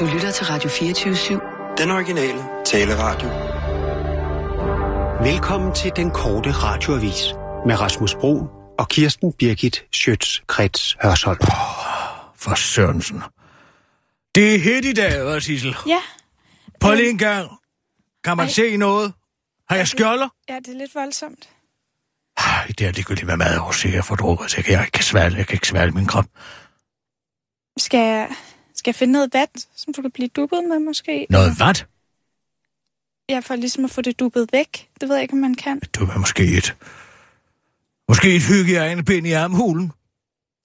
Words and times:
Du 0.00 0.04
lytter 0.14 0.30
til 0.30 0.46
Radio 0.46 0.70
24-7. 0.70 1.76
Den 1.82 1.90
originale 1.90 2.42
taleradio. 2.64 3.28
Velkommen 5.32 5.74
til 5.74 5.92
den 5.96 6.10
korte 6.10 6.50
radioavis 6.52 7.22
med 7.66 7.80
Rasmus 7.80 8.14
Bro 8.14 8.46
og 8.78 8.88
Kirsten 8.88 9.32
Birgit 9.32 9.84
Schøtz-Krets 9.96 10.96
Hørsholm. 11.02 11.38
For 12.36 12.54
Sørensen. 12.54 13.22
Det 14.34 14.54
er 14.54 14.58
helt 14.58 14.84
i 14.84 14.92
dag, 14.92 15.36
hva' 15.36 15.40
Sissel? 15.40 15.76
Ja. 15.86 16.00
På 16.80 16.92
Øh, 16.92 16.98
en 17.08 17.18
gang. 17.18 17.50
Kan 18.24 18.36
man 18.36 18.46
ej. 18.46 18.52
se 18.52 18.76
noget? 18.76 19.12
Har 19.68 19.76
jeg 19.76 19.88
skjolder? 19.88 20.28
Ja, 20.48 20.58
det 20.58 20.68
er 20.68 20.78
lidt 20.78 20.94
voldsomt. 20.94 21.48
Ej, 22.36 22.66
det 22.78 22.86
er 22.86 22.92
ligegyldigt, 22.92 23.24
hvad 23.24 23.36
mad 23.36 23.60
jeg 23.84 23.94
jeg 23.94 24.04
får 24.04 24.14
drukket, 24.14 24.50
så 24.50 24.56
jeg 24.56 24.64
kan, 24.64 24.74
jeg 24.74 24.88
kan 24.92 25.04
sværle, 25.04 25.36
jeg 25.36 25.46
kan 25.46 25.54
ikke 25.54 25.68
sværle 25.68 25.90
min 25.92 26.06
krop. 26.06 26.24
Skal 27.78 28.00
jeg, 28.00 28.28
skal 28.74 28.90
jeg 28.90 28.94
finde 28.94 29.12
noget 29.12 29.34
vand, 29.34 29.50
som 29.76 29.94
du 29.94 30.02
kan 30.02 30.10
blive 30.10 30.28
dubbet 30.28 30.64
med 30.68 30.78
måske? 30.78 31.26
Noget 31.30 31.52
vat? 31.60 31.86
Ja, 33.28 33.38
for 33.38 33.56
ligesom 33.56 33.84
at 33.84 33.90
få 33.90 34.00
det 34.02 34.20
dubbet 34.20 34.48
væk. 34.52 34.88
Det 35.00 35.08
ved 35.08 35.16
jeg 35.16 35.22
ikke, 35.22 35.32
om 35.32 35.38
man 35.38 35.54
kan. 35.54 35.80
Du 35.94 36.04
er 36.04 36.18
måske 36.18 36.44
et... 36.58 36.76
Måske 38.08 38.36
et 38.36 38.42
hygiejnepind 38.42 39.26
i 39.26 39.32
armhulen. 39.32 39.92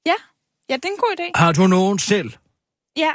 Ja, 0.05 0.13
ja 0.69 0.75
det 0.75 0.85
er 0.85 0.89
en 0.89 0.97
god 0.97 1.16
idé. 1.19 1.31
Har 1.35 1.52
du 1.52 1.67
nogen 1.67 1.99
selv? 1.99 2.31
Ja, 2.97 3.11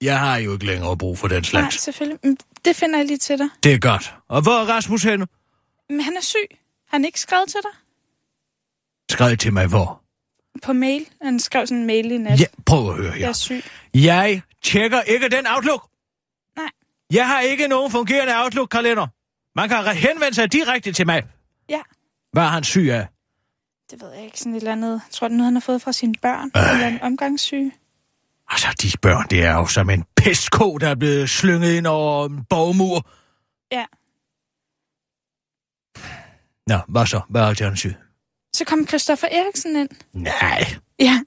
Jeg 0.00 0.18
har 0.20 0.36
jo 0.36 0.52
ikke 0.52 0.66
længere 0.66 0.96
brug 0.98 1.18
for 1.18 1.28
den 1.28 1.36
nej, 1.36 1.42
slags. 1.42 1.80
selvfølgelig. 1.82 2.18
Men 2.22 2.38
Det 2.64 2.76
finder 2.76 2.98
jeg 2.98 3.06
lige 3.06 3.18
til 3.18 3.38
dig. 3.38 3.48
Det 3.62 3.74
er 3.74 3.78
godt. 3.78 4.14
Og 4.28 4.42
hvor 4.42 4.52
er 4.52 4.64
Rasmus 4.64 5.02
henne? 5.02 5.26
Men 5.88 6.00
han 6.00 6.16
er 6.16 6.20
syg. 6.20 6.46
Har 6.88 6.98
han 6.98 7.04
ikke 7.04 7.20
skrevet 7.20 7.48
til 7.48 7.60
dig? 7.62 7.70
Skrev 9.10 9.36
til 9.36 9.52
mig 9.52 9.66
hvor? 9.66 9.99
På 10.62 10.72
mail. 10.72 11.06
Han 11.22 11.40
skrev 11.40 11.66
sådan 11.66 11.78
en 11.80 11.86
mail 11.86 12.10
i 12.12 12.18
nat. 12.18 12.40
Ja, 12.40 12.44
prøv 12.66 12.90
at 12.90 12.96
høre 12.96 13.06
Jeg 13.12 13.18
her. 13.18 13.28
er 13.28 13.32
syg. 13.32 13.62
Jeg 13.94 14.42
tjekker 14.62 15.00
ikke 15.02 15.28
den 15.28 15.46
Outlook. 15.46 15.88
Nej. 16.56 16.66
Jeg 17.12 17.28
har 17.28 17.40
ikke 17.40 17.68
nogen 17.68 17.90
fungerende 17.90 18.32
Outlook-kalender. 18.44 19.06
Man 19.56 19.68
kan 19.68 19.84
henvende 19.96 20.34
sig 20.34 20.52
direkte 20.52 20.92
til 20.92 21.06
mig. 21.06 21.22
Ja, 21.68 21.80
Hvad 22.32 22.42
er 22.42 22.46
han 22.48 22.64
syg 22.64 22.88
af? 22.92 23.06
det 23.90 24.02
ved 24.02 24.12
jeg 24.14 24.24
ikke. 24.24 24.38
Sådan 24.38 24.52
et 24.54 24.56
eller 24.56 24.72
andet. 24.72 24.90
Jeg 24.92 25.00
tror, 25.12 25.28
det 25.28 25.34
er 25.34 25.36
noget, 25.36 25.46
han 25.46 25.54
har 25.54 25.60
fået 25.60 25.82
fra 25.82 25.92
sine 25.92 26.14
børn. 26.22 26.50
Øh. 26.56 26.72
Eller 26.74 26.86
en 26.88 27.02
omgangssyge. 27.02 27.72
Altså, 28.48 28.68
de 28.82 28.90
børn, 29.02 29.26
det 29.30 29.44
er 29.44 29.52
jo 29.52 29.66
som 29.66 29.90
en 29.90 30.04
pestko, 30.16 30.78
der 30.78 30.88
er 30.88 30.94
blevet 30.94 31.30
slynget 31.30 31.72
ind 31.76 31.86
over 31.86 32.26
en 32.26 32.44
borgmur. 32.44 33.06
Ja. 33.72 33.84
Nå, 36.66 36.78
hvad 36.88 37.06
så? 37.06 37.20
Hvad 37.28 37.42
er 37.42 37.64
han 37.64 37.76
syg? 37.76 37.94
Så 38.56 38.64
kom 38.64 38.86
Christoffer 38.88 39.28
Eriksen 39.30 39.76
ind. 39.76 39.88
Nej. 40.12 40.64
Ja. 40.98 41.20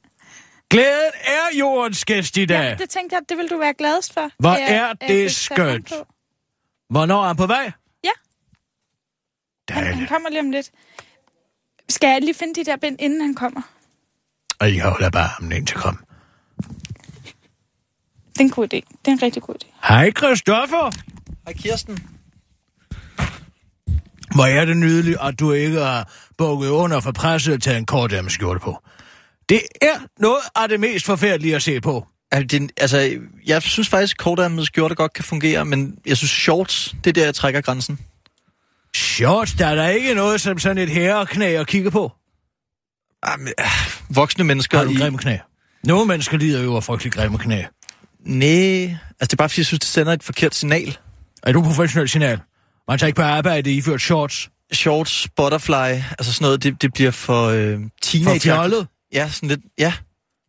Glæden 0.69 1.11
er 1.23 1.57
jordens 1.59 2.05
gæst 2.05 2.37
i 2.37 2.45
dag. 2.45 2.57
ja, 2.69 2.75
det 2.75 2.89
tænkte 2.89 3.15
jeg, 3.15 3.21
det 3.29 3.37
vil 3.37 3.49
du 3.49 3.57
være 3.57 3.73
gladest 3.73 4.13
for. 4.13 4.29
Hvor 4.39 4.49
Det 4.53 4.61
er 4.63 4.73
jeg 4.87 4.95
det 5.07 5.21
ham 5.21 5.29
skønt. 5.29 5.93
Hvornår 6.89 7.23
er 7.23 7.27
han 7.27 7.35
på 7.35 7.47
vej? 7.47 7.71
Ja. 8.03 8.09
Han, 9.69 9.83
han 9.83 9.91
Dejligt. 9.93 10.09
kommer 10.09 10.29
lige 10.29 10.39
om 10.39 10.51
lidt. 10.51 10.71
Skal 11.89 12.07
jeg 12.07 12.21
lige 12.21 12.33
finde 12.33 12.53
de 12.55 12.65
der 12.65 12.77
bind, 12.77 12.97
inden 13.01 13.21
han 13.21 13.35
kommer? 13.35 13.61
Og 14.59 14.75
jeg 14.75 14.83
holder 14.83 15.09
bare 15.09 15.27
ham 15.27 15.51
indtil 15.51 15.75
kom. 15.77 16.03
Det 18.33 18.39
er 18.39 18.43
en 18.43 18.49
god 18.49 18.63
idé. 18.73 18.77
Det 18.77 19.07
er 19.07 19.11
en 19.11 19.21
rigtig 19.23 19.41
god 19.41 19.55
idé. 19.63 19.87
Hej, 19.87 20.11
Christoffer. 20.11 20.91
Hej 21.45 21.53
Kirsten. 21.53 21.97
Hvor 24.35 24.45
er 24.45 24.65
det 24.65 24.77
nydeligt, 24.77 25.17
at 25.21 25.39
du 25.39 25.51
ikke 25.51 25.79
har 25.79 26.11
bukket 26.37 26.69
under 26.69 26.99
for 26.99 27.11
presset 27.11 27.53
og 27.53 27.61
taget 27.61 27.77
en 27.77 27.85
kort 27.85 28.13
skjorte 28.27 28.59
på. 28.59 28.77
Det 29.49 29.61
er 29.81 29.99
noget 30.19 30.41
af 30.55 30.69
det 30.69 30.79
mest 30.79 31.05
forfærdelige 31.05 31.55
at 31.55 31.63
se 31.63 31.81
på. 31.81 32.07
Altså, 32.31 32.57
det, 32.59 32.71
altså, 32.77 33.19
jeg 33.45 33.61
synes 33.61 33.89
faktisk, 33.89 34.13
at 34.13 34.17
kortærmede 34.17 34.65
skjorter 34.65 34.95
godt 34.95 35.13
kan 35.13 35.23
fungere, 35.23 35.65
men 35.65 35.97
jeg 36.05 36.17
synes, 36.17 36.31
shorts, 36.31 36.95
det 37.03 37.09
er 37.09 37.13
der, 37.13 37.23
jeg 37.23 37.35
trækker 37.35 37.61
grænsen. 37.61 37.99
Shorts, 38.95 39.53
der 39.53 39.67
er 39.67 39.75
der 39.75 39.87
ikke 39.87 40.13
noget 40.13 40.41
som 40.41 40.59
sådan 40.59 40.77
et 40.77 40.89
herreknæ 40.89 41.45
at 41.45 41.67
kigge 41.67 41.91
på. 41.91 42.11
Jamen, 43.27 43.47
øh, 43.47 43.65
voksne 44.09 44.43
mennesker 44.43 44.77
Har 44.77 44.85
du 44.85 44.91
i... 44.91 44.95
grimme 44.95 45.17
knæ? 45.17 45.37
Nogle 45.83 46.05
mennesker 46.05 46.37
lider 46.37 46.63
jo 46.63 46.75
af 46.75 46.83
frygtelig 46.83 47.13
grimme 47.13 47.37
knæ. 47.37 47.63
Næh, 48.19 48.91
altså 48.91 48.97
det 49.21 49.33
er 49.33 49.37
bare, 49.37 49.49
fordi 49.49 49.59
jeg 49.59 49.65
synes, 49.65 49.79
det 49.79 49.89
sender 49.89 50.13
et 50.13 50.23
forkert 50.23 50.55
signal. 50.55 50.97
Er 51.43 51.51
du 51.51 51.61
professionel 51.61 52.09
signal? 52.09 52.39
Man 52.87 52.99
tager 52.99 53.07
ikke 53.07 53.17
på 53.17 53.21
arbejde 53.21 53.73
iført 53.73 54.01
shorts. 54.01 54.49
Shorts, 54.73 55.27
butterfly, 55.35 55.73
altså 56.19 56.33
sådan 56.33 56.45
noget, 56.45 56.63
det, 56.63 56.81
det 56.81 56.93
bliver 56.93 57.11
for 57.11 57.47
øh, 57.47 57.79
For 57.79 57.89
teenager. 58.01 58.39
fjollet. 58.39 58.87
Ja, 59.13 59.29
sådan 59.29 59.49
lidt, 59.49 59.61
ja, 59.79 59.93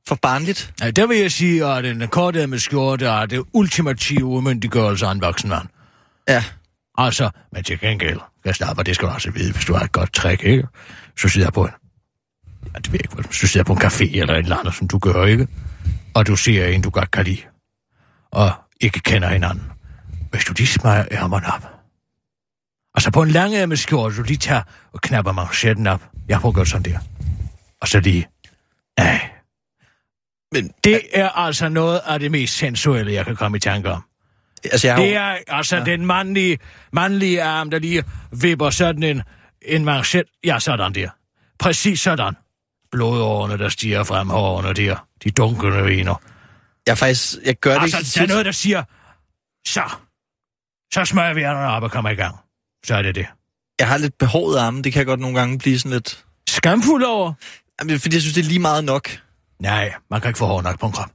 for 0.08 0.14
barnligt. 0.22 0.72
Ja, 0.80 0.90
der 0.90 1.06
vil 1.06 1.18
jeg 1.18 1.32
sige, 1.32 1.66
at 1.66 1.84
den 1.84 2.08
korte 2.08 2.46
med 2.46 2.58
skjorte 2.58 3.06
er 3.06 3.26
det 3.26 3.42
ultimative 3.52 4.24
umyndiggørelse 4.24 5.06
af 5.06 5.12
en 5.12 5.20
voksen 5.20 5.48
mand. 5.48 5.68
Ja, 6.28 6.44
Altså, 6.98 7.30
men 7.52 7.64
til 7.64 7.80
gengæld, 7.80 8.20
jeg 8.44 8.54
snapper, 8.54 8.82
det 8.82 8.94
skal 8.94 9.08
du 9.08 9.12
også 9.12 9.30
vide, 9.30 9.52
hvis 9.52 9.64
du 9.64 9.74
har 9.74 9.84
et 9.84 9.92
godt 9.92 10.12
trick, 10.12 10.42
ikke? 10.42 10.66
Så 11.18 11.28
sidder 11.28 11.46
jeg 11.46 11.52
på 11.52 11.64
en... 11.64 11.70
Ja, 12.74 12.78
det 12.78 12.92
ved 12.92 13.00
jeg 13.04 13.18
ikke, 13.18 13.34
så 13.34 13.46
sidder 13.46 13.58
jeg 13.58 13.66
på 13.66 13.72
en 13.72 13.82
café 13.82 14.20
eller 14.20 14.34
et 14.34 14.38
eller 14.42 14.56
andet, 14.56 14.74
som 14.74 14.88
du 14.88 14.98
gør, 14.98 15.24
ikke? 15.24 15.48
Og 16.14 16.26
du 16.26 16.36
ser 16.36 16.66
en, 16.66 16.82
du 16.82 16.90
godt 16.90 17.10
kan 17.10 17.24
lide. 17.24 17.40
Og 18.30 18.52
ikke 18.80 19.00
kender 19.00 19.28
hinanden. 19.28 19.62
Hvis 20.30 20.44
du 20.44 20.52
lige 20.56 20.66
smager 20.66 21.04
ærmerne 21.10 21.46
op. 21.54 21.73
Og 22.94 23.02
så 23.02 23.10
på 23.10 23.22
en 23.22 23.30
lang 23.30 23.54
ærmet 23.54 23.78
skjorte, 23.78 24.16
du 24.16 24.22
lige 24.22 24.36
tager 24.36 24.62
og 24.92 25.00
knapper 25.00 25.32
manchetten 25.32 25.86
op. 25.86 26.02
Jeg 26.28 26.38
har 26.38 26.52
gjort 26.52 26.68
sådan 26.68 26.92
der. 26.92 26.98
Og 27.80 27.88
så 27.88 28.00
lige... 28.00 28.26
Nej. 28.98 29.30
men 30.52 30.70
Det 30.84 31.00
er 31.12 31.28
altså 31.28 31.68
noget 31.68 32.00
af 32.06 32.18
det 32.20 32.30
mest 32.30 32.56
sensuelle, 32.56 33.12
jeg 33.12 33.24
kan 33.24 33.36
komme 33.36 33.56
i 33.56 33.60
tanke 33.60 33.90
om. 33.90 34.02
altså 34.64 34.86
jeg 34.86 34.96
har 34.96 35.02
Det 35.02 35.16
er 35.16 35.38
altså 35.48 35.76
ja. 35.76 35.84
den 35.84 36.06
mandlige, 36.06 36.58
mandlige 36.92 37.42
arm, 37.42 37.70
der 37.70 37.78
lige 37.78 38.04
vipper 38.32 38.70
sådan 38.70 39.02
en, 39.02 39.22
en 39.62 39.84
manchet. 39.84 40.24
Ja, 40.44 40.58
sådan 40.58 40.94
der. 40.94 41.10
Præcis 41.58 42.00
sådan. 42.00 42.34
Blodårene, 42.90 43.58
der 43.58 43.68
stiger 43.68 44.04
frem, 44.04 44.28
hårene 44.28 44.72
der. 44.72 45.06
De 45.24 45.30
dunkende 45.30 45.84
viner. 45.84 46.22
jeg 46.86 46.98
faktisk, 46.98 47.34
jeg 47.44 47.56
gør 47.56 47.74
det 47.74 47.82
Altså, 47.82 47.98
ikke 47.98 48.10
der 48.14 48.22
er 48.22 48.26
noget, 48.26 48.46
der 48.46 48.52
siger, 48.52 48.82
så, 49.66 49.82
så 50.92 51.04
smører 51.04 51.34
vi 51.34 51.42
ærnerne 51.42 51.68
op 51.68 51.82
og 51.82 51.90
kommer 51.90 52.10
i 52.10 52.14
gang. 52.14 52.43
Så 52.84 52.94
er 52.94 53.02
det 53.02 53.14
det. 53.14 53.26
Jeg 53.78 53.88
har 53.88 53.98
lidt 53.98 54.18
behåret 54.18 54.58
arme, 54.58 54.82
det 54.82 54.92
kan 54.92 55.06
godt 55.06 55.20
nogle 55.20 55.38
gange 55.38 55.58
blive 55.58 55.78
sådan 55.78 55.92
lidt... 55.92 56.24
Skamfuld 56.48 57.02
over? 57.02 57.32
Jamen, 57.80 58.00
fordi 58.00 58.16
jeg 58.16 58.22
synes, 58.22 58.34
det 58.34 58.44
er 58.44 58.48
lige 58.48 58.58
meget 58.58 58.84
nok. 58.84 59.18
Nej, 59.60 59.94
man 60.10 60.20
kan 60.20 60.28
ikke 60.28 60.38
få 60.38 60.46
hår 60.46 60.62
nok 60.62 60.80
på 60.80 60.86
en 60.86 60.92
krop. 60.92 61.10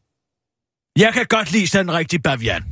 Jeg 0.97 1.13
kan 1.13 1.25
godt 1.25 1.51
lide 1.51 1.67
sådan 1.67 1.89
en 1.89 1.95
rigtig 1.95 2.23
bavian. 2.23 2.63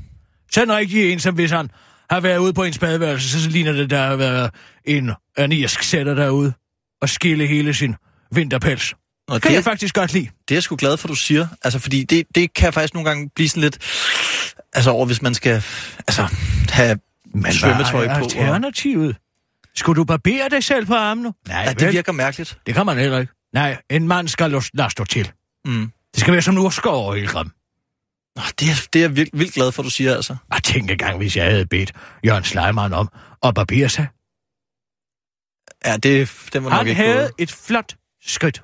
Sådan 0.52 0.69
en 0.69 0.75
rigtig 0.75 1.12
en, 1.12 1.19
som 1.19 1.36
hvis 1.36 1.52
han 1.52 1.72
har 2.09 2.19
været 2.19 2.38
ude 2.38 2.53
på 2.53 2.63
en 2.63 2.74
spadeværelse, 2.74 3.44
så, 3.44 3.50
ligner 3.50 3.72
det, 3.72 3.90
der 3.90 4.07
har 4.07 4.16
været 4.16 4.52
en 4.86 5.12
anisk 5.38 5.84
sætter 5.84 6.13
derude 6.13 6.53
og 7.02 7.09
skille 7.09 7.47
hele 7.47 7.74
sin 7.74 7.96
vinterpels. 8.31 8.94
Og 8.94 8.97
Det 9.28 9.34
det, 9.34 9.41
kan 9.44 9.56
jeg 9.56 9.63
faktisk 9.63 9.96
godt 9.96 10.13
lide. 10.13 10.25
det 10.25 10.52
er 10.52 10.56
jeg 10.56 10.63
sgu 10.63 10.75
glad 10.75 10.97
for, 10.97 11.07
du 11.07 11.16
siger. 11.16 11.47
Altså, 11.63 11.80
fordi 11.80 12.03
det, 12.03 12.28
det 12.36 12.53
kan 12.53 12.74
faktisk 12.74 12.94
nogle 12.94 13.09
gange 13.09 13.30
blive 13.36 13.50
sådan 13.50 13.62
lidt... 13.62 13.78
Altså, 14.74 14.91
over 14.91 15.06
hvis 15.06 15.22
man 15.22 15.34
skal 15.34 15.63
altså, 16.07 16.28
have 16.69 17.00
Men 17.34 17.54
svømmetøj 17.54 18.06
hvad 18.06 18.16
er 18.16 18.20
på. 18.20 18.26
Og, 18.26 18.32
alternativet? 18.32 19.18
Skulle 19.76 19.96
du 19.96 20.04
barbere 20.04 20.50
dig 20.50 20.64
selv 20.64 20.86
på 20.86 20.94
armen 20.94 21.24
nu? 21.24 21.34
Nej, 21.48 21.62
ja, 21.62 21.74
det 21.74 21.94
virker 21.94 22.12
mærkeligt. 22.12 22.60
det 22.66 22.76
kan 22.76 22.86
man 22.86 22.98
heller 22.98 23.20
ikke. 23.20 23.34
Nej, 23.54 23.82
en 23.90 24.08
mand 24.08 24.28
skal 24.28 24.52
lade 24.74 24.90
stå 24.90 25.06
til. 25.06 25.32
Mm. 25.66 25.92
Det 26.14 26.22
skal 26.22 26.34
være 26.34 26.42
som 26.42 26.58
urskov 26.58 26.94
over 27.06 27.16
hele 27.16 27.28
kroppen. 27.28 27.54
Nå, 28.36 28.42
det, 28.60 28.70
er, 28.70 28.88
det 28.94 29.00
er 29.00 29.04
jeg 29.04 29.16
vildt, 29.16 29.40
vildt 29.40 29.54
glad 29.54 29.72
for, 29.72 29.84
du 29.84 29.90
siger, 29.90 30.16
altså. 30.16 30.36
Og 30.52 30.64
tænk 30.64 30.92
engang, 30.92 31.18
hvis 31.18 31.38
jeg 31.38 31.46
havde 31.46 31.66
bedt 31.66 31.94
Jørgen 32.26 32.44
Sleiman 32.44 32.94
om 32.94 33.10
at 33.44 33.56
barbere 33.56 33.90
sig. 33.90 34.08
Ja, 35.86 35.98
det, 35.98 36.32
det 36.54 36.64
var 36.64 36.70
nok 36.70 36.78
Han 36.78 36.88
ikke 36.88 37.02
havde 37.02 37.20
gået. 37.20 37.32
et 37.38 37.52
flot 37.52 37.96
skridt. 38.22 38.64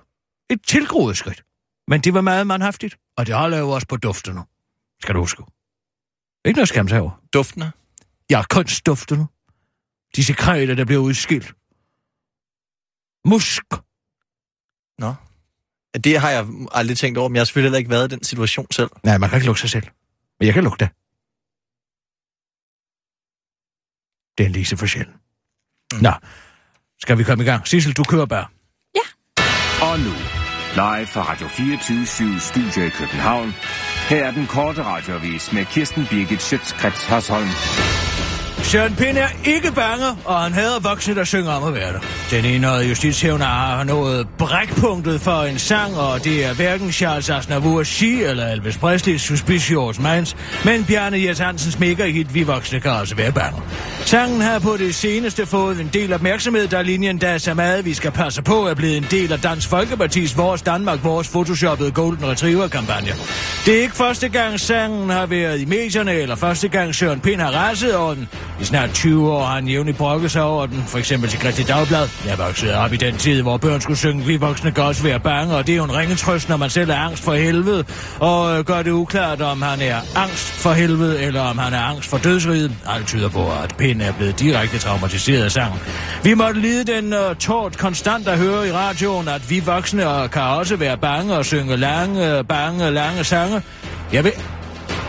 Et 0.50 0.62
tilgroet 0.68 1.18
skridt. 1.18 1.44
Men 1.88 2.02
det 2.02 2.14
var 2.14 2.22
meget 2.22 2.48
mandhaftigt, 2.48 2.98
og 3.18 3.28
det 3.28 3.36
holder 3.36 3.58
jo 3.58 3.70
også 3.70 3.88
på 3.88 3.98
duften 3.98 4.36
nu. 4.36 4.44
Skal 5.02 5.16
du 5.16 5.20
huske. 5.20 5.44
Ikke 6.46 6.58
noget 6.58 6.70
skam 6.70 6.88
over. 6.94 7.22
duftende. 7.34 7.72
Jeg 8.30 8.38
har 8.38 8.46
kunstdufter 8.50 9.16
nu. 9.16 9.28
De 10.16 10.24
sekreter, 10.24 10.76
der 10.76 10.86
bliver 10.86 11.02
udskilt. 11.02 11.54
Musk. 13.26 13.64
Nå. 14.98 15.14
Ja, 15.94 16.00
Det 16.00 16.20
har 16.20 16.30
jeg 16.30 16.48
aldrig 16.72 16.98
tænkt 16.98 17.18
over, 17.18 17.30
men 17.30 17.36
jeg 17.36 17.40
har 17.42 17.46
selvfølgelig 17.46 17.68
heller 17.68 17.78
ikke 17.78 17.90
været 17.90 18.12
i 18.12 18.16
den 18.16 18.24
situation 18.24 18.68
selv. 18.72 18.90
Nej, 19.04 19.18
man 19.18 19.30
kan 19.30 19.38
ikke 19.38 19.46
lugte 19.46 19.62
sig 19.62 19.70
selv. 19.70 19.88
Men 20.40 20.46
jeg 20.46 20.54
kan 20.54 20.64
lugte 20.64 20.86
det. 20.86 20.94
Det 24.38 24.46
er 24.46 24.50
lige 24.50 24.66
så 24.66 24.78
for 24.78 24.86
sjældent. 24.86 25.18
Mm. 25.94 26.02
Nå, 26.02 26.12
skal 27.00 27.18
vi 27.18 27.24
komme 27.24 27.44
i 27.44 27.48
gang? 27.48 27.68
Sissel, 27.68 27.94
du 27.94 28.04
kører 28.04 28.26
bare. 28.26 28.48
Og 29.82 30.00
nu, 30.00 30.14
live 30.76 31.08
fra 31.08 31.22
Radio 31.32 31.48
24 31.48 32.40
Studio 32.40 32.84
i 32.84 32.90
København. 32.90 33.50
Her 34.10 34.26
er 34.26 34.32
den 34.32 34.48
korte 34.48 34.84
radiovis 34.84 35.54
med 35.54 35.66
Kirsten 35.66 36.06
Birgit 36.10 36.42
Schøtzgrads 36.42 37.06
Hasholm. 37.06 37.48
Søren 38.64 38.96
Pind 38.96 39.18
er 39.18 39.28
ikke 39.46 39.72
bange, 39.72 40.06
og 40.26 40.42
han 40.42 40.54
hader 40.54 40.80
voksne, 40.80 41.16
der 41.16 41.24
synger 41.24 41.52
om 41.52 41.64
at 41.64 41.74
være 41.74 41.94
der. 41.94 42.00
Den 42.32 42.46
enøjede 42.46 42.88
justitshævner 42.88 43.46
har 43.46 43.84
nået 43.84 44.28
brækpunktet 44.38 45.22
for 45.22 45.44
en 45.44 45.60
sang, 45.60 45.98
og 45.98 46.24
det 46.24 46.46
er 46.46 46.54
hverken 46.54 46.92
Charles 46.92 47.30
Aznavour 47.30 47.84
Shi 47.84 48.24
eller 48.24 48.48
Elvis 48.48 48.76
Presley's 48.76 49.18
Suspicious 49.18 50.00
Minds, 50.00 50.36
men 50.66 50.86
Bjarne 50.86 51.24
Jes 51.26 51.40
Hansens 51.40 51.80
mega-hit 51.80 52.34
Vi 52.34 52.44
Voksne 52.44 52.80
kan 52.80 52.92
også 52.92 53.16
være 53.16 53.32
bange. 53.32 53.62
Sangen 54.06 54.42
har 54.42 54.60
på 54.60 54.78
det 54.78 54.96
seneste 54.96 55.46
fået 55.46 55.80
en 55.80 55.90
del 55.94 56.14
opmærksomhed, 56.14 56.68
da 56.68 56.82
linjen 56.82 57.18
Der 57.18 57.38
så 57.38 57.54
meget, 57.54 57.86
vi 57.86 57.94
skal 57.94 58.12
passe 58.12 58.42
på, 58.42 58.68
er 58.68 58.74
blevet 58.74 58.98
en 58.98 59.08
del 59.12 59.34
af 59.34 59.40
Dansk 59.40 59.70
Folkepartis 59.70 60.38
Vores 60.38 60.62
Danmark, 60.62 61.04
Vores 61.04 61.30
Photoshoppede 61.30 61.92
Golden 61.92 62.26
Retriever-kampagne. 62.28 63.12
Det 63.66 63.78
er 63.78 63.82
ikke 63.82 63.96
første 63.96 64.30
gang 64.30 64.60
sangen 64.60 65.10
har 65.10 65.26
været 65.26 65.62
i 65.62 65.66
medierne, 65.66 66.14
eller 66.14 66.36
første 66.36 66.68
gang 66.68 66.96
Søren 66.96 67.20
Pind 67.20 67.42
har 67.42 67.52
rasset 67.52 67.96
over 67.96 68.14
den. 68.14 68.28
I 68.62 68.64
snart 68.64 68.94
20 68.94 69.32
år 69.32 69.46
har 69.46 69.56
han 69.56 69.68
jævnligt 69.68 69.98
brokket 69.98 70.32
sig 70.32 70.44
over 70.44 70.66
den, 70.66 70.84
for 70.88 70.98
eksempel 70.98 71.30
til 71.30 71.40
Christi 71.40 71.64
Dagblad. 71.64 72.08
Jeg 72.28 72.38
voksede 72.38 72.78
op 72.78 72.94
i 72.94 72.98
den 72.98 73.18
tid, 73.18 73.42
hvor 73.42 73.58
børn 73.58 73.82
skulle 73.82 73.98
synge, 73.98 74.26
vi 74.26 74.38
voksne 74.38 74.72
kan 74.72 74.84
også 74.84 75.04
være 75.04 75.20
bange, 75.20 75.56
og 75.56 75.68
det 75.68 75.74
er 75.74 75.78
jo 75.78 75.84
en 75.84 75.96
ringetrøst, 75.96 76.50
når 76.50 76.58
man 76.58 76.70
selv 76.70 76.90
er 76.90 76.96
angst 76.96 77.24
for 77.24 77.34
helvede, 77.34 77.86
og 78.20 78.58
øh, 78.58 78.66
gør 78.66 78.82
det 78.82 78.92
uklart, 78.92 79.42
om 79.42 79.62
han 79.62 79.82
er 79.82 79.98
angst 80.16 80.52
for 80.52 80.72
helvede, 80.72 81.22
eller 81.22 81.42
om 81.42 81.58
han 81.58 81.74
er 81.74 81.82
angst 81.82 82.10
for 82.10 82.18
dødsriget. 82.18 82.72
Alt 82.88 83.08
tyder 83.08 83.30
på, 83.30 83.52
at 83.64 83.76
Pind 83.78 84.02
er 84.02 84.12
blevet 84.12 84.40
direkte 84.40 84.78
traumatiseret 84.78 85.44
af 85.44 85.52
sangen. 85.52 85.80
Vi 86.24 86.34
måtte 86.34 86.62
lide 86.62 86.94
den 86.94 87.14
øh, 87.14 87.30
uh, 87.30 87.36
tårt 87.36 87.78
konstant 87.78 88.28
at 88.28 88.38
høre 88.38 88.68
i 88.68 88.72
radioen, 88.72 89.28
at 89.28 89.50
vi 89.50 89.60
voksne 89.60 90.04
kan 90.32 90.42
også 90.42 90.76
være 90.76 90.98
bange 90.98 91.38
og 91.38 91.46
synge 91.46 91.78
lange, 91.78 92.44
bange, 92.44 92.92
lange 92.92 93.24
sange. 93.24 93.62
Jeg 94.14 94.24
vil 94.24 94.34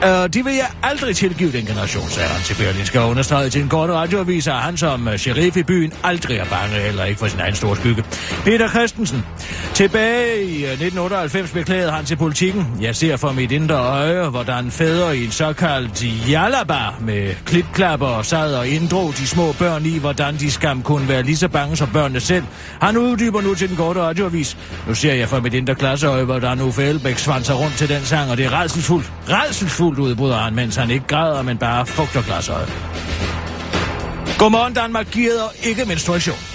Øh, 0.04 0.28
de 0.34 0.44
vil 0.44 0.54
jeg 0.54 0.68
aldrig 0.82 1.16
tilgive 1.16 1.52
den 1.52 1.66
generation, 1.66 2.08
sagde 2.08 2.28
han 2.28 2.42
til 2.42 2.54
Berlinske 2.54 3.00
og 3.00 3.08
understregede 3.08 3.50
til 3.50 3.62
en 3.62 3.68
kort 3.68 3.90
radioavis, 3.90 4.46
at 4.46 4.54
han 4.54 4.76
som 4.76 5.08
øh, 5.08 5.18
sheriff 5.18 5.56
i 5.56 5.62
byen 5.62 5.92
aldrig 6.02 6.36
er 6.36 6.44
bange, 6.44 6.74
heller 6.74 7.04
ikke 7.04 7.18
for 7.18 7.26
sin 7.26 7.40
egen 7.40 7.54
store 7.54 7.76
skygge. 7.76 8.04
Peter 8.44 8.68
Christensen. 8.68 9.24
Tilbage 9.74 10.44
i 10.44 10.64
øh, 10.64 10.70
1998 10.70 11.50
beklagede 11.50 11.90
han 11.90 12.04
til 12.04 12.16
politikken. 12.16 12.66
Jeg 12.80 12.96
ser 12.96 13.16
for 13.16 13.32
mit 13.32 13.52
indre 13.52 13.74
øje, 13.74 14.28
hvordan 14.28 14.70
fædre 14.70 15.16
i 15.16 15.24
en 15.24 15.30
såkaldt 15.30 16.30
jalaba 16.30 16.80
med 17.00 17.34
klipklapper 17.44 18.22
sad 18.22 18.54
og 18.54 18.68
inddrog 18.68 19.12
de 19.18 19.26
små 19.26 19.52
børn 19.52 19.86
i, 19.86 19.98
hvordan 19.98 20.36
de 20.36 20.50
skam 20.50 20.82
kunne 20.82 21.08
være 21.08 21.22
lige 21.22 21.36
så 21.36 21.48
bange 21.48 21.76
som 21.76 21.88
børnene 21.92 22.20
selv. 22.20 22.44
Han 22.80 22.96
uddyber 22.96 23.40
nu 23.40 23.54
til 23.54 23.68
den 23.68 23.76
korte 23.76 24.00
radioavis. 24.00 24.56
Nu 24.88 24.94
ser 24.94 25.14
jeg 25.14 25.28
for 25.28 25.40
mit 25.40 25.54
indre 25.54 25.74
klasseøje, 25.74 26.24
hvordan 26.24 26.60
Uffe 26.60 26.82
Elbæk 26.82 27.18
svanser 27.18 27.54
rundt 27.54 27.76
til 27.76 27.88
den 27.88 28.02
sang, 28.04 28.30
og 28.30 28.36
det 28.36 28.44
er 28.44 28.60
redselsfuldt. 28.60 29.12
Redselsfuldt 29.28 29.93
fuldt 29.94 30.10
udbryder 30.10 30.36
han, 30.36 30.54
mens 30.54 30.76
han 30.76 30.90
ikke 30.90 31.06
græder, 31.06 31.42
men 31.42 31.58
bare 31.58 31.86
fugter 31.86 32.22
glasøjet. 32.22 32.68
Godmorgen 34.38 34.74
Danmark 34.74 35.10
giver 35.10 35.52
ikke 35.62 35.84
menstruation. 35.84 36.53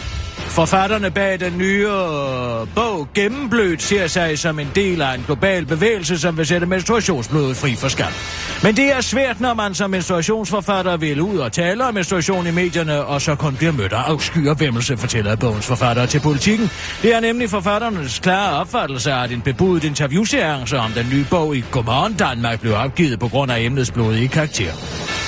Forfatterne 0.50 1.12
bag 1.12 1.40
den 1.40 1.58
nye 1.58 1.88
øh, 1.88 2.68
bog 2.76 3.08
Gennemblødt 3.14 3.82
ser 3.82 4.08
sig 4.08 4.40
som 4.40 4.60
en 4.60 4.72
del 4.76 5.02
af 5.02 5.16
en 5.16 5.24
global 5.26 5.66
bevægelse, 5.66 6.20
som 6.20 6.38
vil 6.38 6.46
sætte 6.46 6.68
menstruationsblodet 6.68 7.58
fri 7.58 7.76
for 7.76 7.88
skam. 7.88 8.12
Men 8.64 8.76
det 8.76 8.92
er 8.92 9.02
svært, 9.02 9.42
når 9.42 9.54
man 9.54 9.74
som 9.74 9.90
menstruationsforfatter 9.90 10.98
vil 10.98 11.22
ud 11.22 11.38
og 11.38 11.52
tale 11.52 11.86
om 11.86 11.94
menstruation 11.94 12.48
i 12.48 12.52
medierne, 12.52 13.06
og 13.06 13.22
så 13.22 13.36
kun 13.36 13.56
bliver 13.56 13.72
mødt 13.72 13.94
af 13.94 14.02
afsky 14.02 14.48
og 14.48 14.60
vemmelse, 14.60 14.98
fortæller 14.98 15.36
bogens 15.36 15.66
forfattere 15.66 16.08
til 16.08 16.20
politikken. 16.20 16.70
Det 17.02 17.16
er 17.16 17.20
nemlig 17.20 17.50
forfatternes 17.50 18.20
klare 18.20 18.60
opfattelse, 18.60 19.12
at 19.12 19.32
en 19.32 19.42
bebudet 19.42 19.84
interviewseance 19.84 20.78
om 20.78 20.92
den 20.92 21.08
nye 21.14 21.26
bog 21.30 21.56
i 21.56 21.64
Godmorgen 21.72 22.14
Danmark 22.14 22.62
blev 22.62 22.74
opgivet 22.74 23.20
på 23.20 23.28
grund 23.28 23.52
af 23.52 23.60
emnets 23.62 23.92
blodige 23.92 24.28
karakter. 24.28 24.72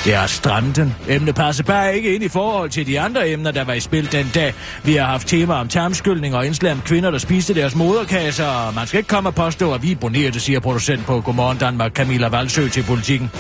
Det 0.06 0.14
er 0.14 0.28
stramten. 0.28 0.96
Emne 1.08 1.34
passer 1.34 1.64
bare 1.64 1.96
ikke 1.96 2.16
ind 2.16 2.24
i 2.24 2.28
forhold 2.28 2.70
til 2.70 2.88
de 2.88 3.00
andre 3.00 3.30
emner, 3.30 3.52
der 3.52 3.64
var 3.64 3.74
i 3.74 3.80
spil 3.80 4.12
den 4.12 4.32
dag. 4.36 4.54
Vi 4.84 4.96
har 4.96 5.06
haft 5.06 5.28
tema 5.28 5.54
om 5.54 5.68
tarmskyldning 5.68 6.36
og 6.36 6.46
indslag 6.46 6.72
om 6.72 6.82
kvinder, 6.82 7.12
der 7.12 7.18
spiste 7.18 7.56
deres 7.56 7.76
moderkasser, 7.76 8.46
og 8.46 8.76
man 8.76 8.88
skal 8.88 8.98
ikke 8.98 9.08
komme 9.08 9.30
og 9.30 9.36
påstå, 9.36 9.74
at 9.74 9.84
vi 9.84 9.92
er 9.92 10.32
det 10.32 10.42
siger 10.42 10.60
producent 10.60 11.06
på 11.06 11.22
Godmorgen 11.22 11.58
Danmark, 11.58 11.94
Camilla 11.94 12.28
Valsø 12.28 12.68
til 12.68 12.84
politikken. 12.84 13.32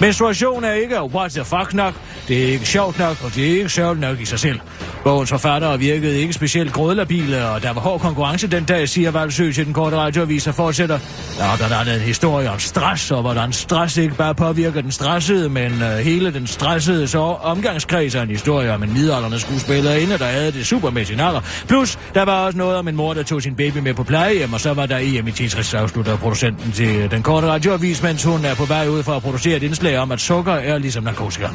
Menstruation 0.00 0.64
er 0.64 0.72
ikke 0.72 1.02
what 1.02 1.30
the 1.30 1.44
fuck 1.44 1.74
nok, 1.74 1.94
det 2.28 2.44
er 2.44 2.48
ikke 2.48 2.66
sjovt 2.66 2.98
nok, 2.98 3.24
og 3.24 3.34
det 3.34 3.44
er 3.44 3.56
ikke 3.58 3.68
sjovt 3.68 4.00
nok 4.00 4.20
i 4.20 4.24
sig 4.24 4.38
selv. 4.38 4.60
Bogens 5.04 5.30
forfattere 5.30 5.78
virkede 5.78 6.18
ikke 6.18 6.32
specielt 6.32 6.72
grådlabile, 6.72 7.48
og 7.48 7.62
der 7.62 7.72
var 7.72 7.80
hård 7.80 8.00
konkurrence 8.00 8.46
den 8.46 8.64
dag, 8.64 8.88
siger 8.88 9.10
Valsø 9.10 9.52
til 9.52 9.66
den 9.66 9.72
korte 9.72 9.96
radioavis 9.96 10.46
og 10.46 10.54
fortsætter. 10.54 10.98
Der 11.38 11.44
er 11.44 11.56
blandt 11.56 11.74
andet 11.74 11.94
en 11.94 12.00
historie 12.00 12.50
om 12.50 12.58
stress, 12.58 13.10
og 13.10 13.22
hvordan 13.22 13.52
stress 13.52 13.96
ikke 13.96 14.14
bare 14.14 14.34
påvirker 14.34 14.80
den 14.80 14.90
stressede, 14.90 15.48
men 15.48 15.72
øh, 15.82 16.05
hele 16.06 16.32
den 16.32 16.46
stressede 16.46 17.08
så 17.08 17.18
omgangskreds 17.18 18.14
af 18.14 18.22
en 18.22 18.28
historie 18.28 18.72
om 18.72 18.82
en 18.82 18.92
midalderne 18.92 19.38
skuespillerinde, 19.40 20.18
der 20.18 20.24
havde 20.24 20.52
det 20.52 20.66
super 20.66 20.90
med 20.90 21.04
sin 21.04 21.20
alder. 21.20 21.40
Plus, 21.68 21.98
der 22.14 22.24
var 22.24 22.46
også 22.46 22.58
noget 22.58 22.76
om 22.76 22.88
en 22.88 22.96
mor, 22.96 23.14
der 23.14 23.22
tog 23.22 23.42
sin 23.42 23.56
baby 23.56 23.78
med 23.78 23.94
på 23.94 24.04
plejehjem, 24.04 24.52
og 24.52 24.60
så 24.60 24.72
var 24.72 24.86
der 24.86 24.98
EM 25.00 25.28
i 25.28 25.32
Tetris, 25.32 25.74
afslutter 25.74 26.16
producenten 26.16 26.72
til 26.72 27.10
den 27.10 27.22
korte 27.22 27.46
radioavis, 27.46 28.02
mens 28.02 28.24
hun 28.24 28.44
er 28.44 28.54
på 28.54 28.64
vej 28.64 28.88
ud 28.88 29.02
for 29.02 29.12
at 29.12 29.22
producere 29.22 29.56
et 29.56 29.62
indslag 29.62 29.98
om, 29.98 30.12
at 30.12 30.20
sukker 30.20 30.52
er 30.52 30.78
ligesom 30.78 31.04
narkotika. 31.04 31.46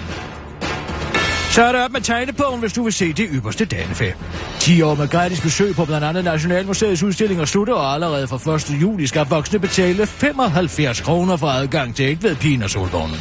Så 1.51 1.63
er 1.63 1.71
det 1.71 1.83
op 1.83 1.91
med 1.91 2.01
tegnebogen, 2.01 2.59
hvis 2.59 2.73
du 2.73 2.83
vil 2.83 2.93
se 2.93 3.13
det 3.13 3.27
ypperste 3.31 3.65
danefæ. 3.65 4.11
10 4.59 4.81
år 4.81 4.95
med 4.95 5.07
gratis 5.07 5.41
besøg 5.41 5.75
på 5.75 5.85
blandt 5.85 6.05
andet 6.05 6.23
Nationalmuseets 6.23 7.03
udstillinger 7.03 7.45
slutter, 7.45 7.73
og 7.73 7.93
allerede 7.93 8.27
fra 8.27 8.55
1. 8.55 8.81
juli 8.81 9.07
skal 9.07 9.25
voksne 9.29 9.59
betale 9.59 10.05
75 10.05 11.01
kroner 11.01 11.37
for 11.37 11.47
adgang 11.47 11.95
til 11.95 12.05
Ægved 12.05 12.35
Pin 12.35 12.63
og 12.63 12.69
Solvognen. 12.69 13.15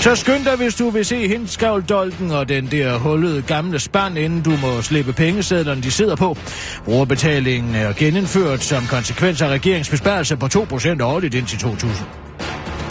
Så 0.00 0.14
skynd 0.14 0.44
dig, 0.44 0.56
hvis 0.56 0.74
du 0.74 0.90
vil 0.90 1.04
se 1.04 1.28
hindskavldolken 1.28 2.30
og 2.30 2.48
den 2.48 2.66
der 2.70 2.98
hullede 2.98 3.42
gamle 3.42 3.78
spand, 3.78 4.18
inden 4.18 4.42
du 4.42 4.50
må 4.50 4.82
slippe 4.82 5.12
pengesedlerne, 5.12 5.82
de 5.82 5.90
sidder 5.90 6.16
på. 6.16 6.36
Brugerbetalingen 6.84 7.74
er 7.74 7.92
genindført 7.92 8.62
som 8.62 8.86
konsekvens 8.86 9.42
af 9.42 9.48
regeringsbesparelse 9.48 10.36
på 10.36 10.46
2% 10.46 11.02
årligt 11.02 11.34
indtil 11.34 11.58
2000. 11.58 12.25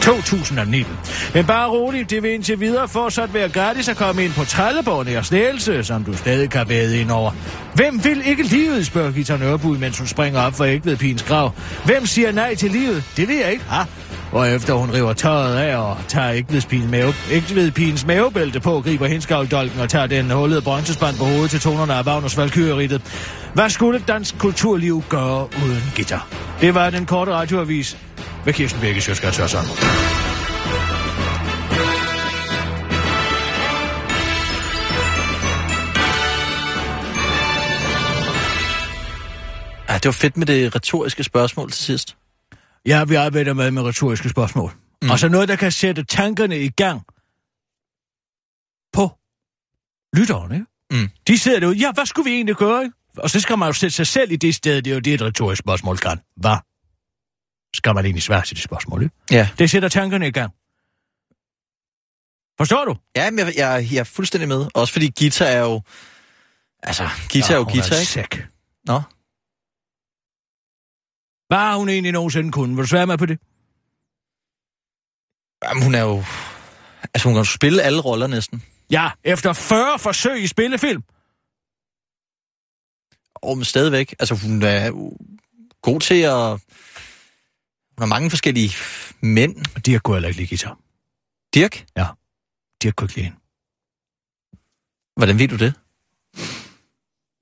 2019. 0.05 0.93
Men 1.33 1.45
bare 1.45 1.69
roligt, 1.69 2.09
det 2.09 2.23
vil 2.23 2.31
indtil 2.31 2.59
videre 2.59 2.87
fortsat 2.87 3.33
være 3.33 3.49
gratis 3.49 3.89
at 3.89 3.97
komme 3.97 4.23
ind 4.23 4.33
på 4.33 4.43
Trelleborg 4.45 5.05
nær 5.05 5.21
Snæelse, 5.21 5.83
som 5.83 6.03
du 6.03 6.17
stadig 6.17 6.49
kan 6.49 6.69
væde 6.69 6.99
ind 6.99 7.11
over. 7.11 7.31
Hvem 7.73 8.03
vil 8.03 8.27
ikke 8.27 8.43
livet, 8.43 8.85
spørger 8.85 9.11
Gita 9.11 9.37
Nørby, 9.37 9.65
mens 9.65 9.97
hun 9.97 10.07
springer 10.07 10.41
op 10.41 10.53
for 10.53 10.63
Ægved 10.65 11.25
grav. 11.27 11.51
Hvem 11.85 12.05
siger 12.05 12.31
nej 12.31 12.55
til 12.55 12.71
livet? 12.71 13.03
Det 13.17 13.27
vil 13.27 13.35
jeg 13.35 13.51
ikke. 13.51 13.63
Ha? 13.69 13.83
Og 14.35 14.51
efter 14.51 14.73
hun 14.73 14.93
river 14.93 15.13
tøjet 15.13 15.57
af 15.57 15.77
og 15.77 15.97
tager 16.07 16.31
Ægvedpins 16.31 16.91
mave, 16.91 17.13
Ægvedpins 17.31 18.05
mavebælte 18.05 18.59
på, 18.59 18.81
griber 18.81 19.07
henskavldolken 19.07 19.79
og 19.79 19.89
tager 19.89 20.07
den 20.07 20.31
hullede 20.31 20.61
bronzespand 20.61 21.17
på 21.17 21.23
hovedet 21.23 21.49
til 21.49 21.59
tonerne 21.59 21.93
af 21.93 22.03
Wagners 22.07 22.37
Valkyrie 22.37 22.99
Hvad 23.53 23.69
skulle 23.69 24.03
dansk 24.07 24.39
kulturliv 24.39 25.03
gøre 25.09 25.47
uden 25.65 25.83
gitter? 25.95 26.29
Det 26.61 26.75
var 26.75 26.89
den 26.89 27.05
korte 27.05 27.31
radioavis 27.31 27.97
med 28.45 28.53
Kirsten 28.53 28.81
Birke 28.81 29.01
Sjøsgaard 29.01 29.33
Tørsson. 29.33 29.65
Ja, 39.89 39.93
det 39.93 40.05
var 40.05 40.11
fedt 40.11 40.37
med 40.37 40.45
det 40.45 40.75
retoriske 40.75 41.23
spørgsmål 41.23 41.71
til 41.71 41.83
sidst. 41.83 42.15
Ja, 42.85 43.03
vi 43.03 43.15
arbejder 43.15 43.53
med 43.53 43.71
med 43.71 43.81
retoriske 43.83 44.29
spørgsmål. 44.29 44.71
Mm. 45.01 45.11
Altså 45.11 45.27
noget, 45.27 45.47
der 45.47 45.55
kan 45.55 45.71
sætte 45.71 46.03
tankerne 46.03 46.59
i 46.59 46.69
gang 46.69 47.01
på 48.93 49.11
lytterne. 50.13 50.55
Ikke? 50.55 51.03
Mm. 51.03 51.09
De 51.27 51.37
sidder 51.37 51.59
derude, 51.59 51.77
ja, 51.77 51.91
hvad 51.91 52.05
skulle 52.05 52.29
vi 52.29 52.35
egentlig 52.35 52.55
gøre? 52.55 52.83
Ikke? 52.83 52.95
Og 53.17 53.29
så 53.29 53.39
skal 53.39 53.57
man 53.57 53.69
jo 53.69 53.73
sætte 53.73 53.95
sig 53.95 54.07
selv 54.07 54.31
i 54.31 54.35
det 54.35 54.55
sted, 54.55 54.81
det 54.81 54.91
er 54.91 54.93
jo 54.93 54.99
det, 54.99 55.13
et 55.13 55.21
retorisk 55.21 55.59
spørgsmål 55.59 55.97
kan. 55.97 56.19
Hvad 56.35 56.57
skal 57.73 57.95
man 57.95 58.05
egentlig 58.05 58.23
svare 58.23 58.45
til 58.45 58.55
det 58.55 58.63
spørgsmål? 58.63 59.03
Ikke? 59.03 59.15
Ja. 59.31 59.49
Det 59.59 59.69
sætter 59.69 59.89
tankerne 59.89 60.27
i 60.27 60.31
gang. 60.31 60.51
Forstår 62.57 62.85
du? 62.85 62.95
Ja, 63.15 63.31
men 63.31 63.39
jeg, 63.39 63.53
jeg, 63.57 63.87
jeg 63.91 63.99
er 63.99 64.03
fuldstændig 64.03 64.47
med. 64.47 64.67
Også 64.73 64.93
fordi 64.93 65.11
guitar 65.19 65.45
er 65.45 65.59
jo... 65.59 65.81
Altså, 66.83 67.09
guitar 67.31 67.53
er 67.53 67.57
jo 67.57 67.63
guitar, 67.63 67.95
er 67.95 67.99
ikke? 67.99 68.11
Sæk. 68.11 68.47
Nå. 68.85 69.01
Hvad 71.47 71.57
har 71.57 71.75
hun 71.77 71.89
egentlig 71.89 72.11
nogensinde 72.11 72.51
kunnet? 72.51 72.77
Vil 72.77 72.83
du 72.83 72.87
svare 72.87 73.07
mig 73.07 73.17
på 73.19 73.25
det? 73.25 73.39
Jamen, 75.63 75.83
hun 75.83 75.95
er 75.95 76.01
jo... 76.01 76.23
Altså, 77.13 77.27
hun 77.27 77.35
kan 77.35 77.45
spille 77.45 77.81
alle 77.83 78.01
roller 78.01 78.27
næsten. 78.27 78.63
Ja, 78.91 79.11
efter 79.23 79.53
40 79.53 79.99
forsøg 79.99 80.43
i 80.43 80.47
spillefilm. 80.47 81.03
Og 83.35 83.57
men 83.57 83.65
stadigvæk. 83.65 84.15
Altså, 84.19 84.35
hun 84.35 84.63
er 84.63 84.91
god 85.81 85.99
til 85.99 86.21
at... 86.21 86.49
Hun 87.97 87.99
har 87.99 88.05
mange 88.05 88.29
forskellige 88.29 88.71
mænd. 89.21 89.81
Dirk 89.81 90.01
kunne 90.03 90.15
heller 90.15 90.29
ikke 90.29 90.39
lide 90.39 90.49
guitar. 90.49 90.77
Dirk, 91.53 91.85
Dirk 92.81 92.95
kunne 92.95 93.05
ikke 93.05 93.15
lide 93.15 93.25
hende. 93.25 93.39
hvordan 95.15 95.39
ved 95.39 95.47
du 95.47 95.55
det? 95.57 95.73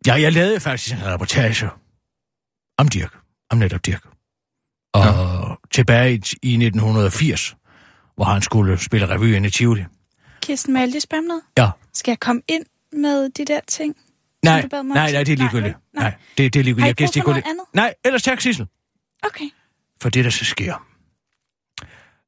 Ja, 0.07 0.13
jeg 0.13 0.33
lavede 0.33 0.59
faktisk 0.59 0.93
en 0.93 1.05
reportage 1.05 1.69
om 2.77 2.87
Dirk. 2.87 3.22
Om 3.49 3.57
netop 3.57 3.85
Dirk. 3.85 4.03
Og 4.93 5.03
ja. 5.05 5.55
tilbage 5.71 6.13
i, 6.13 6.21
i 6.41 6.53
1980, 6.53 7.55
hvor 8.15 8.25
han 8.25 8.41
skulle 8.41 8.77
spille 8.77 9.09
revyen 9.09 9.45
i 9.45 9.49
Tivoli. 9.49 9.85
Kirsten, 10.41 10.73
må 10.73 10.79
jeg 10.79 10.87
lige 10.87 11.01
spørge 11.01 11.19
om 11.21 11.25
noget? 11.25 11.41
Ja. 11.57 11.69
Skal 11.93 12.11
jeg 12.11 12.19
komme 12.19 12.41
ind 12.47 12.65
med 12.93 13.29
de 13.29 13.45
der 13.45 13.59
ting? 13.67 13.95
Nej, 14.43 14.67
nej, 14.71 15.11
nej, 15.11 15.23
det 15.23 15.31
er 15.31 15.37
ligegyldigt. 15.37 15.77
Nej, 15.93 16.03
Nej. 16.03 16.13
det, 16.37 16.53
det 16.53 16.59
er 16.59 16.63
ligegyldigt. 16.63 16.99
Har 16.99 17.07
I 17.07 17.21
brug 17.21 17.23
for 17.23 17.29
noget 17.29 17.45
andet? 17.45 17.65
Nej, 17.73 17.93
ellers 18.05 18.23
tak, 18.23 18.41
Sissel. 18.41 18.67
Okay. 19.23 19.45
For 20.01 20.09
det, 20.09 20.25
der 20.25 20.31
så 20.31 20.45
sker, 20.45 20.87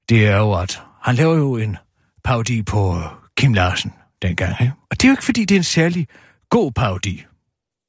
det 0.10 0.28
er 0.28 0.38
jo, 0.38 0.54
at 0.54 0.82
han 1.02 1.16
laver 1.16 1.36
jo 1.36 1.58
en 1.58 1.78
parodi 2.24 2.62
på 2.64 2.98
øh, 2.98 3.04
Kim 3.38 3.54
Larsen 3.54 3.94
dengang. 4.22 4.62
Ikke? 4.62 4.74
Og 4.92 5.02
det 5.02 5.04
er 5.04 5.10
jo 5.10 5.14
ikke, 5.14 5.24
fordi 5.24 5.46
det 5.46 5.56
er 5.56 5.60
en 5.60 5.64
særlig 5.64 6.08
god 6.50 6.72
parodi. 6.72 7.26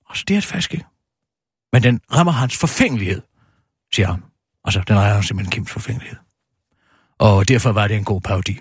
Altså, 0.09 0.25
det 0.28 0.37
er 0.37 0.40
det 0.40 0.49
faktisk 0.49 0.75
ikke. 0.75 0.87
Men 1.76 1.83
den 1.83 2.00
rammer 2.12 2.33
hans 2.33 2.56
forfængelighed, 2.56 3.23
siger 3.95 4.06
han. 4.06 4.23
Altså, 4.64 4.83
den 4.88 4.99
rammer 4.99 5.23
simpelthen 5.23 5.50
Kims 5.50 5.71
forfængelighed. 5.71 6.18
Og 7.18 7.49
derfor 7.49 7.73
var 7.73 7.88
det 7.88 7.97
en 7.97 8.04
god 8.04 8.21
parodi. 8.21 8.61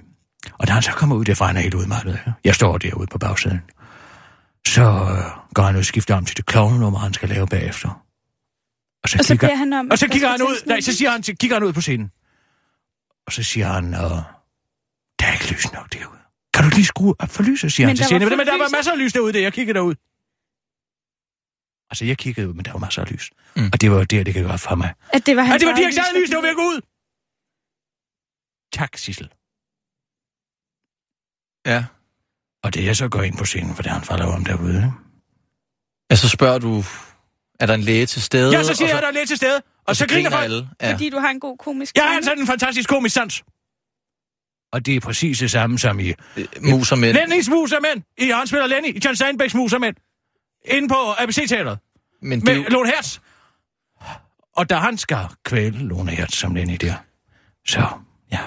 Og 0.60 0.68
da 0.68 0.74
han 0.74 0.82
så 0.82 0.92
kommer 0.92 1.16
ud 1.16 1.26
derfra, 1.26 1.46
han 1.48 1.58
er 1.58 1.62
helt 1.62 1.74
udmattet. 1.74 2.20
Jeg 2.44 2.56
står 2.56 2.78
derude 2.78 3.08
på 3.08 3.18
bagsiden. 3.18 3.62
Så 4.68 4.82
øh, 4.82 5.54
går 5.54 5.64
han 5.64 5.76
ud 5.76 5.80
og 5.80 5.86
skifter 5.86 6.16
om 6.16 6.26
til 6.26 6.38
det 6.38 6.46
klovnenummer, 6.46 7.00
han 7.00 7.14
skal 7.14 7.30
lave 7.30 7.48
bagefter. 7.48 7.90
Og 9.04 9.10
så, 9.10 9.18
Og 9.20 9.26
så 9.26 9.34
kigger, 9.34 9.56
han 9.56 9.74
om... 9.74 9.92
og 9.92 9.98
så 9.98 10.06
der 10.08 10.12
kigger 10.12 10.30
han 10.30 10.42
ud, 10.42 10.68
nej, 10.68 10.82
så 10.82 10.94
siger 10.94 11.12
han, 11.12 11.24
så 11.24 11.34
kigger 11.40 11.56
han 11.56 11.64
ud 11.64 11.74
på 11.74 11.82
scenen. 11.82 12.12
Og 13.28 13.34
så 13.34 13.44
siger 13.44 13.68
han, 13.68 13.94
øh, 13.94 14.00
der 15.20 15.26
er 15.28 15.34
ikke 15.34 15.52
lys 15.52 15.74
nok 15.74 15.94
derude. 15.94 16.20
Kan 16.54 16.64
du 16.64 16.70
lige 16.70 16.86
skrue 16.86 17.16
op 17.20 17.30
for 17.30 17.44
lyset, 17.44 17.72
siger 17.72 17.88
Men 17.88 17.90
han 17.90 17.96
til 17.98 18.04
der 18.04 18.08
scenen. 18.08 18.38
Men, 18.38 18.48
der 18.48 18.58
var 18.58 18.70
masser 18.78 18.92
af 18.92 19.00
lys 19.00 19.14
derude, 19.14 19.34
da 19.34 19.42
jeg 19.42 19.54
kiggede 19.54 19.78
derud. 19.78 19.96
Altså, 21.90 22.06
jeg 22.06 22.18
kiggede 22.18 22.50
ud, 22.50 22.54
men 22.54 22.66
der 22.66 22.72
var 22.72 22.80
masser 22.80 23.02
af 23.02 23.12
lys. 23.12 23.32
Mm. 23.56 23.70
Og 23.74 23.82
det 23.82 23.92
var 23.92 24.04
det, 24.04 24.26
det 24.26 24.34
kan 24.34 24.44
gøre 24.44 24.58
for 24.58 24.76
mig. 24.76 24.94
At 25.14 25.26
det 25.26 25.36
var 25.36 25.44
hans 25.44 25.62
det 25.62 25.68
var 25.68 25.74
eget 25.74 26.22
lys, 26.22 26.30
der 26.30 26.36
var 26.36 26.42
ved 26.42 26.50
at 26.50 26.56
der 26.56 26.62
gå 26.64 26.68
ud. 26.68 26.82
Tak, 28.74 28.98
Sissel. 28.98 29.30
Ja. 31.66 31.86
Og 32.64 32.74
det 32.74 32.86
jeg 32.86 32.96
så 32.96 33.08
går 33.10 33.22
ind 33.22 33.38
på 33.38 33.46
scenen, 33.46 33.76
for 33.76 33.84
det 33.84 33.92
han 33.92 34.02
falder 34.02 34.26
om 34.26 34.46
derude. 34.46 34.76
ikke? 34.76 34.92
Ja, 36.12 36.16
så 36.16 36.30
spørger 36.30 36.60
du, 36.60 36.84
er 37.60 37.66
der 37.66 37.74
en 37.74 37.82
læge 37.82 38.06
til 38.06 38.22
stede? 38.22 38.52
Ja, 38.58 38.64
så 38.64 38.74
siger 38.74 38.88
og 38.88 38.94
jeg, 38.94 39.02
der 39.02 39.08
er 39.08 39.12
lidt 39.12 39.28
til 39.28 39.38
stede. 39.38 39.56
Og, 39.56 39.64
og 39.88 39.96
så 39.96 40.08
griner 40.08 40.30
folk. 40.30 40.44
alle. 40.44 40.70
Ja. 40.82 40.94
Fordi 40.94 41.10
du 41.10 41.20
har 41.20 41.30
en 41.30 41.40
god 41.40 41.58
komisk 41.58 41.96
Jeg 41.96 42.04
har 42.04 42.16
altså 42.16 42.32
en 42.34 42.48
fantastisk 42.48 42.90
komisk 42.90 43.14
sans. 43.14 43.44
Og 44.74 44.86
det 44.86 44.96
er 44.96 45.00
præcis 45.00 45.40
det 45.40 45.52
samme 45.52 45.80
som 45.80 46.00
i 46.00 46.14
Øh, 46.38 46.46
Mus 46.62 46.92
og 46.92 46.98
mænd. 47.00 47.18
Lennings 47.18 47.50
Mus 47.50 47.72
og 47.72 47.82
Mænd. 47.82 48.04
I 48.18 48.30
han 48.30 48.48
spiller 48.48 48.68
Lenny 48.68 48.96
i 48.96 49.02
John 49.06 49.16
Steinbecks 49.16 49.54
Mus 49.56 49.74
og 49.74 49.82
Mænd. 49.82 49.96
Inde 50.68 50.90
på 50.90 50.96
ABC-teateret. 51.18 51.80
Men 52.22 52.40
det 52.40 52.48
Med 52.48 52.56
jo, 52.56 52.70
Lone 52.70 52.90
Hertz. 52.90 53.20
Og 54.56 54.70
da 54.70 54.76
han 54.76 54.98
skal 54.98 55.28
kvæle 55.44 55.78
Lone 55.78 56.12
Hertz 56.12 56.36
som 56.36 56.56
Lenny 56.56 56.76
der, 56.82 56.96
så 57.68 57.88
ja. 58.32 58.42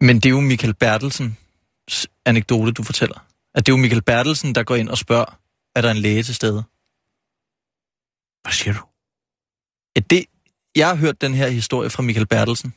men 0.00 0.16
det 0.16 0.26
er 0.26 0.30
jo 0.30 0.40
Michael 0.40 0.74
Bertelsens 0.74 2.08
anekdote, 2.26 2.72
du 2.72 2.82
fortæller. 2.82 3.26
At 3.54 3.66
det 3.66 3.72
er 3.72 3.76
jo 3.76 3.80
Michael 3.80 4.02
Bertelsen, 4.02 4.54
der 4.54 4.62
går 4.62 4.76
ind 4.76 4.88
og 4.88 4.98
spørger, 4.98 5.38
er 5.76 5.80
der 5.80 5.90
en 5.90 5.96
læge 5.96 6.22
til 6.22 6.34
stede? 6.34 6.62
Hvad 8.42 8.52
siger 8.52 8.72
du? 8.72 8.80
Ja, 9.96 10.00
det, 10.10 10.24
jeg 10.76 10.88
har 10.88 10.94
hørt 10.94 11.20
den 11.20 11.34
her 11.34 11.48
historie 11.48 11.90
fra 11.90 12.02
Michael 12.02 12.26
Bertelsen. 12.26 12.74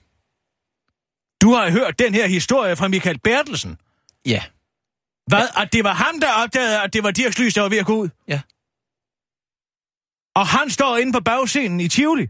Du 1.42 1.54
har 1.54 1.72
hørt 1.72 2.00
den 2.00 2.13
her 2.13 2.27
historie 2.27 2.75
fra 2.75 2.88
Michael 2.88 3.20
Bertelsen. 3.20 3.77
Ja. 4.25 4.44
Hvad? 5.27 5.48
At 5.58 5.74
det 5.74 5.84
var 5.84 5.94
ham, 5.94 6.20
der 6.20 6.32
opdagede, 6.32 6.82
at 6.82 6.94
det 6.94 7.03
var 7.03 7.12
Dirks 7.12 7.39
Lys, 7.39 7.53
der 7.53 7.62
var 7.62 7.70
ved 7.70 7.77
at 7.77 7.86
gå 7.86 7.96
ud? 7.96 8.10
Ja. 8.27 8.41
Og 10.36 10.48
han 10.48 10.70
står 10.70 10.98
inde 10.98 11.13
på 11.13 11.20
bagscenen 11.20 11.79
i 11.79 11.88
Tivoli. 11.88 12.27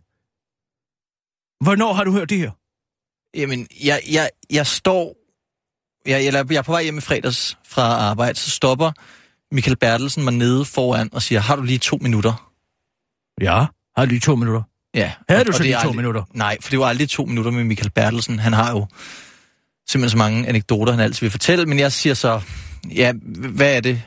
Hvornår 1.63 1.93
har 1.93 2.03
du 2.03 2.11
hørt 2.11 2.29
det 2.29 2.37
her? 2.37 2.51
Jamen, 3.39 3.67
jeg, 3.83 4.01
jeg, 4.11 4.29
jeg 4.49 4.67
står... 4.67 5.15
Jeg, 6.05 6.25
jeg, 6.25 6.33
jeg 6.51 6.57
er 6.57 6.61
på 6.61 6.71
vej 6.71 6.83
hjem 6.83 6.97
i 6.97 7.01
fredags 7.01 7.57
fra 7.65 7.81
arbejde, 7.81 8.35
så 8.39 8.49
stopper 8.49 8.91
Michael 9.55 9.77
Bertelsen 9.77 10.23
mig 10.23 10.33
nede 10.33 10.65
foran 10.65 11.09
og 11.13 11.21
siger, 11.21 11.41
har 11.41 11.55
du 11.55 11.61
lige 11.61 11.77
to 11.79 11.97
minutter? 12.01 12.51
Ja, 13.41 13.65
har 13.97 14.05
du 14.05 14.09
lige 14.09 14.19
to 14.19 14.35
minutter? 14.35 14.61
Ja. 14.93 15.13
Havde 15.29 15.41
og- 15.41 15.47
du 15.47 15.51
så 15.51 15.63
lige 15.63 15.73
to 15.73 15.79
aldrig- 15.79 15.95
minutter? 15.95 16.23
Nej, 16.33 16.57
for 16.61 16.69
det 16.69 16.79
var 16.79 16.85
aldrig 16.85 17.09
to 17.09 17.25
minutter 17.25 17.51
med 17.51 17.63
Michael 17.63 17.91
Bertelsen. 17.91 18.39
Han 18.39 18.53
har 18.53 18.71
jo 18.71 18.87
simpelthen 19.89 20.09
så 20.09 20.17
mange 20.17 20.47
anekdoter, 20.47 20.91
han 20.93 21.01
altid 21.01 21.19
vil 21.21 21.31
fortælle, 21.31 21.65
men 21.65 21.79
jeg 21.79 21.91
siger 21.91 22.13
så, 22.13 22.41
ja, 22.91 23.13
hvad 23.53 23.75
er 23.75 23.79
det? 23.79 24.03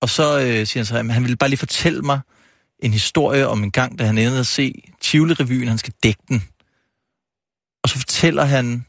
Og 0.00 0.08
så 0.08 0.40
øh, 0.40 0.66
siger 0.66 0.80
han 0.80 0.86
så, 0.86 0.96
at 0.96 1.12
han 1.12 1.22
ville 1.22 1.36
bare 1.36 1.50
lige 1.50 1.58
fortælle 1.58 2.02
mig 2.02 2.20
en 2.78 2.92
historie 2.92 3.48
om 3.48 3.62
en 3.64 3.70
gang, 3.70 3.98
da 3.98 4.04
han 4.04 4.18
endte 4.18 4.38
at 4.38 4.46
se 4.46 4.82
Tivoli-revyen, 5.00 5.68
han 5.68 5.78
skal 5.78 5.94
dække 6.02 6.22
den. 6.28 6.44
Og 7.82 7.88
så 7.88 7.98
fortæller 7.98 8.44
han 8.44 8.86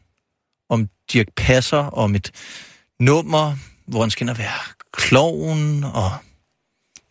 om 0.69 0.89
Dirk 1.13 1.27
Passer, 1.37 1.77
om 1.77 2.15
et 2.15 2.31
nummer, 2.99 3.55
hvor 3.87 4.01
han 4.01 4.11
skal 4.11 4.23
ind 4.23 4.29
og 4.29 4.37
være 4.37 4.59
kloven, 4.93 5.83
og 5.83 6.11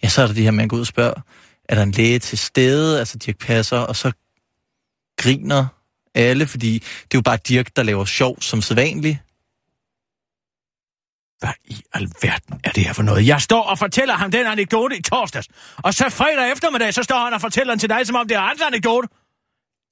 ja, 0.03 0.09
så 0.09 0.23
er 0.23 0.27
der 0.27 0.35
det 0.35 0.43
her, 0.43 0.51
man 0.51 0.69
går 0.69 0.77
ud 0.77 0.81
og 0.81 0.87
spørger, 0.87 1.23
er 1.69 1.75
der 1.75 1.83
en 1.83 1.91
læge 1.91 2.19
til 2.19 2.39
stede, 2.39 2.99
altså 2.99 3.19
Dirk 3.19 3.39
Passer, 3.39 3.79
og 3.79 3.97
så 3.97 4.13
griner 5.17 5.67
alle, 6.15 6.47
fordi 6.47 6.73
det 6.75 7.15
er 7.15 7.19
jo 7.19 7.23
bare 7.23 7.39
Dirk, 7.49 7.77
der 7.77 7.83
laver 7.83 8.05
sjov 8.05 8.43
som 8.43 8.63
sædvanligt. 8.63 9.19
Hvad 11.41 11.51
i 11.65 11.83
alverden 11.93 12.61
er 12.65 12.71
det 12.71 12.85
her 12.85 12.93
for 12.93 13.03
noget? 13.03 13.27
Jeg 13.27 13.41
står 13.41 13.63
og 13.63 13.79
fortæller 13.79 14.15
ham 14.15 14.31
den 14.31 14.47
anekdote 14.47 14.97
i 14.97 15.03
torsdags. 15.03 15.49
Og 15.77 15.95
så 15.95 16.09
fredag 16.09 16.53
eftermiddag, 16.53 16.95
så 16.95 17.03
står 17.03 17.25
han 17.25 17.33
og 17.33 17.41
fortæller 17.41 17.73
den 17.73 17.79
til 17.79 17.89
dig, 17.89 18.07
som 18.07 18.17
om 18.17 18.29
det 18.29 18.37
er 18.37 18.41
hans 18.41 18.61
anekdote. 18.61 19.09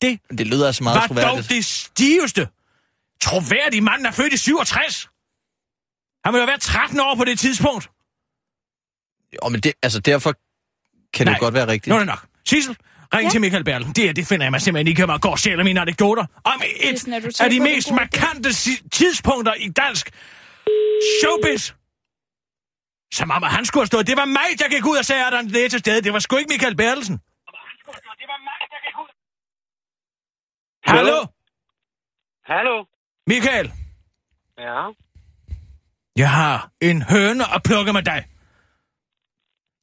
Det 0.02 0.20
Det 0.38 0.46
lyder 0.46 0.66
altså 0.66 0.82
meget 0.84 0.94
var 0.96 1.06
dog 1.06 1.16
troværdigt. 1.16 1.48
det 1.48 1.64
stiveste. 1.64 2.48
Troværdig 3.22 3.82
mand 3.82 4.06
er 4.06 4.10
født 4.10 4.32
i 4.32 4.36
67. 4.36 5.08
Han 6.24 6.32
må 6.32 6.38
jo 6.38 6.44
være 6.44 6.58
13 6.58 7.00
år 7.00 7.14
på 7.14 7.24
det 7.24 7.38
tidspunkt. 7.38 7.90
Jo, 9.34 9.48
men 9.48 9.60
det, 9.60 9.72
altså 9.82 10.00
derfor 10.00 10.32
kan 11.14 11.26
det 11.26 11.32
Nej. 11.32 11.34
jo 11.40 11.44
godt 11.44 11.54
være 11.54 11.66
rigtigt. 11.66 11.86
Nu 11.86 11.94
er 11.94 11.98
det 11.98 12.06
nok. 12.06 12.26
Sissel, 12.46 12.76
ring 13.14 13.24
ja. 13.24 13.30
til 13.30 13.40
Michael 13.40 13.64
Bertel. 13.64 13.86
Det 13.96 14.04
her, 14.04 14.12
det 14.12 14.26
finder 14.26 14.44
jeg 14.46 14.50
mig 14.50 14.60
simpelthen 14.62 14.88
ikke, 14.88 15.02
at 15.02 15.08
man 15.08 15.20
går 15.20 15.30
og 15.30 15.38
stjæler 15.38 15.64
mine 15.64 15.80
anekdoter. 15.80 16.26
Om 16.44 16.62
et 16.80 17.08
er 17.08 17.36
af 17.40 17.50
de 17.50 17.54
det 17.54 17.62
mest 17.62 17.90
markante 17.90 18.52
tidspunkter 18.92 19.54
i 19.54 19.68
dansk 19.68 20.10
showbiz. 21.22 21.72
Som 23.12 23.30
om, 23.30 23.44
at 23.44 23.50
han 23.50 23.64
skulle 23.66 23.82
have 23.82 23.86
stået. 23.86 24.06
Det 24.06 24.16
var 24.16 24.24
mig, 24.24 24.48
der 24.58 24.68
gik 24.68 24.86
ud 24.86 24.96
og 24.96 25.04
sagde, 25.04 25.26
at 25.26 25.32
der 25.32 25.38
er 25.38 25.42
en 25.42 25.48
læge 25.48 25.68
til 25.68 25.78
stede. 25.78 26.02
Det 26.02 26.12
var 26.12 26.18
sgu 26.18 26.36
ikke 26.36 26.48
Michael 26.52 26.76
Bertelsen. 26.76 27.20
Hallo? 30.84 31.26
Hallo? 32.44 32.84
Michael, 33.26 33.72
Ja? 34.58 34.88
jeg 36.16 36.30
har 36.30 36.70
en 36.80 37.02
høne 37.02 37.54
at 37.54 37.62
plukke 37.62 37.92
med 37.92 38.02
dig. 38.02 38.24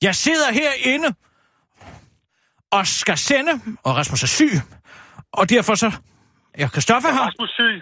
Jeg 0.02 0.16
sidder 0.16 0.52
herinde 0.52 1.16
og 2.72 2.88
skal 2.88 3.18
sende, 3.18 3.52
og 3.84 3.96
Rasmus 3.96 4.24
er 4.24 4.28
syg, 4.28 4.52
og 5.32 5.50
derfor 5.50 5.76
så... 5.76 5.92
Jeg 6.58 6.70
Christoffer 6.70 7.12
her. 7.12 7.22
Rasmus 7.22 7.50
syg. 7.50 7.82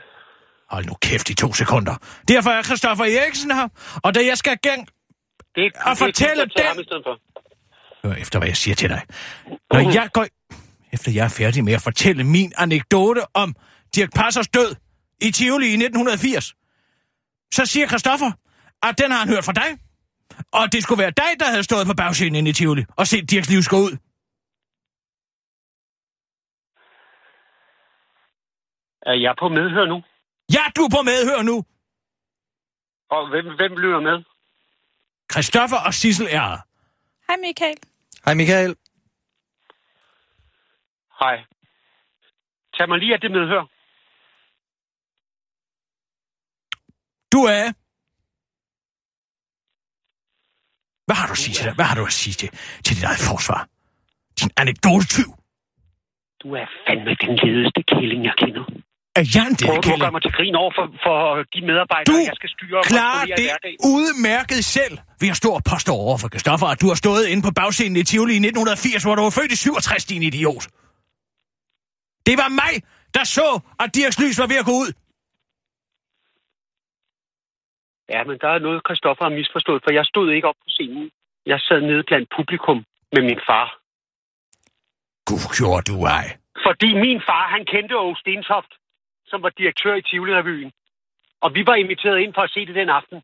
Hold 0.74 0.86
nu 0.86 0.94
kæft 1.02 1.30
i 1.30 1.36
to 1.36 1.54
sekunder. 1.54 1.96
Derfor 2.28 2.50
er 2.50 2.64
Christoffer 2.64 3.06
Eriksen 3.06 3.52
her, 3.52 3.68
og 4.04 4.16
da 4.16 4.20
jeg 4.26 4.38
skal 4.38 4.58
gang 4.58 4.88
Det, 5.56 5.72
Og 5.86 5.98
fortælle 5.98 6.44
det, 6.44 6.54
det, 6.58 6.76
den- 6.90 7.04
for. 7.04 7.20
Hør 8.08 8.14
efter, 8.16 8.40
hvad 8.40 8.48
jeg 8.48 8.58
siger 8.58 8.76
til 8.76 8.90
dig. 8.90 9.02
Når 9.72 9.80
jeg 9.94 10.10
går... 10.14 10.26
Efter 10.94 11.12
jeg 11.12 11.26
er 11.26 11.30
færdig 11.30 11.64
med 11.64 11.74
at 11.74 11.82
fortælle 11.82 12.24
min 12.24 12.52
anekdote 12.58 13.22
om 13.34 13.56
Dirk 13.96 14.10
Passers 14.16 14.48
død 14.48 14.76
i 15.22 15.32
Tivoli 15.32 15.68
i 15.68 15.74
1980, 15.74 16.54
så 17.54 17.66
siger 17.66 17.88
Christoffer, 17.88 18.32
at 18.84 18.98
den 18.98 19.12
har 19.12 19.20
han 19.20 19.30
hørt 19.30 19.44
fra 19.46 19.54
dig, 19.54 19.70
og 20.54 20.72
det 20.74 20.84
skulle 20.84 21.00
være 21.04 21.12
dig, 21.18 21.32
der 21.40 21.46
havde 21.46 21.64
stået 21.64 21.88
på 21.88 21.94
bagscenen 21.94 22.36
inde 22.36 22.50
i 22.50 22.54
Tivoli 22.54 22.84
og 22.98 23.08
set 23.08 23.32
Dirks 23.32 23.50
liv 23.50 23.62
gå 23.70 23.78
ud. 23.78 23.98
Er 29.06 29.14
jeg 29.14 29.36
på 29.40 29.50
medhør 29.50 29.86
nu? 29.86 30.02
Ja, 30.50 30.64
du 30.76 30.82
er 30.82 30.90
på 30.90 31.02
medhør 31.02 31.42
nu. 31.42 31.64
Og 33.10 33.30
hvem, 33.30 33.46
hvem 33.56 33.78
lytter 33.78 34.00
med? 34.00 34.24
Christoffer 35.32 35.78
og 35.86 35.94
Sissel 35.94 36.28
er. 36.32 36.58
Hej 37.28 37.38
Michael. 37.38 37.78
Hej 38.26 38.34
Michael. 38.34 38.76
Hej. 41.20 41.46
Tag 42.78 42.90
mig 42.90 43.00
lige 43.00 43.14
af 43.14 43.20
det 43.20 43.32
medhør. 43.32 43.64
Du 47.32 47.38
er... 47.38 47.74
Hvad 51.06 51.16
har 51.16 51.28
du 51.28 51.32
at 51.32 51.38
sige 51.38 51.54
til 51.54 51.66
dig? 51.66 51.76
Hvad 51.76 51.86
har 51.86 51.96
du 51.96 52.06
at 52.06 52.12
sige 52.12 52.34
til, 52.34 52.50
til 52.86 52.96
dit 52.96 53.04
eget 53.04 53.20
forsvar? 53.30 53.68
Din 54.40 54.52
anekdotetyv. 54.58 55.30
Du 56.44 56.54
er 56.56 56.66
fandme 56.88 57.16
den 57.16 57.36
ledeste 57.44 57.84
killing, 57.84 58.26
jeg 58.26 58.34
kender. 58.38 58.66
Er 59.20 59.26
jeg 59.36 59.46
en 59.52 59.56
Prøver 59.68 59.82
du 59.82 59.92
at 59.98 60.00
gøre 60.06 60.16
mig 60.18 60.24
til 60.28 60.34
grin 60.38 60.56
over 60.64 60.72
for, 60.78 60.86
for 61.06 61.16
de 61.54 61.60
medarbejdere, 61.70 62.10
Du 62.12 62.18
jeg 62.32 62.36
skal 62.42 62.50
styre 62.56 62.78
og 62.82 62.86
klarer 62.94 63.26
det 63.40 63.46
hverdagen? 63.50 63.78
udmærket 63.96 64.62
selv 64.78 64.96
ved 65.22 65.30
at 65.34 65.38
stå 65.42 65.50
og 65.60 65.64
påstå 65.74 65.94
over 66.08 66.18
for 66.22 66.28
Christoffer, 66.34 66.68
at 66.74 66.80
du 66.84 66.88
har 66.92 66.98
stået 67.04 67.24
inde 67.32 67.44
på 67.48 67.52
bagscenen 67.60 67.96
i 68.02 68.04
Tivoli 68.10 68.34
i 68.34 68.42
1980, 68.42 69.04
hvor 69.06 69.16
du 69.18 69.22
var 69.28 69.34
født 69.40 69.52
i 69.56 69.56
67, 69.56 70.06
din 70.12 70.24
idiot. 70.30 70.64
Det 72.28 72.36
var 72.42 72.50
mig, 72.62 72.74
der 73.18 73.24
så, 73.38 73.48
at 73.84 73.88
Dirks 73.96 74.18
lys 74.24 74.38
var 74.42 74.48
ved 74.54 74.60
at 74.64 74.68
gå 74.72 74.76
ud. 74.84 74.90
Ja, 78.14 78.20
men 78.30 78.36
der 78.44 78.50
er 78.56 78.60
noget, 78.68 78.80
Christoffer 78.88 79.24
har 79.30 79.34
misforstået, 79.40 79.82
for 79.86 79.92
jeg 80.00 80.06
stod 80.12 80.28
ikke 80.36 80.48
op 80.52 80.60
på 80.66 80.70
scenen. 80.76 81.06
Jeg 81.52 81.60
sad 81.68 81.80
nede 81.90 82.04
blandt 82.10 82.28
publikum 82.38 82.78
med 83.16 83.22
min 83.30 83.40
far. 83.50 83.68
Gud, 85.30 85.44
gjorde 85.58 85.84
du 85.92 85.96
ej. 86.20 86.26
Fordi 86.68 86.90
min 87.06 87.20
far, 87.30 87.44
han 87.56 87.64
kendte 87.74 87.94
Åge 88.04 88.16
Stentoft, 88.24 88.72
som 89.34 89.40
var 89.46 89.52
direktør 89.62 89.94
i 90.02 90.04
Tivoli-revyen. 90.10 90.70
Og 91.46 91.50
vi 91.56 91.62
var 91.70 91.76
inviteret 91.84 92.18
ind 92.24 92.32
for 92.38 92.44
at 92.48 92.52
se 92.56 92.62
det 92.70 92.76
den 92.82 92.90
aften. 93.00 93.18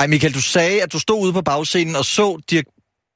Ej, 0.00 0.06
Michael, 0.12 0.34
du 0.40 0.44
sagde, 0.56 0.76
at 0.84 0.90
du 0.94 0.98
stod 1.06 1.18
ude 1.24 1.32
på 1.38 1.42
bagscenen 1.50 1.94
og 2.00 2.06
så 2.16 2.26
Dirk 2.50 2.66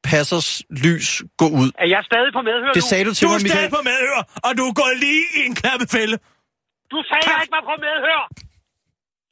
Passers 0.09 0.51
lys 0.85 1.09
gå 1.41 1.47
ud. 1.61 1.69
Er 1.85 1.89
jeg 1.95 2.03
stadig 2.11 2.31
på 2.39 2.43
medhør 2.51 2.73
Det 2.79 2.85
nu? 2.85 2.91
sagde 2.93 3.05
du 3.09 3.13
til 3.15 3.23
Du 3.27 3.31
er 3.31 3.37
mig, 3.37 3.43
Michael. 3.47 3.59
stadig 3.59 3.73
på 3.79 3.83
medhør, 3.93 4.21
og 4.47 4.51
du 4.59 4.63
er 4.71 4.75
gået 4.83 4.97
lige 5.07 5.25
i 5.39 5.41
en 5.49 5.55
klappefælde. 5.63 6.17
Du 6.93 6.99
sagde, 7.09 7.23
jeg 7.31 7.39
ikke 7.45 7.57
var 7.59 7.65
på 7.73 7.77
medhør. 7.89 8.23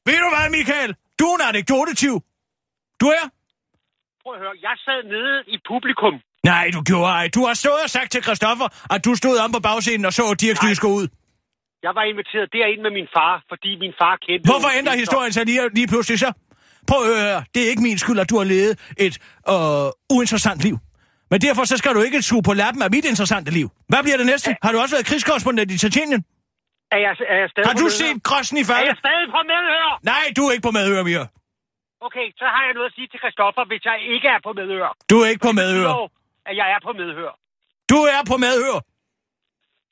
Ved 0.08 0.18
du 0.24 0.28
hvad, 0.34 0.46
Michael? 0.58 0.90
Du 1.20 1.24
er 1.30 1.34
en 1.40 1.44
anekdotetiv. 1.52 2.14
Du 3.00 3.06
er? 3.18 3.24
Prøv 4.22 4.32
at 4.36 4.40
høre, 4.44 4.54
jeg 4.68 4.74
sad 4.86 5.00
nede 5.14 5.34
i 5.54 5.56
publikum. 5.70 6.14
Nej, 6.52 6.64
du 6.74 6.80
gjorde 6.90 7.10
ej. 7.20 7.26
Du 7.36 7.40
har 7.48 7.54
stået 7.54 7.80
og 7.86 7.90
sagt 7.96 8.10
til 8.14 8.22
Christoffer, 8.26 8.68
at 8.94 9.04
du 9.06 9.14
stod 9.22 9.36
om 9.44 9.52
på 9.56 9.60
bagscenen 9.68 10.04
og 10.10 10.12
så 10.18 10.34
Dirks 10.42 10.62
Nej. 10.62 10.70
lys 10.70 10.80
gå 10.86 10.88
ud. 11.00 11.06
Jeg 11.86 11.92
var 11.98 12.04
inviteret 12.12 12.46
derind 12.56 12.80
med 12.86 12.92
min 12.98 13.08
far, 13.16 13.34
fordi 13.50 13.70
min 13.84 13.94
far 14.00 14.14
kendte... 14.26 14.44
Hvorfor 14.52 14.70
ændrer 14.78 14.94
historien 15.04 15.32
sig 15.36 15.44
lige, 15.50 15.60
lige 15.78 15.88
pludselig 15.92 16.18
så? 16.24 16.30
Prøv 16.90 16.98
at 17.02 17.08
høre. 17.12 17.38
Det 17.54 17.60
er 17.64 17.68
ikke 17.72 17.82
min 17.88 17.98
skyld, 18.04 18.18
at 18.24 18.30
du 18.30 18.36
har 18.40 18.46
levet 18.54 18.72
et 19.06 19.14
øh, 19.52 20.16
uinteressant 20.16 20.60
liv. 20.66 20.76
Men 21.30 21.38
derfor 21.46 21.62
så 21.72 21.76
skal 21.80 21.92
du 21.96 22.00
ikke 22.08 22.18
suge 22.30 22.42
på 22.48 22.52
lappen 22.62 22.82
af 22.86 22.90
mit 22.96 23.04
interessante 23.12 23.50
liv. 23.58 23.66
Hvad 23.90 24.00
bliver 24.06 24.18
det 24.22 24.26
næste? 24.32 24.48
Har 24.64 24.70
du 24.72 24.78
også 24.82 24.94
været 24.96 25.06
krigskorrespondent 25.10 25.70
i 25.74 25.78
Tjetjenien? 25.82 26.20
Er 26.94 27.00
jeg, 27.06 27.12
er 27.34 27.38
jeg 27.42 27.48
stadig 27.52 27.66
Har 27.68 27.74
du 27.82 27.86
set 28.00 28.16
Grossen 28.28 28.56
i 28.58 28.60
Er 28.60 28.64
falde? 28.70 28.86
jeg 28.92 28.96
stadig 29.04 29.26
på 29.36 29.40
medhør? 29.52 29.88
Nej, 30.12 30.24
du 30.36 30.42
er 30.48 30.52
ikke 30.54 30.66
på 30.68 30.74
medhør 30.78 31.02
mere. 31.12 31.26
Okay, 32.06 32.26
så 32.40 32.46
har 32.54 32.62
jeg 32.66 32.72
noget 32.78 32.88
at 32.90 32.94
sige 32.96 33.08
til 33.12 33.18
Christoffer, 33.22 33.64
hvis 33.70 33.82
jeg 33.90 33.96
ikke 34.14 34.28
er 34.36 34.40
på 34.46 34.52
medhør. 34.60 34.90
Du 35.10 35.16
er 35.24 35.28
ikke 35.32 35.44
på 35.48 35.52
medhør. 35.62 35.90
At 36.48 36.54
jeg 36.60 36.66
er 36.76 36.80
på 36.86 36.92
medhør. 37.00 37.32
Du 37.92 37.98
er 38.14 38.22
på 38.30 38.36
medhør. 38.46 38.78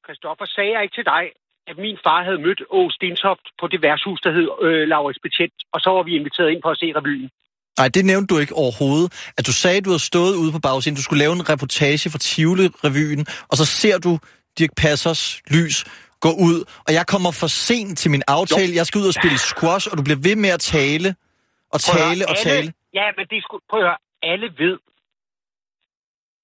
Christoffer, 0.06 0.46
sagde 0.56 0.70
jeg 0.74 0.82
ikke 0.84 0.94
til 0.98 1.06
dig, 1.14 1.24
at 1.66 1.76
min 1.78 1.98
far 2.06 2.24
havde 2.24 2.40
mødt 2.46 2.62
Åge 2.70 2.92
Stentoft 2.92 3.46
på 3.60 3.66
det 3.72 3.82
værtshus, 3.82 4.20
der 4.20 4.32
hed 4.36 4.48
øh, 4.66 4.88
Laurits 4.88 5.18
Betjent, 5.22 5.58
og 5.74 5.80
så 5.80 5.90
var 5.90 6.02
vi 6.02 6.12
inviteret 6.20 6.50
ind 6.50 6.60
for 6.64 6.70
at 6.70 6.78
se 6.78 6.92
revyen. 6.98 7.30
Nej, 7.78 7.88
det 7.88 8.04
nævnte 8.04 8.34
du 8.34 8.40
ikke 8.40 8.54
overhovedet. 8.54 9.32
At 9.38 9.46
du 9.46 9.52
sagde, 9.52 9.76
at 9.76 9.84
du 9.84 9.90
havde 9.90 10.06
stået 10.12 10.34
ude 10.42 10.52
på 10.52 10.60
bagscenen, 10.66 10.96
du 10.96 11.02
skulle 11.02 11.22
lave 11.24 11.32
en 11.32 11.48
reportage 11.52 12.10
fra 12.10 12.20
Tivoli-revyen, 12.28 13.22
og 13.50 13.56
så 13.60 13.64
ser 13.80 13.98
du 13.98 14.18
Dirk 14.58 14.72
Passers 14.82 15.42
lys 15.54 15.76
gå 16.26 16.32
ud, 16.48 16.56
og 16.86 16.90
jeg 16.98 17.04
kommer 17.12 17.30
for 17.40 17.50
sent 17.66 17.98
til 17.98 18.10
min 18.10 18.22
aftale. 18.28 18.72
Jeg 18.80 18.86
skal 18.86 18.98
ud 19.02 19.08
og 19.12 19.16
spille 19.20 19.38
squash, 19.38 19.84
og 19.90 19.94
du 19.98 20.02
bliver 20.06 20.20
ved 20.28 20.36
med 20.44 20.50
at 20.58 20.60
tale 20.60 21.08
og 21.74 21.78
at 21.78 21.82
høre, 21.92 22.08
tale 22.08 22.22
og 22.30 22.36
alle, 22.36 22.50
tale. 22.50 22.68
Ja, 22.98 23.06
men 23.16 23.24
det 23.32 23.38
skulle... 23.44 23.62
Prøv 23.70 23.80
at 23.80 23.86
høre, 23.86 24.00
alle 24.22 24.48
ved, 24.62 24.76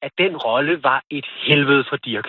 at 0.07 0.13
den 0.19 0.33
rolle 0.37 0.83
var 0.83 1.01
et 1.11 1.27
helvede 1.47 1.85
for 1.91 1.97
Dirk. 1.97 2.27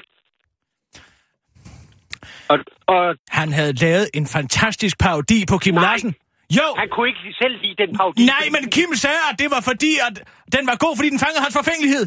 Og, 2.51 2.57
og 2.87 3.15
Han 3.29 3.47
havde 3.53 3.73
lavet 3.73 4.09
en 4.13 4.27
fantastisk 4.27 4.95
parodi 4.99 5.39
på 5.51 5.57
Kim 5.57 5.73
Nej. 5.73 5.83
Larsen. 5.83 6.15
Jo! 6.57 6.67
han 6.81 6.87
kunne 6.93 7.07
ikke 7.11 7.19
selv 7.41 7.55
lide 7.63 7.75
den 7.83 7.97
parodi. 7.97 8.25
Nej, 8.25 8.45
men 8.55 8.63
Kim 8.75 8.89
sagde, 8.95 9.21
at 9.31 9.35
det 9.39 9.49
var 9.55 9.61
fordi, 9.71 9.91
at 10.07 10.15
den 10.55 10.63
var 10.67 10.75
god, 10.85 10.93
fordi 10.97 11.09
den 11.09 11.19
fangede 11.19 11.41
hans 11.45 11.55
forfængelighed. 11.61 12.05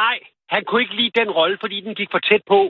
Nej, 0.00 0.16
han 0.54 0.62
kunne 0.68 0.80
ikke 0.84 0.96
lide 1.00 1.12
den 1.20 1.28
rolle, 1.38 1.56
fordi 1.64 1.76
den 1.86 1.94
gik 2.00 2.08
for 2.14 2.18
tæt 2.28 2.42
på, 2.52 2.60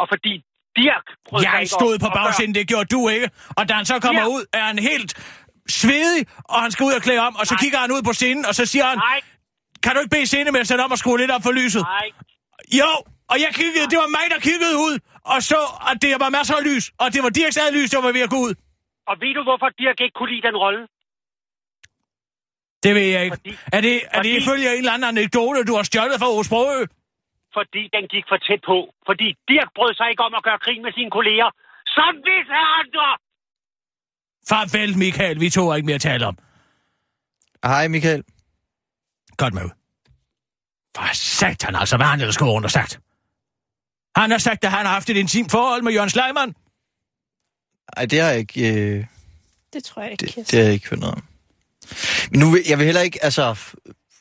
og 0.00 0.06
fordi 0.12 0.34
Dirk 0.80 1.06
Jeg 1.42 1.68
stod 1.78 1.94
på 2.04 2.08
bagsiden, 2.18 2.54
det 2.54 2.68
gjorde 2.68 2.88
du 2.96 3.08
ikke. 3.08 3.28
Og 3.58 3.68
da 3.68 3.72
han 3.74 3.84
så 3.92 3.96
kommer 4.06 4.22
Ja. 4.22 4.28
ud, 4.34 4.42
er 4.52 4.64
han 4.70 4.78
helt 4.78 5.10
svedig, 5.68 6.20
og 6.44 6.58
han 6.64 6.70
skal 6.70 6.84
ud 6.84 6.92
og 6.92 7.02
klæde 7.02 7.20
om, 7.28 7.36
og 7.40 7.46
så 7.46 7.54
Nej. 7.54 7.60
kigger 7.62 7.78
han 7.78 7.90
ud 7.96 8.02
på 8.08 8.12
scenen, 8.12 8.46
og 8.46 8.54
så 8.54 8.66
siger 8.66 8.84
han, 8.86 8.98
Nej, 8.98 9.20
kan 9.82 9.92
du 9.94 9.98
ikke 10.00 10.10
bede 10.16 10.26
scenen 10.26 10.52
med 10.52 10.60
at 10.60 10.68
sætte 10.68 10.82
om 10.82 10.90
og 10.92 10.98
skrue 10.98 11.18
lidt 11.18 11.30
op 11.30 11.42
for 11.42 11.52
lyset? 11.60 11.82
nej. 11.82 12.08
Jo, 12.80 12.90
og 13.32 13.36
jeg 13.44 13.50
kiggede, 13.60 13.86
det 13.92 13.98
var 14.04 14.10
mig, 14.18 14.26
der 14.34 14.40
kiggede 14.48 14.76
ud, 14.86 14.94
og 15.24 15.42
så, 15.42 15.60
at 15.90 16.02
det 16.02 16.10
var 16.24 16.30
masser 16.38 16.54
af 16.60 16.64
lys, 16.70 16.84
og 16.98 17.12
det 17.14 17.20
var 17.22 17.28
Dirks 17.28 17.56
eget 17.56 17.74
lys, 17.74 17.90
der 17.90 18.00
var 18.02 18.12
ved 18.12 18.20
at 18.28 18.30
gå 18.30 18.36
ud. 18.46 18.54
Og 19.10 19.14
ved 19.20 19.34
du, 19.34 19.42
hvorfor 19.42 19.68
Dirk 19.78 20.00
ikke 20.00 20.14
kunne 20.18 20.30
lide 20.34 20.46
den 20.48 20.56
rolle? 20.56 20.82
Det 22.84 22.94
ved 22.94 23.06
jeg 23.16 23.24
ikke. 23.24 23.36
Fordi- 23.36 23.56
Er 23.76 23.80
det, 23.80 23.94
er 23.96 24.00
det 24.08 24.12
fordi- 24.16 24.36
ifølge 24.36 24.68
en 24.72 24.78
eller 24.78 24.92
anden 24.92 25.08
anekdote, 25.08 25.64
du 25.64 25.74
har 25.78 25.82
stjålet 25.82 26.18
fra 26.20 26.26
Aarhus 26.26 26.46
Sprogø? 26.46 26.80
Fordi 27.58 27.82
den 27.96 28.04
gik 28.14 28.24
for 28.30 28.36
tæt 28.36 28.60
på. 28.70 28.78
Fordi 29.08 29.28
Dirk 29.48 29.68
brød 29.76 29.94
sig 29.94 30.06
ikke 30.10 30.22
om 30.28 30.34
at 30.34 30.42
gøre 30.48 30.58
grin 30.64 30.82
med 30.82 30.92
sine 30.92 31.10
kolleger. 31.10 31.48
Som 31.96 32.12
visse 32.28 32.56
andre! 32.80 33.06
Farvel, 34.48 34.98
Michael, 34.98 35.40
vi 35.40 35.50
to 35.50 35.68
har 35.68 35.76
ikke 35.76 35.86
mere 35.86 35.94
at 35.94 36.00
tale 36.00 36.26
om. 36.26 36.38
Hej, 37.64 37.88
Michael. 37.88 38.24
Godt 39.36 39.54
med 39.54 39.64
ud. 39.64 39.70
For 40.96 41.14
satan 41.14 41.74
altså, 41.76 41.96
hvad 41.96 42.06
har 42.06 42.10
han 42.10 42.20
ellers 42.20 42.38
gået 42.38 42.50
rundt 42.52 42.64
og 42.64 42.70
sagt? 42.70 43.00
Han 44.16 44.30
har 44.30 44.38
sagt, 44.38 44.64
at 44.64 44.70
han 44.70 44.86
har 44.86 44.92
haft 44.92 45.10
et 45.10 45.16
intimt 45.16 45.50
forhold 45.50 45.82
med 45.82 45.92
Jørgen 45.92 46.10
Sleiman. 46.10 46.54
Ej, 47.96 48.06
det 48.06 48.20
har 48.20 48.28
jeg 48.28 48.38
ikke, 48.38 48.74
øh, 48.74 49.04
Det 49.72 49.84
tror 49.84 50.02
jeg 50.02 50.10
ikke, 50.12 50.20
det, 50.26 50.34
Kirsten. 50.34 50.44
det 50.50 50.58
har 50.58 50.64
jeg 50.64 50.72
ikke 50.74 50.88
hørt 50.90 51.00
noget 51.00 51.14
om. 51.14 51.22
Men 52.30 52.40
nu, 52.40 52.50
vil- 52.50 52.62
jeg 52.68 52.78
vil 52.78 52.84
heller 52.84 53.00
ikke, 53.00 53.24
altså, 53.24 53.56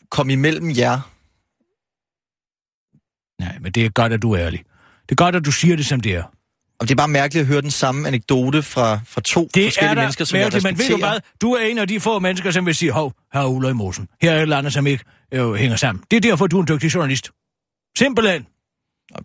komme 0.10 0.34
imellem 0.34 0.69
jer. 0.77 0.99
Nej, 3.43 3.58
men 3.62 3.71
det 3.71 3.86
er 3.86 3.89
godt, 3.89 4.13
at 4.13 4.21
du 4.21 4.32
er 4.32 4.39
ærlig. 4.39 4.60
Det 5.04 5.12
er 5.12 5.15
godt, 5.15 5.36
at 5.36 5.45
du 5.45 5.51
siger 5.51 5.75
det, 5.75 5.86
som 5.86 5.99
det 6.01 6.15
er. 6.15 6.23
Og 6.80 6.88
det 6.88 6.91
er 6.91 6.95
bare 6.95 7.08
mærkeligt 7.08 7.41
at 7.41 7.47
høre 7.47 7.62
den 7.62 7.71
samme 7.71 8.08
anekdote 8.08 8.63
fra, 8.63 8.99
fra 9.06 9.21
to 9.21 9.49
Det 9.54 9.63
forskellige 9.65 9.89
er 9.91 9.95
da 9.95 10.01
mennesker, 10.01 10.25
som 10.25 10.38
jeg 10.38 10.43
mærkeligt, 10.45 10.63
men 10.63 10.77
ved 10.77 10.86
du 10.89 10.93
respekterer. 10.93 11.12
hvad? 11.12 11.19
Du 11.41 11.54
er 11.54 11.62
en 11.62 11.77
af 11.77 11.88
de 11.88 11.99
få 11.99 12.19
mennesker, 12.19 12.51
som 12.51 12.65
vil 12.65 12.75
sige, 12.75 12.91
hov, 12.91 13.13
her 13.34 13.41
er 13.41 13.45
Ulla 13.47 13.69
i 13.69 13.73
mosen. 13.73 14.08
Her 14.21 14.32
er 14.32 14.36
et 14.36 14.41
eller 14.41 14.58
andet, 14.58 14.73
som 14.73 14.88
ikke 14.88 15.04
øh, 15.32 15.54
hænger 15.54 15.75
sammen. 15.77 16.04
Det 16.12 16.17
er 16.17 16.21
derfor, 16.21 16.47
du 16.47 16.58
er 16.58 16.62
en 16.62 16.67
dygtig 16.67 16.93
journalist. 16.95 17.32
Simpelthen. 17.97 18.47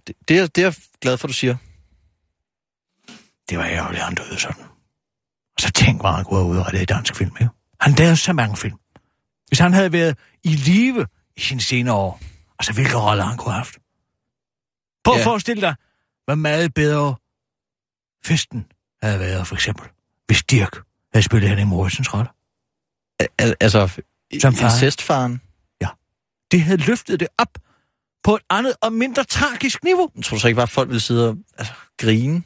Det, 0.06 0.16
det, 0.28 0.38
er, 0.38 0.46
det 0.46 0.58
er 0.62 0.66
jeg 0.66 0.74
glad 1.00 1.18
for, 1.18 1.26
du 1.28 1.32
siger. 1.32 1.56
Det 3.50 3.58
var 3.58 3.64
ærgerligt, 3.64 4.00
at 4.00 4.06
han 4.06 4.14
døde 4.14 4.38
sådan. 4.40 4.62
Og 5.56 5.60
så 5.60 5.70
tænk, 5.72 6.00
hvor 6.00 6.10
han 6.10 6.24
kunne 6.24 6.40
have 6.40 6.48
udrettet 6.50 6.82
i 6.82 6.84
dansk 6.84 7.16
film. 7.16 7.36
Jo. 7.40 7.48
Han 7.80 7.92
lavede 7.92 8.16
så 8.16 8.32
mange 8.32 8.56
film. 8.56 8.78
Hvis 9.48 9.58
han 9.58 9.72
havde 9.72 9.92
været 9.92 10.18
i 10.44 10.48
live 10.48 11.06
i 11.36 11.40
sine 11.40 11.60
senere 11.60 11.94
år, 11.94 12.20
altså 12.58 12.72
hvilke 12.72 12.96
roller 12.98 13.24
han 13.24 13.36
kunne 13.36 13.52
have 13.52 13.58
haft. 13.58 13.78
Prøv 15.04 15.14
at 15.14 15.20
Ja. 15.20 15.26
forestille 15.26 15.60
dig, 15.62 15.74
hvor 16.24 16.34
meget 16.34 16.74
bedre 16.74 17.14
festen 18.24 18.66
havde 19.02 19.18
været, 19.20 19.46
for 19.46 19.54
eksempel, 19.54 19.88
hvis 20.26 20.42
Dirk 20.44 20.76
havde 21.12 21.24
spillet 21.24 21.48
Henning 21.48 21.68
Morrisons 21.68 22.14
rolle. 22.14 22.28
Al- 23.38 23.54
altså, 23.60 24.02
Som 24.40 24.54
far. 24.54 24.66
incestfaren. 24.74 25.40
Det 26.50 26.62
havde 26.62 26.86
løftet 26.86 27.20
det 27.20 27.28
op 27.38 27.58
på 28.26 28.36
et 28.36 28.42
andet 28.50 28.74
og 28.82 28.92
mindre 28.92 29.24
tragisk 29.24 29.84
niveau. 29.84 30.10
Jeg 30.16 30.24
tror 30.24 30.34
du 30.36 30.40
så 30.40 30.48
ikke 30.48 30.56
bare, 30.56 30.62
at 30.62 30.70
folk 30.70 30.88
ville 30.88 31.00
sidde 31.00 31.28
og 31.28 31.36
altså, 31.58 31.72
grine? 31.98 32.42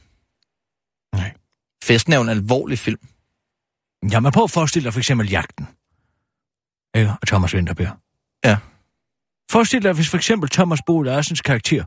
Nej. 1.13 1.35
Festen 1.85 2.13
er 2.13 2.17
jo 2.17 2.23
en 2.23 2.29
alvorlig 2.29 2.79
film. 2.79 3.09
Ja, 4.13 4.21
men 4.21 4.33
prøv 4.33 4.45
at 4.45 4.51
forestille 4.51 4.85
dig 4.85 4.93
for 4.93 5.01
eksempel 5.01 5.31
jagten. 5.31 5.69
Ikke? 6.95 7.15
Og 7.21 7.29
Thomas 7.29 7.55
Winterberg. 7.55 7.97
Ja. 8.45 8.59
Forestil 9.51 9.83
dig, 9.83 9.93
hvis 9.93 10.11
for 10.11 10.17
eksempel 10.17 10.51
Thomas 10.51 10.81
Bo 10.87 11.03
Larsens 11.03 11.41
karakter 11.41 11.85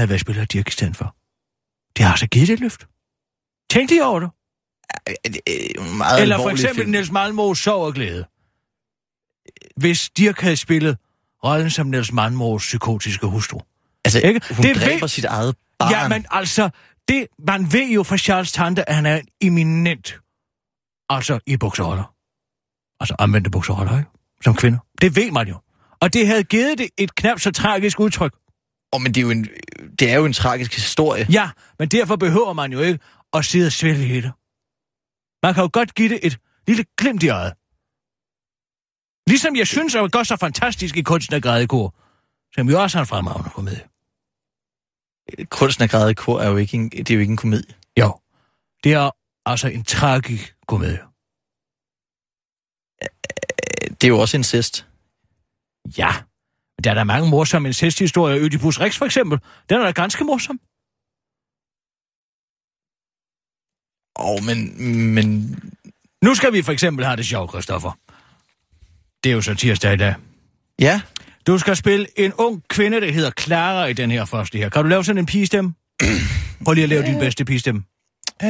havde 0.00 0.08
været 0.08 0.20
spiller 0.20 0.44
Dirk 0.44 0.68
i 0.68 0.70
stedet 0.70 0.96
for. 0.96 1.16
Det 1.96 2.04
har 2.04 2.10
altså 2.12 2.26
givet 2.26 2.50
et 2.50 2.60
løft. 2.60 2.88
Tænk 3.70 3.90
lige 3.90 4.04
over 4.04 4.20
det. 4.20 4.30
Meget 5.96 6.22
Eller 6.22 6.36
for 6.36 6.50
eksempel 6.50 6.82
film. 6.82 6.90
Niels 6.90 7.10
Malmros 7.10 7.58
Sov 7.58 7.86
og 7.86 7.94
Glæde. 7.94 8.24
Hvis 9.76 10.10
Dirk 10.10 10.40
havde 10.40 10.56
spillet 10.56 10.98
rollen 11.44 11.70
som 11.70 11.86
Niels 11.86 12.12
Malmros 12.12 12.62
psykotiske 12.62 13.26
hustru. 13.26 13.60
Altså, 14.04 14.18
Ikke? 14.20 14.40
hun 14.54 14.62
Det 14.62 14.76
dræber 14.76 15.00
ved- 15.00 15.08
sit 15.08 15.24
eget 15.24 15.56
barn. 15.78 15.90
Ja, 15.92 16.08
men 16.08 16.26
altså, 16.30 16.70
det, 17.08 17.26
man 17.46 17.72
ved 17.72 17.88
jo 17.88 18.02
fra 18.02 18.16
Charles 18.16 18.52
Tante, 18.52 18.88
at 18.88 18.94
han 18.94 19.06
er 19.06 19.16
en 19.16 19.28
eminent, 19.40 20.20
altså 21.08 21.38
i 21.46 21.56
bukseroller. 21.56 22.14
Altså 23.00 23.14
omvendte 23.18 23.50
bukseroller, 23.50 23.98
ikke? 23.98 24.10
Som 24.44 24.54
kvinder. 24.54 24.78
Det 25.00 25.16
ved 25.16 25.30
man 25.30 25.48
jo. 25.48 25.60
Og 26.00 26.12
det 26.12 26.26
havde 26.26 26.44
givet 26.44 26.78
det 26.78 26.88
et 26.98 27.14
knap 27.14 27.40
så 27.40 27.50
tragisk 27.52 28.00
udtryk. 28.00 28.32
Oh, 28.92 29.00
men 29.02 29.14
det 29.14 29.20
er, 29.20 29.22
jo 29.22 29.30
en, 29.30 29.48
det 29.98 30.10
er 30.10 30.14
jo 30.16 30.24
en 30.24 30.32
tragisk 30.32 30.74
historie. 30.74 31.26
Ja, 31.30 31.50
men 31.78 31.88
derfor 31.88 32.16
behøver 32.16 32.52
man 32.52 32.72
jo 32.72 32.80
ikke 32.80 32.98
at 33.32 33.44
sidde 33.44 33.66
og 33.66 33.72
svælge 33.72 34.16
i 34.18 34.20
det. 34.20 34.32
Man 35.42 35.54
kan 35.54 35.62
jo 35.62 35.70
godt 35.72 35.94
give 35.94 36.08
det 36.08 36.18
et 36.22 36.38
lille 36.66 36.84
glimt 36.98 37.22
i 37.22 37.28
øjet. 37.28 37.52
Ligesom 39.28 39.56
jeg 39.56 39.66
synes, 39.66 39.94
at 39.94 40.02
det 40.02 40.12
går 40.12 40.22
så 40.22 40.36
fantastisk 40.36 40.96
i 40.96 41.02
kunsten 41.02 41.34
af 41.34 41.42
grædekor, 41.42 41.94
som 42.54 42.68
jo 42.70 42.82
også 42.82 42.98
har 42.98 43.02
en 43.02 43.06
fremragende 43.06 43.50
komedie. 43.50 43.84
Kunsten 45.44 45.82
af 45.82 45.90
græde 45.90 46.10
i 46.10 46.14
kor 46.14 46.40
er 46.40 46.48
jo 46.48 46.56
ikke 46.56 46.74
en, 46.76 46.90
det 46.90 47.10
er 47.10 47.14
jo 47.14 47.20
ikke 47.20 47.30
en 47.30 47.36
komedie. 47.36 47.74
Jo, 47.98 48.20
det 48.84 48.92
er 48.92 49.10
altså 49.46 49.68
en 49.68 49.84
tragisk 49.84 50.56
komedie. 50.66 51.00
Det 54.00 54.04
er 54.04 54.08
jo 54.08 54.18
også 54.18 54.36
incest. 54.36 54.86
Ja, 55.98 56.12
men 56.76 56.84
der 56.84 56.90
er 56.90 56.94
der 56.94 57.04
mange 57.04 57.30
morsomme 57.30 57.68
incesthistorier. 57.68 58.38
Ødipus 58.38 58.80
Rex 58.80 58.98
for 58.98 59.04
eksempel, 59.04 59.38
den 59.68 59.80
er 59.80 59.84
da 59.84 59.90
ganske 59.90 60.24
morsom. 60.24 60.60
Åh, 64.20 64.30
oh, 64.30 64.44
men, 64.44 64.58
men 65.14 65.24
Nu 66.22 66.34
skal 66.34 66.52
vi 66.52 66.62
for 66.62 66.72
eksempel 66.72 67.04
have 67.04 67.16
det 67.16 67.26
sjovt, 67.26 67.50
Christoffer. 67.50 67.92
Det 69.24 69.30
er 69.30 69.34
jo 69.34 69.40
så 69.40 69.54
tirsdag 69.54 69.92
i 69.92 69.96
dag. 69.96 70.14
Ja. 70.80 71.00
Du 71.46 71.58
skal 71.58 71.76
spille 71.76 72.06
en 72.16 72.32
ung 72.32 72.62
kvinde, 72.68 73.00
der 73.00 73.12
hedder 73.12 73.30
Clara 73.40 73.86
i 73.86 73.92
den 73.92 74.10
her 74.10 74.24
første 74.24 74.58
her. 74.58 74.68
Kan 74.68 74.82
du 74.82 74.88
lave 74.88 75.04
sådan 75.04 75.18
en 75.18 75.26
pigestemme? 75.26 75.74
Prøv 76.64 76.74
lige 76.74 76.82
at 76.82 76.88
lave 76.88 77.02
din 77.06 77.18
bedste 77.18 77.44
pigestemme. 77.44 77.82
Øh, 78.42 78.48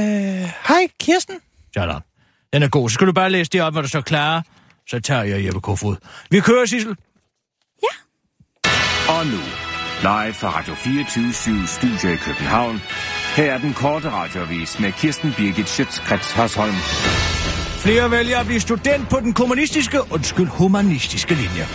hej, 0.69 0.89
Kirsten. 1.01 1.37
Sådan. 1.75 2.01
Den 2.53 2.63
er 2.63 2.69
god. 2.69 2.91
Så 2.91 2.95
skal 2.95 3.07
du 3.07 3.13
bare 3.13 3.31
læse 3.31 3.51
det 3.51 3.63
op, 3.63 3.73
hvor 3.73 3.81
der 3.81 3.89
står 3.89 4.01
Clara. 4.01 4.43
Så 4.89 5.01
tager 5.01 5.23
jeg 5.23 5.45
Jeppe 5.45 5.61
Kofod. 5.61 5.97
Vi 6.31 6.41
kører, 6.41 6.67
Sissel. 6.67 6.97
Og 9.09 9.27
nu, 9.27 9.41
live 10.01 10.35
fra 10.35 10.59
Radio 10.59 10.75
24 10.75 11.67
Studio 11.67 12.15
i 12.15 12.17
København. 12.17 12.81
Her 13.37 13.53
er 13.53 13.59
den 13.59 13.75
korte 13.75 14.11
radiovis 14.11 14.81
med 14.81 14.93
Kirsten 14.93 15.33
Birgit 15.37 15.69
Schøtzgrads 15.69 16.33
Hasholm. 16.33 16.75
Flere 17.79 18.11
vælger 18.11 18.39
at 18.39 18.47
blive 18.47 18.61
student 18.61 19.09
på 19.09 19.21
den 19.21 19.33
kommunistiske, 19.33 19.99
undskyld, 20.11 20.47
humanistiske 20.47 21.35
linje. 21.35 21.67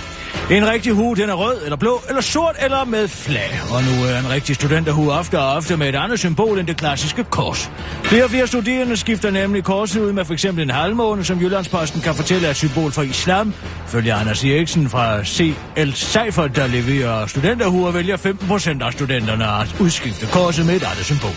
En 0.51 0.67
rigtig 0.69 0.93
hue, 0.93 1.15
den 1.15 1.29
er 1.29 1.33
rød, 1.33 1.63
eller 1.63 1.75
blå, 1.75 2.01
eller 2.09 2.21
sort, 2.21 2.55
eller 2.61 2.85
med 2.85 3.07
flag. 3.07 3.61
Og 3.71 3.83
nu 3.83 4.03
er 4.03 4.19
en 4.19 4.29
rigtig 4.29 4.55
studenterhue 4.55 5.11
ofte 5.11 5.39
og 5.39 5.53
ofte 5.53 5.77
med 5.77 5.89
et 5.89 5.95
andet 5.95 6.19
symbol 6.19 6.59
end 6.59 6.67
det 6.67 6.77
klassiske 6.77 7.23
kors. 7.23 7.71
Flere 8.03 8.23
og 8.23 8.29
flere 8.29 8.47
studerende 8.47 8.97
skifter 8.97 9.31
nemlig 9.31 9.63
korset 9.63 10.01
ud 10.01 10.13
med 10.13 10.25
for 10.25 10.33
eksempel 10.33 10.63
en 10.63 10.69
halvmåne, 10.69 11.23
som 11.23 11.41
Jyllandsposten 11.41 12.01
kan 12.01 12.15
fortælle 12.15 12.47
er 12.47 12.51
et 12.51 12.57
symbol 12.57 12.91
for 12.91 13.01
islam. 13.01 13.53
Følger 13.87 14.15
Anders 14.15 14.43
Eriksen 14.43 14.89
fra 14.89 15.23
CL 15.23 15.91
Cypher, 15.93 16.47
der 16.47 16.67
leverer 16.67 17.27
studenterhuer, 17.27 17.91
vælger 17.91 18.17
15 18.17 18.47
procent 18.47 18.81
af 18.83 18.93
studenterne 18.93 19.45
at 19.45 19.75
udskifte 19.79 20.25
korset 20.25 20.65
med 20.65 20.75
et 20.75 20.83
andet 20.83 21.05
symbol. 21.05 21.35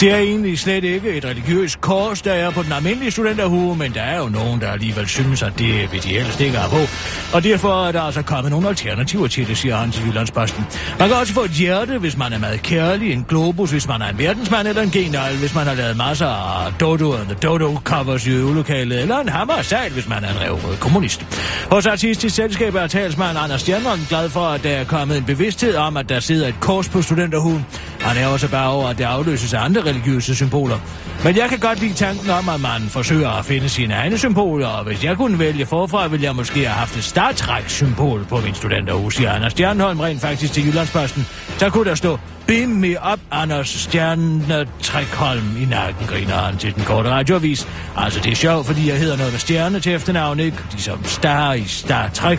Det 0.00 0.12
er 0.12 0.16
egentlig 0.18 0.58
slet 0.58 0.84
ikke 0.84 1.10
et 1.10 1.24
religiøst 1.24 1.80
kors, 1.80 2.22
der 2.22 2.32
er 2.32 2.50
på 2.50 2.62
den 2.62 2.72
almindelige 2.72 3.10
studenterhue, 3.10 3.76
men 3.76 3.94
der 3.94 4.02
er 4.02 4.18
jo 4.18 4.28
nogen, 4.28 4.60
der 4.60 4.72
alligevel 4.72 5.08
synes, 5.08 5.42
at 5.42 5.52
det 5.58 5.92
vil 5.92 6.02
de 6.02 6.08
helst 6.08 6.40
ikke 6.40 6.58
have 6.58 6.70
på. 6.70 6.88
Og 7.36 7.44
derfor 7.44 7.86
er 7.86 7.92
der 7.92 8.02
altså 8.02 8.22
kommet 8.22 8.50
nogle 8.50 8.68
alternativer 8.68 9.26
til 9.26 9.48
det, 9.48 9.58
siger 9.58 9.76
han 9.76 9.90
til 9.90 10.06
Jyllandsposten. 10.06 10.64
Man 10.98 11.08
kan 11.08 11.16
også 11.16 11.32
få 11.32 11.44
et 11.44 11.50
hjerte, 11.50 11.98
hvis 11.98 12.16
man 12.16 12.32
er 12.32 12.38
meget 12.38 12.62
kærlig, 12.62 13.12
en 13.12 13.24
globus, 13.28 13.70
hvis 13.70 13.88
man 13.88 14.02
er 14.02 14.08
en 14.08 14.18
verdensmand, 14.18 14.68
eller 14.68 14.82
en 14.82 14.90
genal, 14.90 15.36
hvis 15.36 15.54
man 15.54 15.66
har 15.66 15.74
lavet 15.74 15.96
masser 15.96 16.26
af 16.26 16.72
Dodo 16.80 17.12
and 17.12 17.26
the 17.26 17.34
Dodo 17.34 17.78
covers 17.84 18.26
i 18.26 18.30
øvelokalet, 18.30 19.00
eller 19.00 19.18
en 19.18 19.28
hammer 19.28 19.62
sejl, 19.62 19.92
hvis 19.92 20.08
man 20.08 20.24
er 20.24 20.30
en 20.30 20.40
revrød 20.40 20.76
kommunist. 20.76 21.26
Hos 21.70 21.86
Artistisk 21.86 22.34
Selskab 22.34 22.74
er 22.74 22.86
talsmand 22.86 23.38
Anders 23.38 23.60
Stjernholm 23.60 24.00
glad 24.08 24.30
for, 24.30 24.46
at 24.46 24.62
der 24.62 24.70
er 24.70 24.84
kommet 24.84 25.16
en 25.16 25.24
bevidsthed 25.24 25.74
om, 25.74 25.96
at 25.96 26.08
der 26.08 26.20
sidder 26.20 26.48
et 26.48 26.60
kors 26.60 26.88
på 26.88 27.02
studenterhuen. 27.02 27.66
Han 28.00 28.16
er 28.16 28.26
også 28.26 28.48
bare 28.48 28.70
over, 28.70 28.88
at 28.88 28.98
det 28.98 29.04
afløses 29.04 29.54
af 29.54 29.64
andre 29.64 29.80
religiøse 29.80 30.36
symboler. 30.36 30.78
Men 31.24 31.36
jeg 31.36 31.48
kan 31.48 31.58
godt 31.58 31.80
lide 31.80 31.94
tanken 31.94 32.30
om, 32.30 32.48
at 32.48 32.60
man 32.60 32.88
forsøger 32.88 33.30
at 33.30 33.44
finde 33.44 33.68
sine 33.68 33.94
egne 33.94 34.18
symboler, 34.18 34.66
og 34.66 34.84
hvis 34.84 35.04
jeg 35.04 35.16
kunne 35.16 35.38
vælge 35.38 35.66
forfra, 35.66 36.06
ville 36.06 36.24
jeg 36.24 36.36
måske 36.36 36.58
have 36.58 36.68
haft 36.68 36.96
et 36.96 37.04
Star 37.04 37.32
Trek-symbol 37.32 38.24
på 38.24 38.40
min 38.40 38.54
studenterhus, 38.54 39.14
siger 39.14 39.32
Anders 39.32 39.52
Stjernholm 39.52 40.00
rent 40.00 40.20
faktisk 40.20 40.52
til 40.52 40.66
Jyllandsposten. 40.66 41.26
Så 41.58 41.70
kunne 41.70 41.84
der 41.84 41.94
stå, 41.94 42.18
Beam 42.46 42.68
me 42.68 42.96
up, 43.12 43.20
Anders 43.30 43.68
Stjernetrækholm 43.68 45.56
i 45.62 45.64
nakken, 45.64 46.06
griner 46.06 46.34
han 46.34 46.56
til 46.58 46.74
den 46.74 46.84
korte 46.84 47.10
radioavis. 47.10 47.68
Altså, 47.96 48.20
det 48.20 48.32
er 48.32 48.36
sjovt, 48.36 48.66
fordi 48.66 48.88
jeg 48.88 48.98
hedder 48.98 49.16
noget 49.16 49.32
med 49.32 49.40
stjerne 49.40 49.80
til 49.80 49.94
efternavn, 49.94 50.40
ikke? 50.40 50.56
Ligesom 50.70 51.04
Star 51.04 51.52
i 51.52 51.64
Star 51.64 52.08
Trek. 52.08 52.38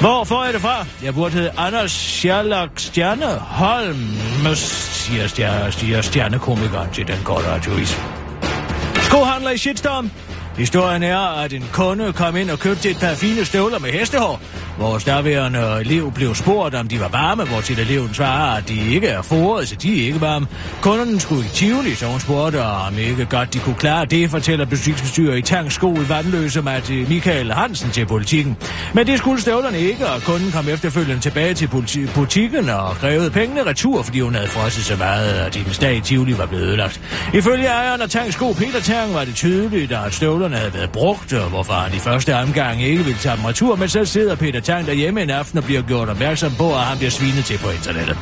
Hvor 0.00 0.24
får 0.24 0.44
jeg 0.44 0.52
det 0.54 0.62
fra? 0.62 0.86
Jeg 1.02 1.14
burde 1.14 1.32
hedde 1.32 1.50
Anders 1.56 1.90
Sherlock 1.90 2.70
Stjerne 2.76 3.26
Holm, 3.26 4.08
siger, 4.54 5.26
stjerne, 5.26 5.72
siger 5.72 6.00
stjernekomikeren 6.00 6.90
til 6.92 7.06
den 7.06 7.18
korte 7.24 7.46
radiovis. 7.50 8.00
Skohandler 9.02 9.50
i 9.50 9.58
shitstorm. 9.58 10.10
Historien 10.60 11.02
er, 11.02 11.18
at 11.18 11.52
en 11.52 11.64
kunde 11.72 12.12
kom 12.12 12.36
ind 12.36 12.50
og 12.50 12.58
købte 12.58 12.90
et 12.90 12.96
par 12.96 13.14
fine 13.14 13.44
støvler 13.44 13.78
med 13.78 13.90
hestehår. 13.90 14.40
Vores 14.78 15.04
derværende 15.04 15.80
elev 15.80 16.12
blev 16.12 16.34
spurgt, 16.34 16.74
om 16.74 16.88
de 16.88 17.00
var 17.00 17.08
varme, 17.08 17.44
hvor 17.44 17.60
til 17.60 17.78
eleven 17.78 18.14
svarer, 18.14 18.56
at 18.56 18.68
de 18.68 18.94
ikke 18.94 19.06
er 19.08 19.22
foret, 19.22 19.68
så 19.68 19.76
de 19.76 20.02
er 20.02 20.06
ikke 20.06 20.20
varme. 20.20 20.46
Kunden 20.80 21.20
skulle 21.20 21.44
i 21.44 21.48
Tivoli, 21.48 21.94
så 21.94 22.06
hun 22.06 22.20
spurgte, 22.20 22.62
om 22.62 22.98
ikke 22.98 23.24
godt 23.24 23.54
de 23.54 23.58
kunne 23.58 23.74
klare 23.74 24.04
det, 24.04 24.30
fortæller 24.30 24.64
butiksbestyrer 24.64 25.34
i 25.34 25.42
Tank 25.42 25.72
Skole 25.72 26.08
Vandløse 26.08 26.62
Matti 26.62 27.04
Michael 27.08 27.52
Hansen 27.52 27.90
til 27.90 28.06
politikken. 28.06 28.56
Men 28.94 29.06
det 29.06 29.18
skulle 29.18 29.40
støvlerne 29.40 29.78
ikke, 29.78 30.06
og 30.06 30.22
kunden 30.22 30.52
kom 30.52 30.68
efterfølgende 30.68 31.22
tilbage 31.22 31.54
til 31.54 31.66
politi- 31.66 32.06
butikken 32.14 32.68
og 32.68 32.94
krævede 32.94 33.30
pengene 33.30 33.66
retur, 33.66 34.02
fordi 34.02 34.20
hun 34.20 34.34
havde 34.34 34.48
frosset 34.48 34.84
så 34.84 34.96
meget, 34.96 35.32
at 35.32 35.56
hendes 35.56 35.78
dag 35.78 35.96
i 35.96 36.00
Tivoli 36.00 36.38
var 36.38 36.46
blevet 36.46 36.64
ødelagt. 36.64 37.00
Ifølge 37.34 37.66
ejeren 37.66 38.00
af 38.00 38.08
Tank 38.08 38.32
Sko 38.32 38.52
Peter 38.52 38.80
Tang 38.80 39.14
var 39.14 39.24
det 39.24 39.34
tydeligt, 39.34 39.92
at 39.92 40.14
støvlerne 40.14 40.49
havde 40.52 40.74
været 40.74 40.90
brugt, 40.90 41.32
og 41.32 41.48
hvorfor 41.48 41.72
han 41.72 41.94
i 41.94 41.98
første 41.98 42.36
omgang 42.36 42.82
ikke 42.82 43.04
ville 43.04 43.18
tage 43.18 43.36
dem 43.36 43.44
retur, 43.44 43.76
men 43.76 43.88
så 43.88 44.04
sidder 44.04 44.34
Peter 44.34 44.60
Tang 44.60 44.86
derhjemme 44.86 45.22
en 45.22 45.30
aften 45.30 45.58
og 45.58 45.64
bliver 45.64 45.82
gjort 45.82 46.08
opmærksom 46.08 46.52
på, 46.58 46.74
at 46.74 46.80
han 46.80 46.98
bliver 46.98 47.10
svinet 47.10 47.44
til 47.44 47.58
på 47.58 47.70
internettet. 47.70 48.16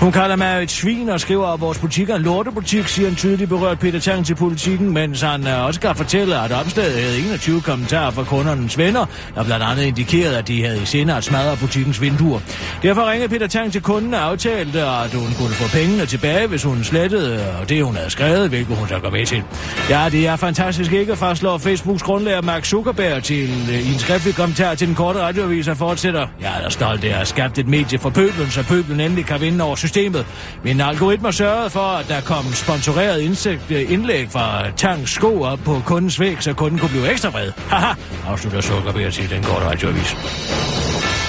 Hun 0.00 0.12
kalder 0.12 0.36
mig 0.36 0.62
et 0.62 0.70
svin 0.70 1.08
og 1.08 1.20
skriver, 1.20 1.46
at 1.46 1.60
vores 1.60 1.78
butik 1.78 2.10
er 2.10 2.16
en 2.16 2.22
lortebutik, 2.22 2.88
siger 2.88 3.08
en 3.08 3.16
tydeligt 3.16 3.48
berørt 3.48 3.78
Peter 3.78 4.00
Tang 4.00 4.26
til 4.26 4.34
politikken, 4.34 4.92
mens 4.92 5.20
han 5.20 5.46
øh, 5.46 5.66
også 5.66 5.80
kan 5.80 5.96
fortælle, 5.96 6.40
at 6.40 6.52
opstedet 6.52 7.02
havde 7.02 7.18
21 7.18 7.60
kommentarer 7.60 8.10
fra 8.10 8.24
kundernes 8.24 8.78
venner, 8.78 9.06
der 9.34 9.44
blandt 9.44 9.64
andet 9.64 9.82
indikerede, 9.82 10.38
at 10.38 10.48
de 10.48 10.64
havde 10.64 10.82
i 10.82 10.84
sinde 10.84 11.14
at 11.14 11.24
smadre 11.24 11.56
butikkens 11.56 12.00
vinduer. 12.00 12.40
Derfor 12.82 13.10
ringede 13.10 13.28
Peter 13.28 13.46
Tang 13.46 13.72
til 13.72 13.82
kunden 13.82 14.14
og 14.14 14.20
aftalte, 14.20 14.82
at 14.82 15.14
hun 15.14 15.32
kunne 15.38 15.54
få 15.54 15.68
pengene 15.78 16.06
tilbage, 16.06 16.46
hvis 16.46 16.62
hun 16.62 16.84
slettede 16.84 17.44
det, 17.68 17.84
hun 17.84 17.96
havde 17.96 18.10
skrevet, 18.10 18.48
hvilket 18.48 18.76
hun 18.76 18.88
så 18.88 18.98
går 18.98 19.10
med 19.10 19.26
til. 19.26 19.42
Ja, 19.90 20.08
det 20.12 20.26
er 20.26 20.36
fantastisk 20.36 20.92
ikke, 20.92 21.16
fastslår 21.16 21.58
Facebooks 21.62 22.02
grundlægger 22.02 22.42
Mark 22.42 22.64
Zuckerberg 22.64 23.22
til 23.22 23.50
øh, 23.70 23.88
i 23.88 23.92
en 23.92 23.98
skriftlig 23.98 24.34
kommentar 24.34 24.74
til 24.74 24.86
den 24.86 24.94
korte 24.94 25.20
radioavis 25.20 25.68
og 25.68 25.76
fortsætter. 25.76 26.26
Jeg 26.40 26.58
er 26.58 26.62
da 26.62 26.70
stolt 26.70 27.04
af 27.04 27.08
at 27.08 27.14
have 27.14 27.26
skabt 27.26 27.58
et 27.58 27.68
medie 27.68 27.98
for 27.98 28.10
pøblen, 28.10 28.50
så 28.50 28.64
pøblen 28.64 29.00
endelig 29.00 29.26
kan 29.26 29.40
vinde 29.40 29.64
over 29.64 29.76
systemet. 29.76 30.26
Min 30.64 30.80
algoritmer 30.80 31.30
sørgede 31.30 31.70
for, 31.70 31.80
at 31.80 32.08
der 32.08 32.20
kom 32.20 32.44
sponsoreret 32.52 33.20
indsigt, 33.20 33.70
øh, 33.70 33.92
indlæg 33.92 34.30
fra 34.30 34.70
Tang 34.70 35.08
Sko 35.08 35.42
op 35.42 35.58
på 35.64 35.82
kundens 35.86 36.20
væg, 36.20 36.36
så 36.40 36.52
kunden 36.52 36.78
kunne 36.78 36.90
blive 36.90 37.10
ekstra 37.10 37.28
vred. 37.28 37.52
Haha, 37.68 37.94
afslutter 38.26 38.60
Zuckerberg 38.60 39.12
til 39.12 39.30
den 39.30 39.42
korte 39.42 39.66
radioavis. 39.66 40.16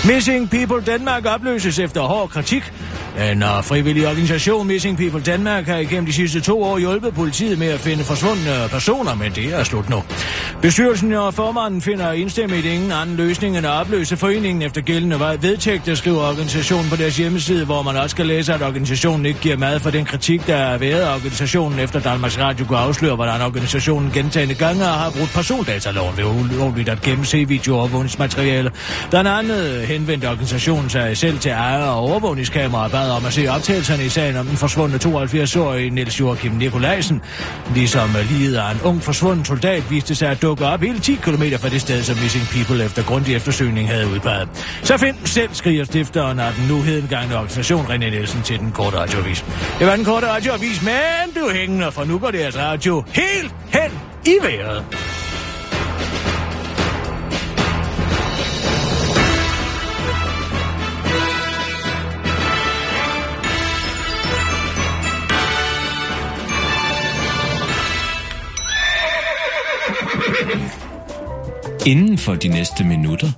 Missing 0.08 0.50
People 0.50 0.82
Danmark 0.86 1.26
opløses 1.26 1.80
efter 1.80 2.02
hård 2.02 2.30
kritik. 2.30 2.74
En 3.32 3.44
uh, 3.44 3.50
organisation 3.50 4.68
Missing 4.68 4.98
People 4.98 5.22
Danmark 5.22 5.66
har 5.66 5.78
igennem 5.78 6.06
de 6.06 6.14
sidste 6.14 6.42
to 6.42 6.64
år 6.64 6.78
hjulpet 6.78 7.14
politiet 7.14 7.60
med 7.60 7.68
at 7.68 7.80
finde 7.80 8.04
forsvundne 8.04 8.70
personer, 8.72 9.16
men 9.16 9.32
det 9.32 9.54
er 9.54 9.64
slut 9.64 9.90
nu. 9.90 10.04
Bestyrelsen 10.62 11.14
og 11.14 11.34
formanden 11.34 11.82
finder 11.82 12.12
enstemmigt 12.12 12.66
ingen 12.66 12.92
anden 12.92 13.16
løsning 13.16 13.58
end 13.58 13.66
at 13.66 13.72
opløse 13.72 14.18
foreningen 14.18 14.62
efter 14.62 14.82
gældende 14.82 15.20
vej 15.20 15.38
vedtægt, 15.42 15.86
der 15.86 15.96
skriver 15.96 16.30
organisationen 16.30 16.90
på 16.90 16.96
deres 16.96 17.18
hjemmeside, 17.18 17.66
hvor 17.66 17.82
man 17.82 17.96
også 17.96 18.16
kan 18.16 18.26
læse, 18.26 18.54
at 18.54 18.62
organisationen 18.62 19.26
ikke 19.26 19.40
giver 19.40 19.58
mad 19.58 19.80
for 19.80 19.90
den 19.90 20.06
kritik, 20.06 20.48
der 20.48 20.56
er 20.56 20.78
været 20.78 21.02
af 21.02 21.16
organisationen 21.16 21.80
efter 21.80 22.00
Danmarks 22.00 22.40
Radio 22.40 22.66
kunne 22.66 22.80
afsløre, 22.80 23.16
hvordan 23.16 23.42
organisationen 23.42 24.12
gentagende 24.12 24.56
gange 24.56 24.84
har 24.84 25.12
brugt 25.18 25.34
persondataloven 25.34 26.18
ved 26.18 26.24
ulovligt 26.24 26.90
at 26.90 27.02
gemme 27.02 27.26
se 27.26 27.48
videoovervågningsmateriale. 27.48 28.72
Den 29.12 29.28
andet 29.28 29.93
henvendte 29.94 30.30
organisationen 30.30 30.90
sig 30.90 31.18
selv 31.18 31.40
til 31.40 31.52
ejer 31.52 31.84
og 31.84 32.00
overvågningskamera 32.00 32.88
bad 32.88 33.12
om 33.12 33.26
at 33.26 33.34
se 33.34 33.48
optagelserne 33.48 34.06
i 34.06 34.10
sagen 34.10 34.36
om 34.38 34.46
den 34.46 34.58
forsvundne 34.58 34.98
72-årige 34.98 35.90
Niels 35.90 36.20
Joachim 36.20 36.52
Nikolajsen. 36.52 37.22
Ligesom 37.76 38.10
livet 38.30 38.56
af 38.56 38.72
en 38.72 38.82
ung 38.84 39.04
forsvunden 39.04 39.46
soldat 39.46 39.92
viste 39.92 40.16
sig 40.16 40.30
at 40.30 40.42
dukke 40.42 40.66
op 40.66 40.82
hele 40.82 41.00
10 41.00 41.16
km 41.16 41.44
fra 41.58 41.70
det 41.70 41.82
sted, 41.82 42.04
som 42.04 42.18
Missing 42.18 42.46
People 42.46 42.86
efter 42.86 43.04
grundig 43.04 43.36
eftersøgning 43.36 43.90
havde 43.90 44.08
udpeget. 44.08 44.48
Så 44.84 44.98
find 44.98 45.16
selv, 45.26 45.50
skriger 45.54 45.84
stifteren 45.84 46.40
af 46.40 46.54
den 46.54 46.68
nu 46.68 46.82
hedengangne 46.82 47.36
organisation 47.36 47.86
René 47.86 47.98
Nielsen 47.98 48.42
til 48.42 48.60
den 48.60 48.72
korte 48.72 48.98
radioavis. 48.98 49.46
Det 49.80 49.88
var 49.88 49.96
den 49.96 50.06
korte 50.06 50.28
radioavis, 50.28 50.82
men 50.84 51.44
du 51.44 51.50
hænger, 51.50 51.90
for 51.90 52.04
nu 52.04 52.18
går 52.20 52.32
deres 52.32 52.46
altså 52.46 52.60
radio 52.60 53.04
helt 53.08 53.56
hen 53.70 53.92
i 54.26 54.36
vejret. 54.44 55.23
Inden 71.86 72.18
for 72.18 72.36
de 72.36 72.48
næste 72.48 72.84
minutter 72.84 73.32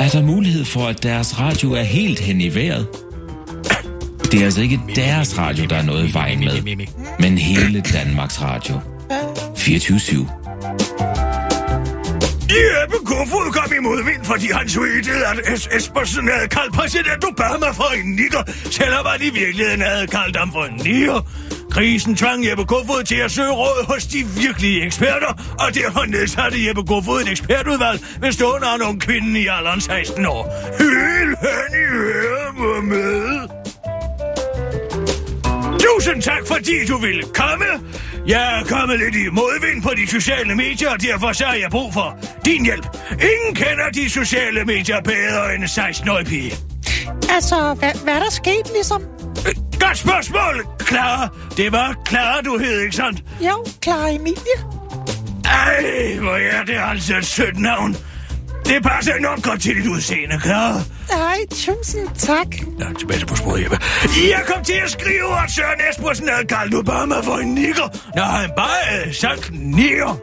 er 0.00 0.08
der 0.08 0.22
mulighed 0.22 0.64
for, 0.64 0.86
at 0.86 1.02
deres 1.02 1.40
radio 1.40 1.72
er 1.72 1.82
helt 1.82 2.20
hen 2.20 2.40
i 2.40 2.54
vejret. 2.54 2.86
Det 4.32 4.40
er 4.40 4.44
altså 4.44 4.62
ikke 4.62 4.80
deres 4.94 5.38
radio, 5.38 5.64
der 5.64 5.76
er 5.76 5.82
noget 5.82 6.08
i 6.08 6.14
vejen 6.14 6.40
med, 6.40 6.86
men 7.18 7.38
hele 7.38 7.80
Danmarks 7.80 8.42
Radio. 8.42 8.80
24-7. 9.56 10.46
Jeppe 12.56 12.96
Kofod 13.04 13.52
kom 13.52 13.72
imod 13.78 14.04
vind, 14.04 14.24
fordi 14.24 14.46
han 14.52 14.68
tweetede, 14.68 15.26
at 15.26 15.60
S. 15.60 15.68
Espersen 15.76 16.28
havde 16.28 16.48
kaldt 16.48 16.74
præsident 16.74 17.24
Obama 17.24 17.70
for 17.70 17.90
en 17.98 18.14
nigger, 18.14 18.42
selvom 18.70 19.06
han 19.06 19.20
i 19.20 19.30
virkeligheden 19.30 19.80
havde 19.80 20.06
kaldt 20.06 20.36
ham 20.36 20.52
for 20.52 20.64
en 20.64 20.80
niger. 20.84 21.20
Krisen 21.76 22.16
tvang 22.16 22.48
Jeppe 22.48 22.64
Kofod 22.64 23.04
til 23.04 23.14
at 23.14 23.30
søge 23.30 23.50
råd 23.52 23.86
hos 23.86 24.06
de 24.06 24.18
virkelige 24.40 24.86
eksperter, 24.86 25.56
og 25.60 25.74
derfor 25.74 26.04
nedsatte 26.04 26.66
Jeppe 26.66 26.84
Kofod 26.84 27.22
et 27.22 27.28
ekspertudvalg 27.28 28.00
med 28.20 28.32
stående 28.32 28.66
af 28.66 28.78
nogle 28.78 29.00
kvinde 29.00 29.40
i 29.40 29.46
alderen 29.50 29.80
16 29.80 30.26
år. 30.26 30.44
Helt 30.78 31.38
hen 31.44 31.70
i 31.82 31.86
hører 31.92 32.82
med. 32.82 33.48
Tusind 35.78 36.22
tak, 36.22 36.46
fordi 36.46 36.86
du 36.86 36.98
ville 36.98 37.22
komme. 37.22 37.64
Jeg 38.26 38.60
er 38.60 38.64
kommet 38.64 38.98
lidt 38.98 39.14
i 39.14 39.28
modvind 39.32 39.82
på 39.82 39.90
de 39.96 40.06
sociale 40.06 40.54
medier, 40.54 40.90
og 40.90 41.02
derfor 41.02 41.32
så 41.32 41.44
har 41.44 41.54
jeg 41.54 41.70
brug 41.70 41.92
for 41.92 42.18
din 42.44 42.64
hjælp. 42.64 42.86
Ingen 43.10 43.54
kender 43.54 43.88
de 43.94 44.10
sociale 44.10 44.64
medier 44.64 45.00
bedre 45.00 45.54
end 45.54 45.62
en 45.62 45.68
16-årig 45.68 46.26
pige. 46.26 46.52
Altså, 47.30 47.76
hvad, 47.78 47.92
hvad 48.04 48.14
er 48.14 48.18
der 48.18 48.30
sket, 48.30 48.70
ligesom? 48.74 49.15
Øh, 49.48 49.54
Godt 49.80 49.98
spørgsmål, 49.98 50.66
Clara. 50.88 51.28
Det 51.56 51.72
var 51.72 51.94
Clara, 52.08 52.40
du 52.40 52.58
hed, 52.58 52.80
ikke 52.80 52.96
sandt? 52.96 53.22
Jo, 53.40 53.64
Clara 53.82 54.08
Emilie. 54.10 54.56
Ej, 55.44 56.16
hvor 56.20 56.36
er 56.36 56.64
det 56.64 56.76
altså 56.90 57.16
et 57.16 57.26
sødt 57.26 57.58
navn. 57.60 57.96
Det 58.66 58.82
passer 58.82 59.14
enormt 59.14 59.42
godt 59.44 59.60
til 59.62 59.76
dit 59.76 59.86
udseende, 59.86 60.40
Clara. 60.40 60.80
Ej, 61.10 61.38
tusind 61.50 62.08
tak. 62.18 62.46
Ja, 62.80 62.84
tilbage 62.98 63.26
på 63.26 63.36
sporet, 63.36 63.62
Jeppe. 63.62 63.78
Jeg 64.30 64.42
kom 64.54 64.64
til 64.64 64.72
at 64.84 64.90
skrive, 64.90 65.42
at 65.44 65.50
Søren 65.50 65.80
Espersen 65.90 66.28
havde 66.28 66.46
kaldt 66.46 66.74
Obama 66.74 67.20
for 67.20 67.36
en 67.36 67.54
nigger, 67.54 67.88
når 68.16 68.22
han 68.24 68.50
bare 68.56 68.82
havde 68.84 69.14
sagt 69.14 69.50
nigger. 69.52 70.18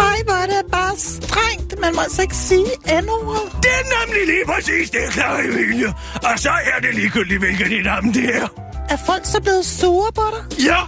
Ej, 0.00 0.16
hvor 0.24 0.34
er 0.34 0.46
det 0.46 0.72
bare 0.72 0.96
strengt. 0.96 1.80
Man 1.80 1.94
må 1.94 2.00
altså 2.00 2.22
ikke 2.22 2.36
sige 2.36 2.66
n-ordet. 3.02 3.52
Det 3.62 3.70
er 3.80 3.84
nemlig 4.06 4.26
lige 4.26 4.44
præcis 4.46 4.90
det, 4.90 5.00
Clara 5.12 5.40
Emilie. 5.40 5.88
Og 6.14 6.38
så 6.38 6.50
er 6.76 6.80
det 6.80 6.94
ligegyldigt, 6.94 7.38
hvilket 7.40 7.70
dit 7.70 7.84
navn 7.84 8.14
det 8.14 8.36
er. 8.36 8.48
Er 8.90 8.96
folk 9.06 9.24
så 9.24 9.40
blevet 9.42 9.66
sure 9.66 10.12
på 10.14 10.22
dig? 10.34 10.64
Ja, 10.66 10.80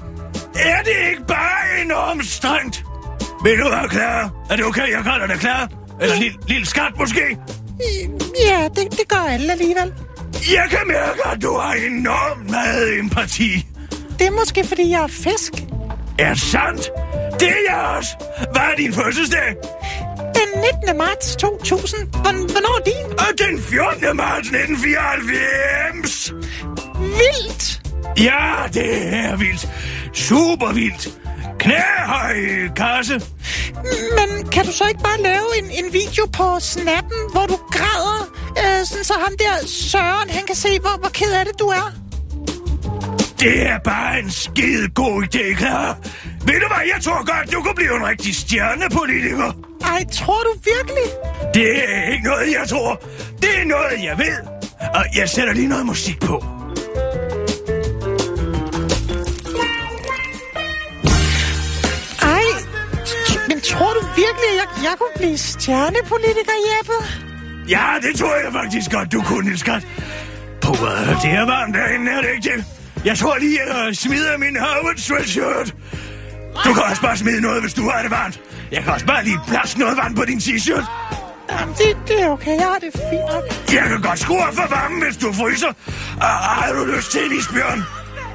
er 0.55 0.83
det 0.83 0.97
ikke 1.11 1.27
bare 1.29 1.83
enormt 1.85 2.27
strengt? 2.27 2.85
Ved 3.45 3.57
du 3.63 3.69
hvad, 3.69 3.91
Clara? 3.91 4.31
Er 4.51 4.57
det 4.57 4.65
okay, 4.65 4.91
jeg 4.93 5.03
kalder 5.05 5.27
dig 5.27 5.39
Clara? 5.41 5.69
Eller 6.01 6.17
lille, 6.17 6.39
lille 6.49 6.67
skat 6.67 6.93
måske? 6.99 7.39
Ja, 8.47 8.69
det, 8.77 8.91
det 8.91 9.09
gør 9.09 9.17
alle 9.29 9.53
alligevel. 9.53 9.93
Jeg 10.55 10.67
kan 10.71 10.79
mærke, 10.89 11.27
at 11.33 11.43
du 11.43 11.53
har 11.59 11.73
enormt 11.73 12.51
meget 12.51 12.99
empati. 12.99 13.67
Det 14.19 14.27
er 14.27 14.31
måske, 14.31 14.65
fordi 14.67 14.91
jeg 14.91 15.03
er 15.03 15.07
fisk. 15.07 15.53
Er 16.19 16.29
det 16.29 16.41
sandt? 16.43 16.91
Det 17.41 17.49
er 17.49 17.63
jeg 17.71 17.95
også. 17.97 18.11
Hvad 18.53 18.63
er 18.63 18.77
din 18.77 18.93
fødselsdag? 18.93 19.55
Den 20.35 20.49
19. 20.87 20.97
marts 20.99 21.37
2000. 21.37 22.01
Hvorn- 22.15 22.53
Hvornår 22.53 22.79
er 22.79 22.85
din? 22.85 23.13
Og 23.19 23.27
den 23.39 23.63
14. 23.63 24.17
marts 24.17 24.49
1994. 24.49 26.33
Vildt! 27.01 27.81
Ja, 28.19 28.55
det 28.75 29.15
er 29.15 29.37
vildt. 29.37 29.69
Super 30.13 30.73
vildt. 30.73 31.09
Knæhøj 31.59 32.35
kasse. 32.77 33.21
Men 34.19 34.49
kan 34.49 34.65
du 34.65 34.73
så 34.73 34.85
ikke 34.89 35.01
bare 35.03 35.21
lave 35.23 35.45
en, 35.59 35.65
en 35.85 35.93
video 35.93 36.27
på 36.33 36.57
snappen, 36.61 37.19
hvor 37.33 37.47
du 37.47 37.57
græder, 37.73 38.29
øh, 38.59 38.87
sådan 38.87 39.05
så 39.05 39.13
ham 39.15 39.33
der 39.39 39.67
Søren, 39.67 40.31
han 40.31 40.47
kan 40.47 40.57
se, 40.57 40.69
hvor, 40.81 40.99
hvor 41.01 41.09
ked 41.09 41.33
af 41.33 41.45
det 41.47 41.59
du 41.59 41.67
er? 41.67 41.93
Det 43.41 43.63
er 43.67 43.79
bare 43.79 44.19
en 44.19 44.31
skide 44.31 44.89
god 44.95 45.23
idé, 45.35 45.55
klar. 45.55 45.99
Ved 46.47 46.61
du 46.61 46.67
hvad, 46.67 46.85
jeg 46.95 47.03
tror 47.03 47.25
godt, 47.33 47.53
du 47.53 47.63
kunne 47.63 47.75
blive 47.75 47.97
en 47.97 48.07
rigtig 48.07 48.35
stjernepolitiker. 48.35 49.53
Ej, 49.85 50.05
tror 50.13 50.43
du 50.43 50.53
virkelig? 50.75 51.07
Det 51.55 51.95
er 51.95 52.13
ikke 52.13 52.25
noget, 52.25 52.53
jeg 52.61 52.69
tror. 52.69 53.03
Det 53.43 53.61
er 53.61 53.65
noget, 53.65 54.05
jeg 54.05 54.19
ved. 54.19 54.37
Og 54.95 55.05
jeg 55.17 55.29
sætter 55.29 55.53
lige 55.55 55.69
noget 55.69 55.87
musik 55.87 56.21
på. 56.21 56.45
Ej, 62.23 62.45
men 63.49 63.61
tror 63.61 63.93
du 63.93 64.01
virkelig, 64.17 64.49
at 64.53 64.57
jeg, 64.61 64.69
jeg 64.83 64.95
kunne 64.99 65.17
blive 65.17 65.39
stjernepolitiker, 65.39 66.57
Jeppe? 66.69 66.97
Ja, 67.69 67.87
det 68.03 68.19
tror 68.19 68.37
jeg 68.45 68.53
faktisk 68.53 68.91
godt, 68.91 69.13
du 69.13 69.23
kunne, 69.23 69.59
Skat. 69.59 69.87
Puh, 70.63 70.79
det 71.23 71.31
er 71.41 71.47
varmt 71.47 71.75
derinde, 71.75 72.13
er 72.13 72.21
det 72.21 72.31
ikke 72.37 72.51
det? 72.57 72.65
Jeg 73.05 73.19
tror 73.19 73.37
lige, 73.39 73.61
jeg 73.67 73.97
smider 73.97 74.37
min 74.37 74.57
Harvard 74.57 74.97
sweatshirt. 74.97 75.75
Du 76.65 76.75
kan 76.75 76.83
også 76.91 77.03
bare 77.03 77.17
smide 77.17 77.41
noget, 77.41 77.61
hvis 77.63 77.75
du 77.75 77.91
har 77.91 78.03
det 78.03 78.11
varmt. 78.11 78.41
Jeg 78.73 78.83
kan 78.83 78.93
også 78.93 79.07
bare 79.07 79.25
lige 79.25 79.41
plads 79.49 79.79
noget 79.79 79.97
vand 79.97 80.17
på 80.17 80.25
din 80.25 80.39
t-shirt. 80.39 80.85
Jamen, 81.53 81.75
det, 81.75 81.97
det 82.09 82.23
er 82.23 82.29
okay, 82.29 82.55
jeg 82.63 82.67
har 82.67 82.79
det 82.79 82.91
fint 83.11 83.27
nok. 83.33 83.45
Jeg 83.75 83.85
kan 83.89 84.01
godt 84.03 84.19
skrue 84.19 84.43
op 84.47 84.55
for 84.55 84.67
varmen, 84.71 85.03
hvis 85.03 85.17
du 85.17 85.33
fryser. 85.33 85.73
Og 86.21 86.27
har 86.27 86.73
du 86.73 86.85
lyst 86.85 87.13
til 87.13 87.21
en 87.25 87.33
isbjørn? 87.39 87.83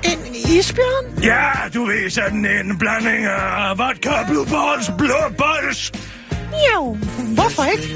En 0.04 0.20
isbjørn? 0.58 1.24
Ja, 1.24 1.50
du 1.74 1.86
ved, 1.86 2.10
sådan 2.10 2.46
en 2.46 2.78
blanding 2.78 3.26
af 3.26 3.78
vodka 3.78 4.10
og 4.10 4.26
blue 4.28 4.46
balls, 4.46 4.92
blå 4.98 5.20
balls. 5.38 5.92
Jo, 6.74 6.98
hvorfor 7.36 7.64
ikke? 7.64 7.96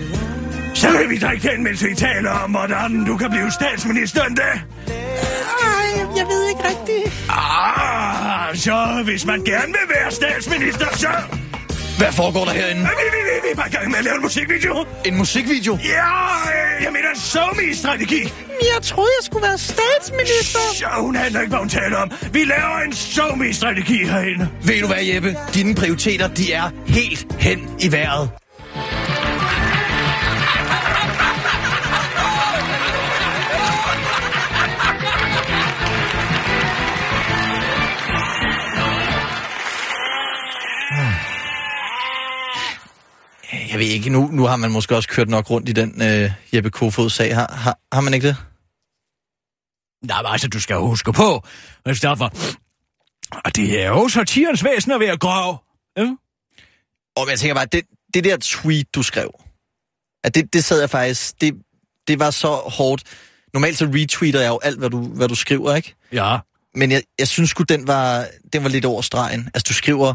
Så 0.74 0.98
vil 0.98 1.10
vi 1.10 1.18
drikke 1.20 1.50
den, 1.50 1.64
mens 1.64 1.84
vi 1.84 1.96
taler 1.96 2.32
om, 2.32 2.52
hvordan 2.52 3.06
du 3.06 3.18
kan 3.18 3.30
blive 3.30 3.52
statsminister 3.52 4.24
en 4.24 4.36
dag. 4.36 4.62
Ej, 4.88 6.08
jeg 6.18 6.26
ved 6.28 6.50
ikke 6.50 6.64
rigtigt. 6.64 6.87
Ah, 7.58 8.56
så 8.56 9.02
hvis 9.06 9.26
man 9.26 9.42
gerne 9.42 9.74
vil 9.78 9.96
være 9.96 10.12
statsminister, 10.12 10.88
så... 10.94 11.08
Hvad 11.98 12.12
foregår 12.12 12.46
der 12.46 12.52
herinde? 12.52 12.82
Vi, 12.82 12.88
vi, 12.88 13.18
vi, 13.30 13.48
vi 13.48 13.52
er 13.52 13.56
bare 13.56 13.68
i 13.68 13.72
gang 13.72 13.90
med 13.92 13.98
at 13.98 14.04
lave 14.04 14.16
en 14.16 14.22
musikvideo. 14.22 14.86
En 15.06 15.18
musikvideo? 15.18 15.78
Ja, 15.84 16.14
øh, 16.78 16.84
jeg 16.84 16.92
mener 16.92 17.10
en 17.10 17.20
somi-strategi. 17.20 18.24
Jeg 18.74 18.84
troede, 18.84 19.10
jeg 19.20 19.26
skulle 19.26 19.48
være 19.48 19.58
statsminister. 19.58 20.60
Så 20.74 20.86
hun 21.00 21.16
handler 21.16 21.40
ikke, 21.42 21.50
hvad 21.50 21.60
hun 21.60 21.70
taler 21.70 21.98
om. 21.98 22.12
Vi 22.32 22.44
laver 22.44 22.78
en 22.86 22.94
somi-strategi 22.94 24.06
herinde. 24.06 24.50
Ved 24.64 24.82
du 24.82 24.88
hvad, 24.88 25.04
Jeppe? 25.14 25.36
Dine 25.54 25.76
prioriteter, 25.76 26.28
de 26.28 26.54
er 26.54 26.70
helt 26.88 27.26
hen 27.40 27.76
i 27.80 27.92
vejret. 27.92 28.30
Jeg 43.78 43.86
ved 43.86 43.92
ikke, 43.92 44.10
nu, 44.10 44.28
nu 44.32 44.46
har 44.46 44.56
man 44.56 44.72
måske 44.72 44.96
også 44.96 45.10
kørt 45.10 45.30
nok 45.30 45.50
rundt 45.50 45.70
i 45.70 45.72
den 45.72 46.02
øh, 46.02 46.32
Jeppe 46.54 46.70
Kofod-sag. 46.70 47.36
Har, 47.36 47.54
har, 47.54 47.80
har 47.92 48.02
man 48.02 48.14
ikke 48.14 48.28
det? 48.28 48.38
Nej, 50.06 50.22
men 50.22 50.32
altså, 50.32 50.48
du 50.48 50.60
skal 50.60 50.76
huske 50.76 51.14
på, 51.14 51.44
Stoffer. 51.94 52.30
Og 53.46 53.56
det 53.56 53.82
er 53.82 53.88
jo 53.88 54.10
satirens 54.10 54.64
væsen 54.64 54.92
at 54.92 55.00
være 55.00 55.18
grov. 55.18 55.64
Ja? 55.98 56.16
Og 57.16 57.30
jeg 57.30 57.40
tænker 57.40 57.56
bare, 57.56 57.66
det, 57.66 57.84
det 58.14 58.24
der 58.24 58.38
tweet, 58.42 58.96
du 58.96 59.04
skrev, 59.04 59.32
at 60.24 60.36
det, 60.36 60.54
det 60.54 60.64
sad 60.64 60.80
jeg 60.80 60.90
faktisk, 60.90 61.42
det, 61.42 61.54
det 62.08 62.20
var 62.20 62.32
så 62.32 62.48
hårdt. 62.48 63.04
Normalt 63.54 63.78
så 63.78 63.86
retweeter 63.86 64.42
jeg 64.42 64.50
jo 64.50 64.60
alt, 64.64 64.80
hvad 64.80 64.90
du, 64.90 65.08
hvad 65.08 65.28
du 65.28 65.36
skriver, 65.36 65.76
ikke? 65.76 65.96
Ja. 66.12 66.38
Men 66.76 66.92
jeg, 66.92 67.04
jeg 67.20 67.28
synes 67.28 67.50
sgu, 67.50 67.64
den 67.64 67.88
var, 67.88 68.28
den 68.54 68.64
var 68.64 68.70
lidt 68.70 68.86
over 68.86 69.02
stregen. 69.02 69.50
Altså, 69.54 69.66
du 69.70 69.74
skriver, 69.74 70.14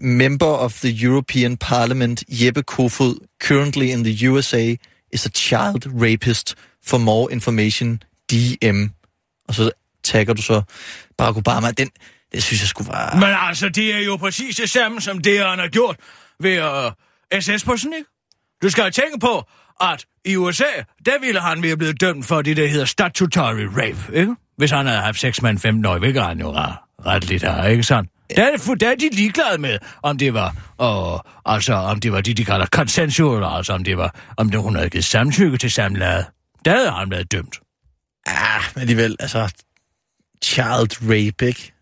Member 0.00 0.46
of 0.46 0.80
the 0.80 1.06
European 1.06 1.56
Parliament, 1.56 2.24
Jeppe 2.28 2.62
Kofod, 2.62 3.14
currently 3.40 3.90
in 3.90 4.04
the 4.04 4.28
USA, 4.28 4.76
is 5.12 5.26
a 5.26 5.30
child 5.30 5.86
rapist. 5.86 6.54
For 6.82 6.98
more 6.98 7.32
information, 7.32 8.02
DM. 8.30 8.86
Og 9.48 9.54
så 9.54 9.70
tagger 10.04 10.34
du 10.34 10.42
så 10.42 10.62
Barack 11.18 11.36
Obama. 11.36 11.70
Den, 11.70 11.90
det 12.32 12.42
synes 12.42 12.60
jeg 12.60 12.68
skulle 12.68 12.92
være... 12.92 13.20
Men 13.20 13.28
altså, 13.48 13.68
det 13.68 13.94
er 13.94 13.98
jo 13.98 14.16
præcis 14.16 14.56
det 14.56 14.70
samme, 14.70 15.00
som 15.00 15.18
det, 15.18 15.46
han 15.46 15.58
har 15.58 15.68
gjort 15.68 15.96
ved 16.40 16.58
øh, 16.58 16.86
uh, 16.86 17.40
SS-posten, 17.40 17.92
ikke? 17.92 18.08
Du 18.62 18.70
skal 18.70 18.92
tænke 18.92 19.18
på, 19.20 19.44
at 19.80 20.04
i 20.24 20.36
USA, 20.36 20.64
der 21.06 21.20
ville 21.20 21.40
han 21.40 21.62
være 21.62 21.76
blevet 21.76 22.00
dømt 22.00 22.26
for 22.26 22.42
det, 22.42 22.56
der 22.56 22.66
hedder 22.66 22.84
statutory 22.84 23.62
rape, 23.62 24.16
ikke? 24.16 24.34
Hvis 24.56 24.70
han 24.70 24.86
havde 24.86 25.00
haft 25.00 25.20
sex 25.20 25.42
med 25.42 25.50
en 25.50 25.84
15-årig, 25.84 25.98
hvilket 25.98 26.22
han 26.22 26.40
jo 26.40 26.52
ret, 26.52 26.74
ret 27.06 27.24
lidt 27.24 27.44
ikke 27.70 27.82
sandt? 27.82 28.10
Der 28.36 28.44
er, 28.44 28.74
der 28.74 28.90
er 28.90 28.94
de 28.94 29.08
ligeglade 29.12 29.58
med, 29.58 29.78
om 30.02 30.18
det 30.18 30.34
var, 30.34 30.54
og, 30.78 31.24
altså, 31.44 31.74
om 31.74 32.00
det 32.00 32.12
var 32.12 32.20
det, 32.20 32.36
de 32.36 32.44
kalder 32.44 32.66
consensual, 32.66 33.56
altså 33.56 33.72
om 33.72 33.84
det 33.84 33.96
var, 33.96 34.14
om 34.36 34.50
det, 34.50 34.60
hun 34.60 34.74
havde 34.74 34.90
givet 34.90 35.04
samtykke 35.04 35.58
til 35.58 35.70
samlejet. 35.70 36.26
Der 36.64 36.76
havde 36.76 36.90
han 36.90 37.10
været 37.10 37.32
dømt. 37.32 37.60
Ah, 38.26 38.62
men 38.74 38.80
alligevel, 38.80 39.16
altså... 39.20 39.52
Child 40.44 41.02
rape, 41.02 41.46
ikke? 41.46 41.72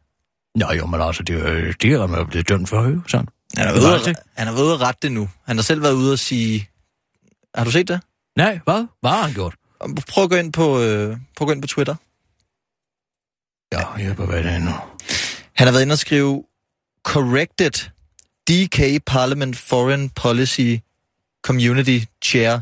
Nå 0.54 0.72
jo, 0.72 0.86
men 0.86 1.00
altså, 1.00 1.22
det, 1.22 1.36
er 1.36 1.72
det 1.72 1.92
er 1.92 2.06
man 2.06 2.26
blevet 2.26 2.48
dømt 2.48 2.68
for, 2.68 2.88
jo, 2.88 3.00
sådan. 3.08 3.28
Han 3.56 3.66
var 3.66 3.72
ude, 3.72 4.04
det. 4.04 4.16
han 4.36 4.46
været 4.46 4.64
ude 4.64 4.74
at 4.74 4.80
rette 4.80 4.98
det 5.02 5.12
nu. 5.12 5.28
Han 5.46 5.56
har 5.56 5.62
selv 5.62 5.82
været 5.82 5.92
ude 5.92 6.12
at 6.12 6.18
sige... 6.18 6.68
Har 7.54 7.64
du 7.64 7.70
set 7.70 7.88
det? 7.88 8.00
Nej, 8.36 8.60
hvad? 8.64 8.86
Hvad 9.00 9.10
har 9.10 9.22
han 9.22 9.32
gjort? 9.32 9.54
Prøv 10.08 10.24
at 10.24 10.30
gå 10.30 10.36
ind 10.36 10.52
på, 10.52 10.82
øh, 10.82 11.16
prøv 11.36 11.44
at 11.44 11.46
gå 11.46 11.52
ind 11.52 11.62
på 11.62 11.68
Twitter. 11.68 11.94
Ja, 13.72 13.86
jeg 13.98 14.16
på 14.16 14.26
hvad 14.26 14.42
det 14.42 14.52
er 14.52 14.58
nu. 14.58 14.72
Han 15.58 15.66
har 15.66 15.72
været 15.72 15.82
inde 15.82 15.92
og 15.92 15.98
skrive 15.98 16.44
Corrected 17.02 17.90
DK 18.48 19.04
Parliament 19.06 19.56
Foreign 19.56 20.10
Policy 20.10 20.76
Community 21.42 21.98
Chair. 22.22 22.60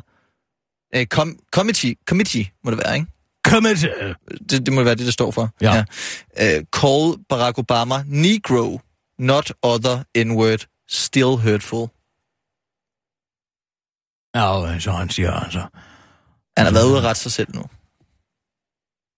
Eh, 0.94 1.06
com- 1.14 1.38
committee, 1.50 1.96
committee 2.09 2.50
må 2.64 2.70
det 2.70 2.78
være, 2.78 2.94
ikke? 2.94 3.06
Committed. 3.46 4.14
Det, 4.50 4.66
det 4.66 4.72
må 4.72 4.82
være 4.82 4.94
det, 4.94 5.06
det 5.06 5.12
står 5.12 5.30
for. 5.30 5.50
Ja. 5.61 5.85
ja. 6.38 6.59
Uh, 6.59 6.64
call 6.80 7.24
Barack 7.28 7.59
Obama 7.59 8.02
Negro, 8.06 8.80
not 9.18 9.52
other 9.62 10.24
N-word, 10.24 10.66
still 10.88 11.37
hurtful. 11.37 11.88
Ja, 14.35 14.78
så 14.80 14.90
han 14.90 15.11
siger 15.11 15.32
altså. 15.32 15.66
Han 16.56 16.66
har 16.66 16.72
været 16.72 16.87
ude 16.87 16.98
at 16.98 17.04
rette 17.04 17.20
sig 17.22 17.32
selv 17.32 17.54
nu. 17.54 17.62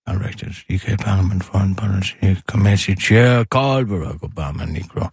Directed 0.08 0.54
UK 0.74 0.98
Parliament 0.98 1.44
Foreign 1.44 1.74
Policy 1.74 2.34
Committee 2.46 2.96
Chair 2.96 3.44
called 3.44 3.86
Barack 3.88 4.20
Obama 4.22 4.64
Negro. 4.64 5.08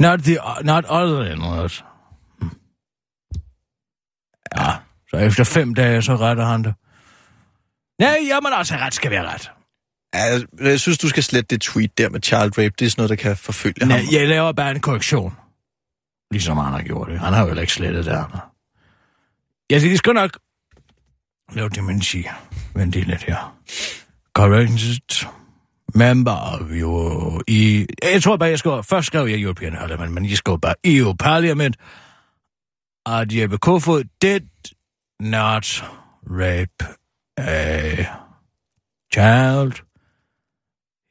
Not 0.00 0.18
the 0.20 0.38
not 0.64 0.84
other 0.88 1.38
what. 1.38 1.84
Hmm. 2.40 2.50
Ja, 4.56 4.72
så 5.10 5.16
efter 5.16 5.44
fem 5.44 5.74
dage, 5.74 6.02
så 6.02 6.16
retter 6.16 6.44
han 6.44 6.64
det. 6.64 6.74
Nej, 7.98 8.18
jamen 8.28 8.52
altså, 8.52 8.74
ret 8.76 8.94
skal 8.94 9.10
være 9.10 9.26
ret. 9.34 9.50
Ja, 10.14 10.40
jeg, 10.70 10.80
synes, 10.80 10.98
du 10.98 11.08
skal 11.08 11.22
slette 11.22 11.54
det 11.54 11.60
tweet 11.60 11.98
der 11.98 12.08
med 12.08 12.20
child 12.22 12.58
rape. 12.58 12.74
Det 12.78 12.82
er 12.86 12.90
sådan 12.90 13.00
noget, 13.02 13.10
der 13.10 13.16
kan 13.16 13.36
forfølge 13.36 13.86
Nej, 13.86 13.98
ham. 13.98 14.06
jeg 14.12 14.28
laver 14.28 14.52
bare 14.52 14.70
en 14.70 14.80
korrektion. 14.80 15.34
Ligesom 16.30 16.56
han 16.56 16.72
har 16.72 16.82
gjort 16.82 17.08
det. 17.08 17.18
Han 17.20 17.32
har 17.32 17.40
jo 17.40 17.46
heller 17.46 17.60
ikke 17.60 17.72
slettet 17.72 18.04
det 18.04 18.10
andet. 18.10 18.40
Jeg 19.70 19.98
skal 19.98 20.12
nok 20.12 20.38
lave 21.52 21.68
dementi. 21.68 22.24
Vent 22.74 22.92
lige 22.92 23.04
lidt 23.04 23.22
her. 23.22 23.56
Current 24.34 25.26
member 25.94 26.32
of 26.32 26.70
your... 26.70 27.42
I, 27.48 27.86
jeg 28.02 28.22
tror 28.22 28.36
bare, 28.36 28.48
jeg 28.48 28.58
skal... 28.58 28.82
Først 28.82 29.06
skrev 29.06 29.26
jeg 29.26 29.42
European 29.42 29.72
Parliament, 29.72 30.12
men 30.12 30.24
jeg 30.24 30.36
skrev 30.36 30.60
bare 30.60 30.74
EU 30.84 31.12
Parliament. 31.18 31.76
At 33.06 33.36
Jeppe 33.36 33.58
Kofod 33.58 34.04
did 34.22 34.48
not 35.20 35.84
rape 36.26 36.84
a 37.36 38.06
child. 39.12 39.82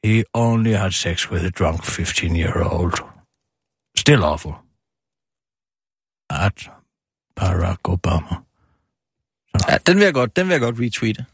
He 0.04 0.24
only 0.34 0.72
had 0.72 0.92
sex 0.92 1.30
with 1.30 1.44
a 1.44 1.50
drunk 1.50 1.84
15-year-old. 1.84 2.94
Still 3.96 4.24
awful. 4.24 4.54
At 6.30 6.70
Barack 7.36 7.88
Obama. 7.88 8.34
Så. 9.56 9.66
Ja, 9.68 9.78
den 9.86 9.96
vil 9.96 10.04
jeg 10.04 10.14
godt, 10.14 10.36
den 10.36 10.46
vil 10.46 10.52
jeg 10.52 10.60
godt 10.60 10.76
retweete. 10.80 11.24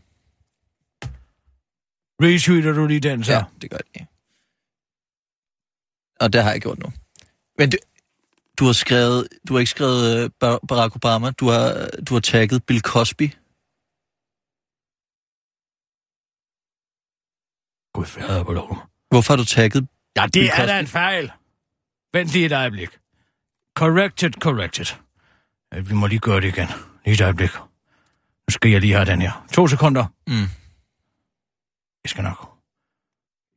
Retweeter 2.23 2.73
du 2.73 2.87
lige 2.87 3.01
den 3.01 3.25
så? 3.25 3.33
Ja, 3.33 3.45
det 3.63 3.71
gør 3.71 3.79
jeg. 3.95 4.07
Og 6.21 6.33
det 6.33 6.43
har 6.43 6.51
jeg 6.51 6.61
gjort 6.61 6.79
nu. 6.79 6.93
Men 7.59 7.71
du, 7.71 7.77
du 8.59 8.65
har 8.65 8.73
skrevet, 8.73 9.29
du 9.49 9.53
har 9.53 9.59
ikke 9.61 9.71
skrevet 9.71 10.17
øh, 10.25 10.31
Bar- 10.41 10.61
Barack 10.69 10.97
Obama, 10.97 11.31
du 11.31 11.49
har, 11.49 11.89
du 12.09 12.15
har 12.15 12.21
tagget 12.21 12.65
Bill 12.67 12.81
Cosby. 12.81 13.31
Gud 17.95 18.07
fader 18.07 18.45
på. 18.45 18.77
Hvorfor 19.11 19.33
har 19.33 19.37
du 19.37 19.45
tagget 19.45 19.89
Ja, 20.17 20.23
det 20.25 20.33
Bill 20.33 20.51
er 20.57 20.67
da 20.67 20.79
en 20.81 20.87
fejl. 20.87 21.31
Vent 22.13 22.29
lige 22.33 22.47
et 22.47 22.53
øjeblik. 22.53 22.89
Corrected, 23.77 24.33
corrected. 24.33 24.87
Ja, 25.73 25.81
Vi 25.81 25.95
må 25.95 26.07
lige 26.07 26.19
gøre 26.19 26.41
det 26.41 26.49
igen. 26.49 26.69
Lige 27.05 27.15
et 27.15 27.21
øjeblik. 27.21 27.51
Nu 27.55 28.51
skal 28.51 28.71
jeg 28.71 28.81
lige 28.81 28.93
have 28.93 29.05
den 29.05 29.23
her. 29.23 29.47
To 29.53 29.69
sekunder. 29.69 30.07
Mm. 30.27 30.66
Jeg 32.07 32.11
skal 32.11 32.25
nok. 32.25 32.59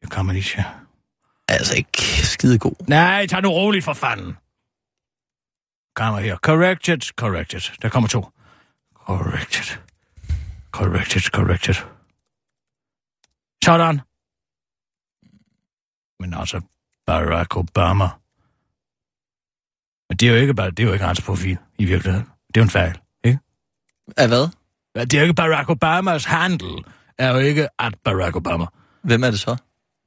Jeg 0.02 0.10
kommer 0.10 0.34
lige 0.34 0.44
til. 0.44 0.64
Altså 1.48 1.76
ikke 1.76 2.02
skide 2.26 2.60
god. 2.60 2.76
Nej, 2.88 3.28
tag 3.28 3.42
nu 3.42 3.50
roligt 3.50 3.86
for 3.86 3.94
fanden. 3.94 4.38
Kommer 5.96 6.20
her. 6.20 6.38
Corrected, 6.38 7.02
corrected. 7.16 7.78
Der 7.82 7.90
kommer 7.90 8.10
to. 8.10 8.26
Corrected. 8.94 9.78
Corrected, 10.72 11.22
corrected. 11.22 11.76
Sådan. 13.64 14.02
Men 16.20 16.34
altså, 16.34 16.62
Barack 17.06 17.58
Obama. 17.58 18.08
Men 20.10 20.18
det 20.18 20.28
er 20.28 20.32
jo 20.34 20.38
ikke, 20.42 20.54
bare, 20.54 20.72
det 20.72 20.80
er 20.80 20.88
jo 20.88 20.94
ikke 20.94 21.06
hans 21.06 21.22
profil 21.22 21.58
i 21.78 21.86
virkeligheden. 21.86 22.26
Det 22.48 22.58
er 22.58 22.62
jo 22.62 22.64
en 22.64 22.70
fejl, 22.70 23.00
ikke? 23.24 23.40
Af 24.18 24.28
hvad? 24.28 24.48
Det 24.96 25.14
er 25.14 25.20
jo 25.20 25.24
ikke 25.24 25.34
Barack 25.34 25.70
Obamas 25.70 26.26
handle. 26.26 26.84
Er 27.20 27.32
jo 27.32 27.38
ikke 27.38 27.68
at 27.80 27.96
Barack 28.04 28.36
Obama. 28.36 28.66
Hvem 29.04 29.24
er 29.24 29.32
det 29.32 29.40
så? 29.40 29.56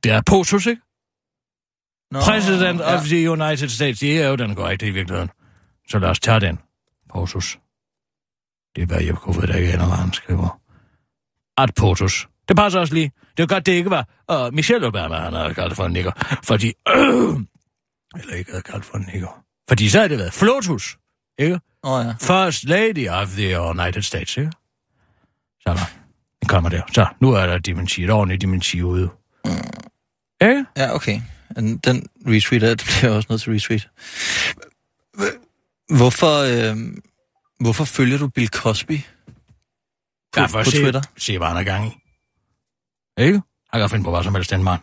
Det 0.05 0.12
er 0.12 0.22
Posus, 0.27 0.66
ikke? 0.66 0.83
Nå, 2.11 2.20
President 2.20 2.81
ja. 2.81 2.94
of 2.94 3.05
the 3.05 3.31
United 3.31 3.68
States. 3.68 4.01
Det 4.01 4.22
er 4.22 4.29
jo 4.29 4.37
den 4.37 4.55
korrekte 4.55 4.87
i 4.87 4.90
virkeligheden. 4.90 5.31
Så 5.88 5.98
lad 5.98 6.09
os 6.09 6.20
tage 6.20 6.40
den. 6.40 6.59
Potus. 7.12 7.59
Det 8.77 8.83
er 8.83 8.87
bare 8.87 9.07
Jeppe 9.07 9.20
Kofod, 9.20 9.46
der 9.46 9.55
ikke 9.55 9.72
ender, 9.72 9.87
hvad 9.87 9.96
han 9.96 10.12
skriver. 10.12 10.61
At 11.59 11.75
Potus. 11.75 12.29
Det 12.48 12.57
passer 12.57 12.81
også 12.81 12.94
lige. 12.94 13.12
Det 13.37 13.42
jo 13.42 13.46
godt, 13.48 13.66
det 13.66 13.72
ikke 13.72 13.90
var 13.90 14.09
uh, 14.33 14.55
Michelle 14.55 14.87
Obama, 14.87 15.16
han 15.16 15.33
havde 15.33 15.55
kaldt 15.55 15.77
for 15.77 15.85
en 15.85 15.92
nigger. 15.92 16.12
Fordi... 16.44 16.72
Øh, 16.88 16.94
eller 18.20 18.35
ikke 18.35 18.51
havde 18.51 18.62
kaldt 18.62 18.85
for 18.85 18.96
en 18.96 19.09
nigger. 19.12 19.44
Fordi 19.68 19.88
så 19.88 19.98
havde 19.98 20.09
det 20.09 20.18
været 20.18 20.33
Flotus. 20.33 20.98
Ikke? 21.38 21.61
Oh, 21.83 22.05
ja. 22.07 22.12
First 22.20 22.64
Lady 22.64 23.09
of 23.09 23.29
the 23.29 23.61
United 23.61 24.03
States, 24.03 24.37
ikke? 24.37 24.53
Så 25.61 25.75
der. 25.75 26.02
Den 26.43 26.49
kommer 26.49 26.71
der. 26.71 26.83
Så, 26.95 27.07
nu 27.21 27.33
er 27.33 27.47
der 27.47 27.59
dementi. 27.59 28.05
Et 28.05 28.11
ordentligt 28.11 28.41
dementi 28.43 28.83
ude. 28.83 29.11
Ikke? 30.43 30.65
Ja, 30.77 30.95
okay. 30.95 31.21
Den, 31.57 31.79
retweeter, 32.27 32.69
det 32.69 32.85
bliver 32.85 33.11
jeg 33.11 33.13
også 33.13 33.27
nødt 33.31 33.43
til 33.43 33.53
retweet. 33.53 33.89
Hvorfor, 35.99 36.71
øh, 36.71 36.77
hvorfor 37.61 37.85
følger 37.85 38.19
du 38.19 38.29
Bill 38.29 38.49
Cosby 38.49 39.01
på, 40.33 40.41
Ja, 40.41 40.47
for 40.47 40.59
at 40.59 40.65
på 40.65 40.71
se, 40.71 40.83
Twitter? 40.83 41.03
se, 41.19 41.39
hvad 41.39 41.49
han 41.49 41.57
er 41.57 41.63
gang 41.65 41.87
i. 41.87 41.91
Ikke? 43.23 43.41
Han 43.73 43.81
kan 43.81 43.91
finde 43.91 44.05
på 44.05 44.11
hvad 44.11 44.23
som 44.25 44.35
helst, 44.35 44.51
den 44.51 44.65
mand. 44.65 44.81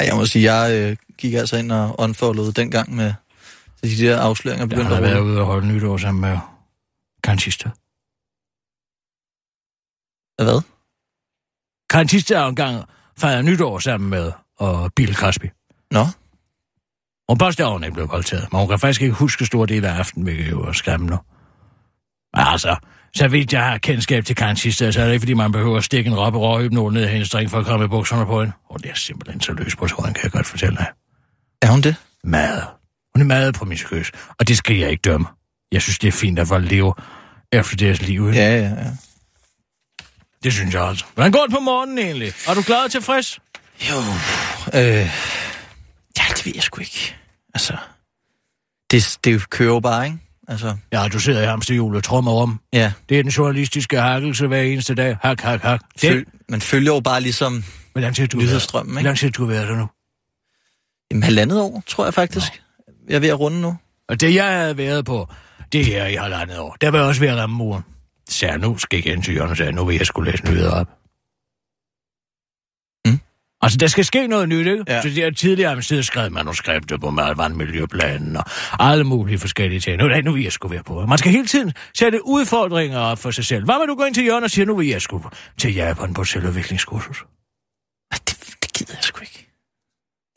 Jeg 0.00 0.16
må 0.16 0.26
sige, 0.26 0.54
jeg 0.54 0.90
øh, 0.90 0.96
gik 1.18 1.34
altså 1.34 1.56
ind 1.56 1.72
og 1.72 2.00
unfollowede 2.00 2.52
dengang 2.52 2.94
med 2.94 3.14
de 3.82 3.96
der 3.98 4.20
afsløringer 4.20 4.62
Ja, 4.64 4.68
begyndte 4.68 4.94
han 4.94 5.04
har 5.04 5.10
været 5.10 5.20
ude 5.20 5.40
og 5.40 5.46
holde 5.46 5.68
nytår 5.68 5.96
sammen 5.96 6.20
med 6.20 6.38
Kantista. 7.24 7.70
Hvad? 10.44 10.60
Kantista 11.90 12.38
har 12.38 12.48
engang 12.48 12.84
fejret 13.18 13.44
nytår 13.44 13.78
sammen 13.78 14.10
med 14.10 14.32
og 14.58 14.92
Bill 14.96 15.14
Cosby. 15.14 15.46
Nå, 15.90 16.06
Hun 17.28 17.38
påstår, 17.38 17.66
at 17.66 17.72
hun 17.72 17.84
ikke 17.84 17.94
blev 17.94 18.08
voldtaget, 18.10 18.52
men 18.52 18.58
hun 18.58 18.68
kan 18.68 18.78
faktisk 18.78 19.02
ikke 19.02 19.14
huske 19.14 19.46
store 19.46 19.66
dele 19.66 19.88
af 19.88 19.94
aftenen, 19.98 20.24
hvilket 20.24 20.50
jo 20.50 20.62
er 20.62 20.72
skræmmende. 20.72 21.18
Men 22.36 22.44
altså, 22.46 22.76
så 23.14 23.28
vidt 23.28 23.52
jeg 23.52 23.64
har 23.64 23.78
kendskab 23.78 24.24
til 24.24 24.36
Kantista, 24.36 24.90
så 24.92 25.00
er 25.00 25.04
det 25.04 25.12
ikke, 25.12 25.22
fordi 25.22 25.34
man 25.34 25.52
behøver 25.52 25.76
at 25.78 25.84
stikke 25.84 26.10
en 26.10 26.16
roppe 26.16 26.38
råhypnol 26.38 26.92
ned 26.92 27.04
i 27.04 27.06
hendes 27.06 27.30
drink 27.30 27.50
for 27.50 27.58
at 27.58 27.66
komme 27.66 27.84
i 27.84 27.88
bukserne 27.88 28.26
på 28.26 28.40
hende. 28.40 28.52
Og 28.68 28.82
det 28.82 28.90
er 28.90 28.94
simpelthen 28.94 29.40
så 29.40 29.52
løs 29.52 29.76
på 29.76 29.86
tråden, 29.86 30.14
kan 30.14 30.22
jeg 30.22 30.32
godt 30.32 30.46
fortælle 30.46 30.76
dig. 30.76 30.86
er 31.62 31.70
hun 31.70 31.80
det? 31.80 31.96
Meget. 32.24 32.64
Hun 33.14 33.22
er 33.22 33.26
meget 33.26 33.54
promiskuøs, 33.54 34.10
og 34.38 34.48
det 34.48 34.56
skal 34.56 34.76
jeg 34.76 34.90
ikke 34.90 35.00
dømme. 35.00 35.26
Jeg 35.72 35.82
synes, 35.82 35.98
det 35.98 36.08
er 36.08 36.12
fint, 36.12 36.38
at 36.38 36.48
folk 36.48 36.70
lever 36.70 36.92
efter 37.52 37.76
deres 37.76 38.02
liv. 38.02 38.28
Ikke? 38.28 38.40
Ja, 38.40 38.56
ja, 38.56 38.68
ja. 38.68 38.86
Det 40.44 40.52
synes 40.52 40.74
jeg 40.74 40.82
altså. 40.88 41.04
Hvordan 41.14 41.32
går 41.32 41.40
det 41.42 41.50
på 41.54 41.60
morgenen 41.60 41.98
egentlig? 41.98 42.32
Er 42.48 42.54
du 42.54 42.62
glad 42.66 42.84
og 42.84 42.90
tilfreds? 42.90 43.38
Jo, 43.90 43.96
øh, 44.74 44.82
ja, 46.18 46.24
det 46.28 46.46
ved 46.46 46.52
jeg 46.54 46.62
sgu 46.62 46.80
ikke. 46.80 47.16
Altså, 47.54 47.76
det, 48.90 49.18
det 49.24 49.50
kører 49.50 49.68
jo 49.74 49.80
bare, 49.80 50.06
ikke? 50.06 50.18
Altså, 50.48 50.76
Ja, 50.92 51.08
du 51.12 51.18
sidder 51.18 51.42
i 51.42 51.46
hamsterhjulet 51.46 51.96
og 51.96 52.04
trommer 52.04 52.32
om. 52.32 52.60
ja. 52.72 52.92
Det 53.08 53.18
er 53.18 53.22
den 53.22 53.30
journalistiske 53.30 54.00
hakkelse 54.00 54.46
hver 54.46 54.60
eneste 54.62 54.94
dag. 54.94 55.16
Hak, 55.22 55.40
hak, 55.40 55.60
hak. 55.62 55.80
Det, 55.92 56.00
Føl, 56.12 56.26
man 56.48 56.60
følger 56.60 56.94
jo 56.94 57.00
bare 57.00 57.20
ligesom 57.20 57.64
hvor 57.92 58.00
lang 58.00 58.16
tid 58.16 58.28
du 58.28 58.36
nyhedsstrømmen, 58.38 58.92
Hvor 58.92 58.98
ikke? 58.98 59.06
lang 59.08 59.18
tid 59.18 59.30
du 59.30 59.42
har 59.46 59.52
været 59.52 59.68
der 59.68 59.76
nu? 59.76 59.88
Jamen, 61.10 61.22
halvandet 61.22 61.60
år, 61.60 61.82
tror 61.86 62.04
jeg 62.04 62.14
faktisk. 62.14 62.62
Jeg 63.08 63.16
er 63.16 63.20
ved 63.20 63.28
at 63.28 63.40
runde 63.40 63.60
nu. 63.60 63.76
Og 64.08 64.20
det, 64.20 64.34
jeg 64.34 64.46
havde 64.46 64.76
været 64.76 65.04
på, 65.04 65.28
det 65.72 65.86
her 65.86 66.06
i 66.06 66.14
halvandet 66.14 66.58
år, 66.58 66.76
der 66.80 66.90
var 66.90 66.98
jeg 66.98 67.06
også 67.08 67.20
ved 67.20 67.28
at 67.28 67.36
ramme 67.36 67.56
muren. 67.56 67.82
Så 68.30 68.46
jeg, 68.46 68.58
nu 68.58 68.78
skal 68.78 68.96
jeg 68.96 69.06
igen 69.06 69.22
til 69.22 69.34
Jørgen 69.34 69.50
og 69.50 69.56
sagde, 69.56 69.72
nu 69.72 69.84
vil 69.84 69.96
jeg 69.96 70.06
skulle 70.06 70.30
læse 70.30 70.44
nyheder 70.44 70.70
op. 70.70 70.88
Mm. 73.06 73.20
Altså, 73.60 73.78
der 73.78 73.86
skal 73.86 74.04
ske 74.04 74.26
noget 74.26 74.48
nyt, 74.48 74.66
ikke? 74.66 74.84
Ja. 74.88 75.02
Så 75.02 75.08
det 75.08 75.18
er 75.18 75.30
tidligere 75.30 75.68
har 75.68 75.76
man 75.76 75.82
siddet 75.82 76.04
skrevet 76.04 76.32
manuskripter 76.32 76.98
på 76.98 77.10
vandmiljøplanen 77.36 78.36
og 78.36 78.44
alle 78.78 79.04
mulige 79.04 79.38
forskellige 79.38 79.80
ting. 79.80 79.96
Nu, 79.96 80.08
nej, 80.08 80.20
nu 80.20 80.32
vil 80.32 80.42
jeg 80.42 80.52
skulle 80.52 80.74
være 80.74 80.84
på. 80.84 81.06
Man 81.06 81.18
skal 81.18 81.32
hele 81.32 81.46
tiden 81.46 81.72
sætte 81.98 82.26
udfordringer 82.26 82.98
op 82.98 83.18
for 83.18 83.30
sig 83.30 83.44
selv. 83.44 83.64
Hvad 83.64 83.78
vil 83.78 83.88
du 83.88 83.94
gå 83.94 84.04
ind 84.04 84.14
til 84.14 84.26
Jørgen 84.26 84.44
og 84.44 84.50
sige, 84.50 84.64
nu 84.64 84.76
vil 84.76 84.88
jeg 84.88 85.02
skulle 85.02 85.24
til 85.58 85.74
Japan 85.74 86.14
på 86.14 86.24
selvudviklingskursus? 86.24 87.24
Det, 88.12 88.56
det 88.62 88.72
gider 88.72 88.94
jeg 88.94 89.04
sgu 89.04 89.20
ikke. 89.20 89.46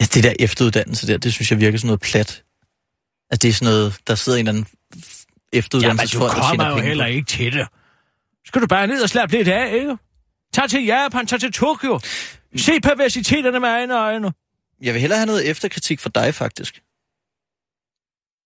Ja, 0.01 0.05
det 0.05 0.23
der 0.23 0.33
efteruddannelse 0.39 1.07
der, 1.07 1.17
det 1.17 1.33
synes 1.33 1.51
jeg 1.51 1.59
virker 1.59 1.77
sådan 1.77 1.87
noget 1.87 2.01
plat. 2.01 2.43
At 3.31 3.41
det 3.41 3.49
er 3.49 3.53
sådan 3.53 3.73
noget, 3.73 3.99
der 4.07 4.15
sidder 4.15 4.39
en 4.39 4.47
eller 4.47 4.59
anden 4.59 4.67
Ja, 5.53 5.93
men 5.93 6.07
du 6.13 6.19
kommer 6.19 6.67
jo 6.69 6.77
heller 6.77 7.05
ikke 7.05 7.25
til 7.25 7.53
det. 7.53 7.67
Skal 8.45 8.61
du 8.61 8.67
bare 8.67 8.87
ned 8.87 9.03
og 9.03 9.09
slappe 9.09 9.35
lidt 9.35 9.47
af, 9.47 9.73
ikke? 9.73 9.97
Tag 10.53 10.69
til 10.69 10.85
Japan, 10.85 11.27
tag 11.27 11.39
til 11.39 11.51
Tokyo. 11.51 11.99
Se 12.55 12.79
perversiteterne 12.79 13.59
med 13.59 13.69
egne 13.69 13.99
øjne. 13.99 14.33
Jeg 14.81 14.93
vil 14.93 15.01
hellere 15.01 15.19
have 15.19 15.25
noget 15.25 15.49
efterkritik 15.49 15.99
fra 15.99 16.09
dig, 16.15 16.35
faktisk. 16.35 16.81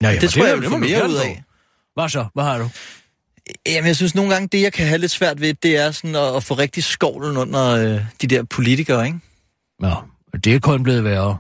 Ja, 0.01 0.15
det 0.21 0.29
tror 0.29 0.43
jeg, 0.43 0.49
jeg 0.49 0.61
vil 0.61 0.69
få 0.69 0.77
mere 0.77 1.09
ud 1.09 1.15
af. 1.15 1.43
Hvad 1.93 2.09
så? 2.09 2.25
Hvad 2.33 2.43
har 2.43 2.57
du? 2.57 2.69
Jamen, 3.67 3.87
jeg 3.87 3.95
synes 3.95 4.15
nogle 4.15 4.33
gange, 4.33 4.47
det 4.47 4.61
jeg 4.61 4.73
kan 4.73 4.87
have 4.87 4.97
lidt 4.97 5.11
svært 5.11 5.41
ved, 5.41 5.53
det 5.53 5.77
er 5.77 5.91
sådan 5.91 6.15
at, 6.15 6.35
at 6.35 6.43
få 6.43 6.53
rigtig 6.53 6.83
skovlen 6.83 7.37
under 7.37 7.65
øh, 7.65 8.01
de 8.21 8.27
der 8.27 8.43
politikere, 8.43 9.05
ikke? 9.05 9.19
Ja, 9.83 9.93
det 10.43 10.55
er 10.55 10.59
kun 10.59 10.83
blevet 10.83 11.03
værre. 11.03 11.37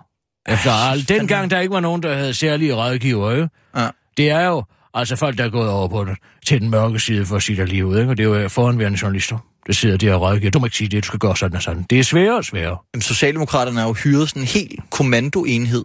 Efter 0.47 0.71
al, 0.71 1.09
dengang 1.09 1.51
der 1.51 1.59
ikke 1.59 1.73
var 1.73 1.79
nogen, 1.79 2.03
der 2.03 2.15
havde 2.15 2.33
særlige 2.33 2.73
rådgiver, 2.73 3.31
ikke? 3.31 3.49
Ja. 3.75 3.89
Det 4.17 4.29
er 4.29 4.41
jo 4.41 4.63
altså 4.99 5.15
folk, 5.15 5.37
der 5.37 5.43
er 5.43 5.49
gået 5.49 5.69
over 5.69 5.87
på 5.87 6.05
den, 6.05 6.15
til 6.45 6.61
den 6.61 6.69
mørke 6.69 6.99
side 6.99 7.25
for 7.25 7.35
at 7.35 7.43
sige 7.43 7.57
der 7.57 7.65
livet, 7.65 7.99
ikke? 7.99 8.11
Og 8.11 8.17
det 8.17 8.23
er 8.23 8.41
jo 8.41 8.49
foranværende 8.49 8.99
journalister, 9.01 9.37
der 9.67 9.73
sidder 9.73 9.97
der 9.97 10.13
og 10.13 10.21
rådgiver. 10.21 10.51
Du 10.51 10.59
må 10.59 10.65
ikke 10.65 10.77
sige 10.77 10.87
det, 10.87 11.03
du 11.03 11.07
skal 11.07 11.19
gøre 11.19 11.37
sådan 11.37 11.55
og 11.55 11.61
sådan. 11.63 11.83
Det 11.89 11.99
er 11.99 12.03
sværere 12.03 12.37
og 12.37 12.45
sværere. 12.45 12.77
Jamen, 12.93 13.01
Socialdemokraterne 13.01 13.79
har 13.79 13.87
jo 13.87 13.93
hyret 13.93 14.29
sådan 14.29 14.41
en 14.41 14.47
helt 14.47 14.79
kommandoenhed. 14.89 15.83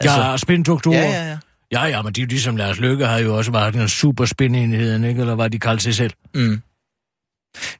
Altså, 0.00 0.20
ja, 0.22 0.36
spindoktorer. 0.36 0.96
ja, 0.98 1.10
ja, 1.10 1.28
ja. 1.30 1.38
Ja, 1.72 1.84
ja, 1.84 2.02
men 2.02 2.12
de 2.12 2.22
er 2.22 2.26
ligesom 2.26 2.56
Lars 2.56 2.80
Løkke 2.80 3.06
har 3.06 3.18
jo 3.18 3.36
også 3.36 3.52
været 3.52 3.74
den 3.74 3.88
super 3.88 4.24
spindenheden, 4.24 5.04
ikke? 5.04 5.20
Eller 5.20 5.34
hvad 5.34 5.50
de 5.50 5.58
kaldte 5.58 5.84
sig 5.84 5.94
selv. 5.94 6.12
Mm. 6.34 6.62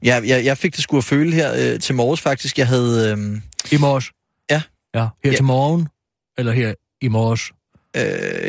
Ja, 0.05 0.21
jeg, 0.27 0.45
jeg 0.45 0.59
fik 0.59 0.75
det 0.77 0.83
sgu 0.83 0.99
at 0.99 1.05
føle 1.05 1.33
her 1.33 1.73
øh, 1.75 1.81
til 1.81 1.95
morges 1.95 2.21
faktisk. 2.21 2.59
Jeg 2.59 2.67
havde... 2.69 3.13
Øh, 3.13 3.41
I 3.73 3.77
morges? 3.81 4.11
Ja. 4.51 4.63
Ja, 4.95 5.01
her 5.01 5.09
Ja. 5.31 5.37
til 5.37 5.45
morgen? 5.45 5.89
Eller 6.39 6.53
her 6.53 6.75
i 7.01 7.09
morges? 7.09 7.53
øh, 7.97 8.03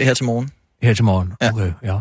her 0.05 0.13
til 0.13 0.25
morgen, 0.25 0.51
Her 0.83 0.93
til 0.93 1.03
morgen, 1.05 1.33
Ja. 1.41 1.49
okay, 1.53 1.71
ja. 1.83 1.99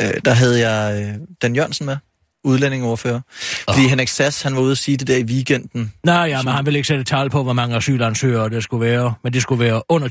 øh, 0.00 0.20
der 0.24 0.32
havde 0.32 0.68
jeg 0.68 1.02
øh, 1.02 1.14
Dan 1.42 1.56
Jørgensen 1.56 1.86
med, 1.86 1.96
udlændingeordfører. 2.44 3.20
Fordi 3.68 3.88
Henrik 3.88 4.08
Sass, 4.08 4.42
han 4.42 4.54
var 4.56 4.60
ude 4.60 4.70
at 4.72 4.78
sige 4.78 4.96
det 4.96 5.06
der 5.06 5.16
i 5.16 5.24
weekenden. 5.24 5.92
Nej, 6.04 6.16
ja, 6.16 6.42
men 6.42 6.52
han 6.52 6.66
vil 6.66 6.76
ikke 6.76 6.88
sætte 6.88 7.04
tal 7.04 7.30
på, 7.30 7.42
hvor 7.42 7.52
mange 7.52 7.76
asylansøgere 7.76 8.50
det 8.50 8.62
skulle 8.64 8.86
være. 8.86 9.14
Men 9.24 9.32
det 9.32 9.42
skulle 9.42 9.64
være 9.64 9.82
under 9.88 10.08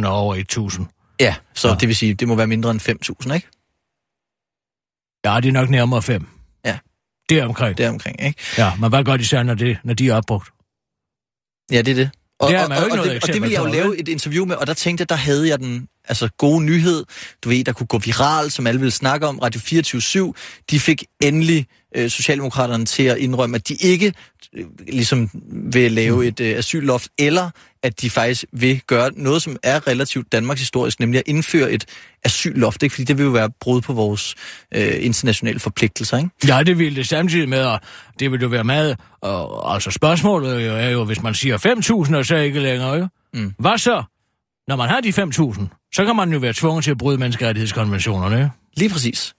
10.000 0.00 0.06
og 0.06 0.14
over 0.14 0.36
1.000. 0.80 1.16
Ja, 1.20 1.34
så 1.54 1.68
Ja. 1.68 1.74
det 1.74 1.88
vil 1.88 1.96
sige, 1.96 2.14
det 2.14 2.28
må 2.28 2.34
være 2.34 2.46
mindre 2.46 2.70
end 2.70 2.80
5.000, 2.80 3.34
ikke? 3.34 3.48
Ja, 5.24 5.40
det 5.40 5.48
er 5.48 5.52
nok 5.52 5.70
nærmere 5.70 6.02
5. 6.02 6.26
Ja. 6.64 6.78
Det 7.28 7.38
er 7.38 7.44
omkring. 7.44 7.78
Der 7.78 7.88
omkring, 7.90 8.22
ikke? 8.26 8.40
Ja, 8.58 8.74
men 8.74 8.88
hvad 8.90 9.04
gør 9.04 9.16
de 9.16 9.26
så, 9.26 9.42
når, 9.42 9.54
det, 9.54 9.78
når 9.84 9.94
de 9.94 10.08
er 10.08 10.14
opbrugt? 10.14 10.48
Ja, 11.72 11.82
det 11.82 11.88
er 11.90 11.94
det. 11.94 12.10
Og, 12.38 12.50
Det 12.50 12.58
har 12.58 12.66
og, 12.66 12.70
jo 12.70 12.76
og, 12.76 12.84
ikke 12.84 12.92
og, 12.92 12.96
noget 12.96 13.10
det, 13.10 13.22
og 13.22 13.34
det 13.34 13.42
ville 13.42 13.54
jeg 13.54 13.64
jo 13.64 13.72
lave 13.72 13.98
et 13.98 14.08
interview 14.08 14.44
med, 14.44 14.56
og 14.56 14.66
der 14.66 14.74
tænkte 14.74 15.02
jeg, 15.02 15.08
der 15.08 15.14
havde 15.14 15.48
jeg 15.48 15.58
den 15.58 15.88
altså, 16.04 16.28
gode 16.38 16.64
nyhed, 16.64 17.04
du 17.44 17.48
ved, 17.48 17.64
der 17.64 17.72
kunne 17.72 17.86
gå 17.86 17.98
viral, 17.98 18.50
som 18.50 18.66
alle 18.66 18.80
ville 18.80 18.90
snakke 18.90 19.26
om. 19.26 19.38
Radio 19.38 19.60
24 19.60 20.34
de 20.70 20.80
fik 20.80 21.04
endelig 21.20 21.66
øh, 21.96 22.10
Socialdemokraterne 22.10 22.84
til 22.84 23.02
at 23.02 23.18
indrømme, 23.18 23.56
at 23.56 23.68
de 23.68 23.74
ikke 23.74 24.12
øh, 24.54 24.64
ligesom 24.88 25.30
vil 25.52 25.92
lave 25.92 26.16
Mm. 26.16 26.22
et 26.22 26.40
øh, 26.40 26.58
asylloft, 26.58 27.08
eller 27.18 27.50
at 27.82 28.00
de 28.00 28.10
faktisk 28.10 28.44
vil 28.52 28.80
gøre 28.86 29.10
noget, 29.16 29.42
som 29.42 29.56
er 29.62 29.86
relativt 29.86 30.32
Danmarks 30.32 30.60
historisk, 30.60 31.00
nemlig 31.00 31.18
at 31.18 31.24
indføre 31.26 31.72
et 31.72 31.84
asylloft, 32.26 32.82
ikke? 32.82 32.92
fordi 32.94 33.04
det 33.04 33.18
vil 33.18 33.24
jo 33.24 33.30
være 33.30 33.50
brud 33.60 33.80
på 33.80 33.92
vores 33.92 34.34
øh, 34.74 34.94
internationale 35.00 35.60
forpligtelser. 35.60 36.18
Ikke? 36.18 36.30
Ja, 36.46 36.62
det 36.62 36.78
ville 36.78 36.96
det 36.96 37.08
samtidig 37.08 37.48
med, 37.48 37.64
og 37.64 37.80
det 38.18 38.32
vil 38.32 38.40
jo 38.40 38.48
være 38.48 38.64
meget... 38.64 38.96
Og, 39.20 39.74
altså 39.74 39.90
spørgsmålet 39.90 40.66
jo 40.66 40.72
er 40.72 40.88
jo, 40.88 41.04
hvis 41.04 41.22
man 41.22 41.34
siger 41.34 42.04
5.000 42.06 42.16
og 42.16 42.26
så 42.26 42.36
ikke 42.36 42.60
længere, 42.60 42.96
ikke? 42.96 43.08
Mm. 43.34 43.54
Hvad 43.58 43.78
så? 43.78 44.02
Når 44.68 44.76
man 44.76 44.88
har 44.88 45.00
de 45.00 45.08
5.000, 45.08 45.88
så 45.94 46.04
kan 46.04 46.16
man 46.16 46.32
jo 46.32 46.38
være 46.38 46.52
tvunget 46.52 46.84
til 46.84 46.90
at 46.90 46.98
bryde 46.98 47.18
menneskerettighedskonventionerne? 47.18 48.50
Lige 48.76 48.90
præcis. 48.90 49.35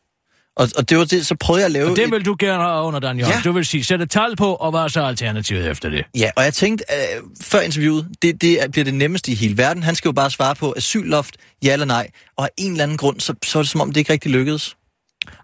Og, 0.57 0.67
og 0.77 0.89
det 0.89 0.97
var 0.97 1.05
det, 1.05 1.27
så 1.27 1.35
prøvede 1.39 1.61
jeg 1.61 1.65
at 1.65 1.71
lave... 1.71 1.89
Og 1.89 1.95
det 1.95 2.05
et- 2.05 2.11
vil 2.11 2.25
du 2.25 2.35
gerne 2.39 2.63
have 2.63 2.83
under, 2.83 2.99
Dan 2.99 3.17
Jørgen. 3.19 3.33
Ja. 3.33 3.41
Du 3.43 3.51
vil 3.51 3.65
sige, 3.65 3.83
sæt 3.83 4.01
et 4.01 4.09
tal 4.09 4.35
på, 4.35 4.53
og 4.55 4.71
hvad 4.71 4.79
er 4.81 4.87
så 4.87 5.01
alternativet 5.03 5.67
efter 5.69 5.89
det? 5.89 6.05
Ja, 6.17 6.31
og 6.35 6.43
jeg 6.43 6.53
tænkte 6.53 6.85
øh, 6.93 7.23
før 7.41 7.59
interviewet, 7.59 8.07
det, 8.21 8.41
det 8.41 8.63
er- 8.63 8.67
bliver 8.67 8.85
det 8.85 8.93
nemmeste 8.93 9.31
i 9.31 9.35
hele 9.35 9.57
verden. 9.57 9.83
Han 9.83 9.95
skal 9.95 10.09
jo 10.09 10.13
bare 10.13 10.29
svare 10.29 10.55
på 10.55 10.73
asylloft, 10.77 11.35
ja 11.63 11.73
eller 11.73 11.85
nej. 11.85 12.07
Og 12.37 12.43
af 12.43 12.49
en 12.57 12.71
eller 12.71 12.83
anden 12.83 12.97
grund, 12.97 13.19
så, 13.19 13.33
så 13.45 13.59
er 13.59 13.63
det 13.63 13.69
som 13.69 13.81
om, 13.81 13.87
det 13.91 13.97
ikke 13.97 14.13
rigtig 14.13 14.31
lykkedes. 14.31 14.75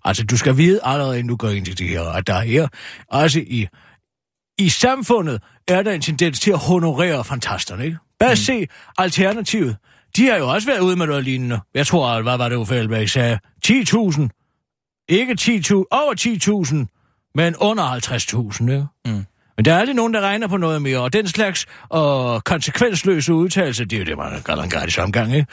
Altså, 0.05 0.24
du 0.24 0.38
skal 0.38 0.57
vide 0.57 0.80
allerede, 0.84 1.20
inden 1.20 1.30
du 1.30 1.36
går 1.36 1.49
ind 1.49 1.66
til 1.66 1.78
det 1.78 1.89
her, 1.89 2.01
at 2.01 2.28
der 2.28 2.34
er 2.34 2.41
her, 2.41 2.68
altså 3.11 3.39
i, 3.39 3.68
i 4.57 4.70
samfundet, 4.70 5.41
er 5.68 5.84
der 5.84 5.91
en 5.91 6.01
tendens 6.01 6.39
til 6.39 6.51
at 6.51 6.57
honorere 6.59 7.24
fantasterne, 7.24 7.86
ikke? 7.86 7.97
Bare 8.20 8.32
mm. 8.32 8.36
se 8.36 8.68
alternativet. 8.97 9.76
De 10.18 10.26
har 10.30 10.38
jo 10.38 10.49
også 10.49 10.68
været 10.68 10.80
ude 10.80 10.95
med 10.95 11.07
noget 11.07 11.24
lignende. 11.24 11.59
Jeg 11.76 11.88
tror, 11.88 12.22
hvad 12.22 12.38
var 12.38 12.49
det, 12.49 12.55
Uffe 12.55 12.76
Elbæk 12.76 13.07
sagde? 13.07 13.39
10.000. 13.68 14.43
Ikke 15.10 15.36
10.000, 15.41 15.74
over 15.91 16.14
10.000, 16.86 17.32
men 17.36 17.56
under 17.56 17.84
50.000, 17.84 18.72
ikke? 18.72 18.86
Mm. 19.06 19.26
Men 19.58 19.66
der 19.66 19.74
er 19.74 19.80
aldrig 19.80 19.95
nogen, 19.95 20.14
der 20.14 20.22
regner 20.22 20.47
på 20.47 20.58
noget 20.58 20.82
mere, 20.82 20.99
og 20.99 21.14
den 21.14 21.28
slags 21.28 21.66
og 21.89 22.43
konsekvensløse 22.43 23.34
udtalelser, 23.34 23.86
det 23.86 23.95
er 23.95 23.99
jo 23.99 24.06
det, 24.06 24.18
man 24.18 24.41
kalder 24.45 24.64
en 24.64 24.70
gratis 24.70 24.97
omgang, 24.97 25.36
ikke? 25.36 25.47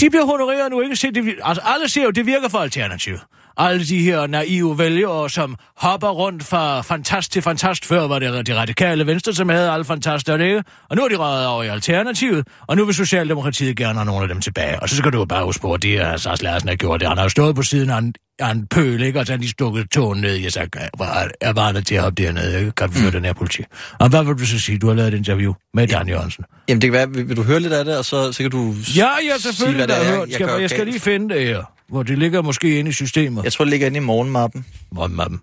De 0.00 0.10
bliver 0.10 0.24
honoreret 0.24 0.70
nu 0.70 0.80
ikke 0.80 0.96
se, 0.96 1.10
det, 1.10 1.34
altså 1.44 1.62
alle 1.64 1.88
ser 1.88 2.02
jo, 2.02 2.10
det 2.10 2.26
virker 2.26 2.48
for 2.48 2.58
alternativet. 2.58 3.20
Alle 3.56 3.84
de 3.84 4.02
her 4.02 4.26
naive 4.26 4.78
vælgere, 4.78 5.30
som 5.30 5.56
hopper 5.76 6.08
rundt 6.08 6.44
fra 6.44 6.80
fantast 6.80 7.32
til 7.32 7.42
fantast. 7.42 7.86
Før 7.86 8.06
var 8.06 8.18
det 8.18 8.46
de 8.46 8.56
radikale 8.56 9.06
venstre, 9.06 9.34
som 9.34 9.48
havde 9.48 9.70
alle 9.70 9.84
fantaster, 9.84 10.38
ikke? 10.38 10.64
Og 10.90 10.96
nu 10.96 11.02
er 11.02 11.08
de 11.08 11.16
røget 11.16 11.46
over 11.46 11.62
i 11.62 11.68
alternativet, 11.68 12.48
og 12.66 12.76
nu 12.76 12.84
vil 12.84 12.94
Socialdemokratiet 12.94 13.76
gerne 13.76 13.94
have 13.94 14.06
nogle 14.06 14.22
af 14.22 14.28
dem 14.28 14.40
tilbage. 14.40 14.82
Og 14.82 14.88
så 14.88 14.96
skal 14.96 15.12
du 15.12 15.18
jo 15.18 15.24
bare 15.24 15.44
huske 15.44 15.60
på, 15.60 15.72
at 15.72 15.82
det 15.82 15.94
er 15.94 16.16
Sars 16.16 16.42
Larsen 16.42 16.68
har 16.68 16.76
gjort 16.76 17.00
det. 17.00 17.08
Han 17.08 17.16
har 17.16 17.24
jo 17.24 17.28
stået 17.28 17.56
på 17.56 17.62
siden 17.62 17.90
af 17.90 18.02
en, 18.40 18.46
af 18.46 18.50
en 18.52 18.66
pøl, 18.66 19.02
ikke? 19.02 19.20
Og 19.20 19.26
så 19.26 19.32
har 19.32 19.38
de 19.38 19.48
stukket 19.48 19.90
tåen 19.90 20.20
ned 20.20 20.50
sagt, 20.50 20.76
"Hvad 20.96 21.06
er 21.40 21.52
var 21.52 21.72
der 21.72 21.80
til 21.80 21.94
at 21.94 22.02
hoppe 22.02 22.22
dernede, 22.22 22.58
ikke? 22.58 22.72
Kan 22.72 22.94
vi 22.94 22.98
føre 22.98 23.10
den 23.10 23.24
her 23.24 23.32
politi? 23.32 23.62
Og 24.00 24.08
hvad 24.08 24.24
vil 24.24 24.34
du 24.34 24.46
så 24.46 24.58
sige? 24.58 24.78
Du 24.78 24.86
har 24.86 24.94
lavet 24.94 25.14
et 25.14 25.18
interview 25.18 25.54
med 25.74 25.88
Dan 25.88 26.08
Jørgensen. 26.08 26.44
Jamen, 26.68 26.80
det 26.82 26.88
kan 26.88 26.92
være, 26.92 27.10
vil, 27.10 27.28
vil 27.28 27.36
du 27.36 27.42
høre 27.42 27.60
lidt 27.60 27.72
af 27.72 27.84
det, 27.84 27.98
og 27.98 28.04
så, 28.04 28.32
så 28.32 28.42
kan 28.42 28.50
du 28.50 28.74
Ja, 28.96 29.06
ja, 29.06 29.38
sige, 29.38 29.52
selvfølgelig. 29.52 29.86
hvad 29.86 29.96
det 29.96 30.06
er, 30.06 30.12
er, 30.12 30.16
hørt. 30.18 30.28
jeg 30.28 30.34
Skal, 30.34 30.46
gør 30.46 30.56
jeg 30.58 30.70
skal 30.70 30.86
lige 30.86 31.00
finde 31.00 31.34
det 31.34 31.46
her, 31.46 31.62
hvor 31.88 32.02
det 32.02 32.18
ligger 32.18 32.42
måske 32.42 32.78
inde 32.78 32.88
i 32.90 32.92
systemet. 32.92 33.44
Jeg 33.44 33.52
tror, 33.52 33.64
det 33.64 33.70
ligger 33.70 33.86
inde 33.86 33.96
i 33.96 34.00
morgenmappen. 34.00 34.66
Hvor 34.90 35.06
mappen. 35.06 35.40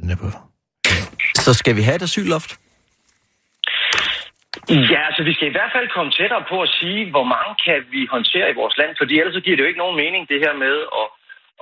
Den 0.00 0.10
er 0.10 0.16
på. 0.16 0.30
Så 1.42 1.54
skal 1.54 1.76
vi 1.76 1.82
have 1.82 1.96
et 1.96 2.02
asylloft? 2.02 2.56
Mm. 4.70 4.84
Ja, 4.94 5.00
altså 5.08 5.22
vi 5.22 5.34
skal 5.34 5.48
i 5.48 5.56
hvert 5.56 5.72
fald 5.74 5.88
komme 5.88 6.12
tættere 6.12 6.44
på 6.48 6.56
at 6.62 6.74
sige, 6.80 7.10
hvor 7.10 7.26
mange 7.34 7.52
kan 7.66 7.78
vi 7.90 8.00
håndtere 8.14 8.50
i 8.50 8.58
vores 8.60 8.78
land, 8.78 8.92
fordi 8.98 9.18
ellers 9.18 9.34
så 9.34 9.40
giver 9.40 9.56
det 9.56 9.62
jo 9.62 9.70
ikke 9.70 9.84
nogen 9.84 9.96
mening, 9.96 10.28
det 10.28 10.40
her 10.44 10.54
med 10.64 10.76
at, 11.00 11.06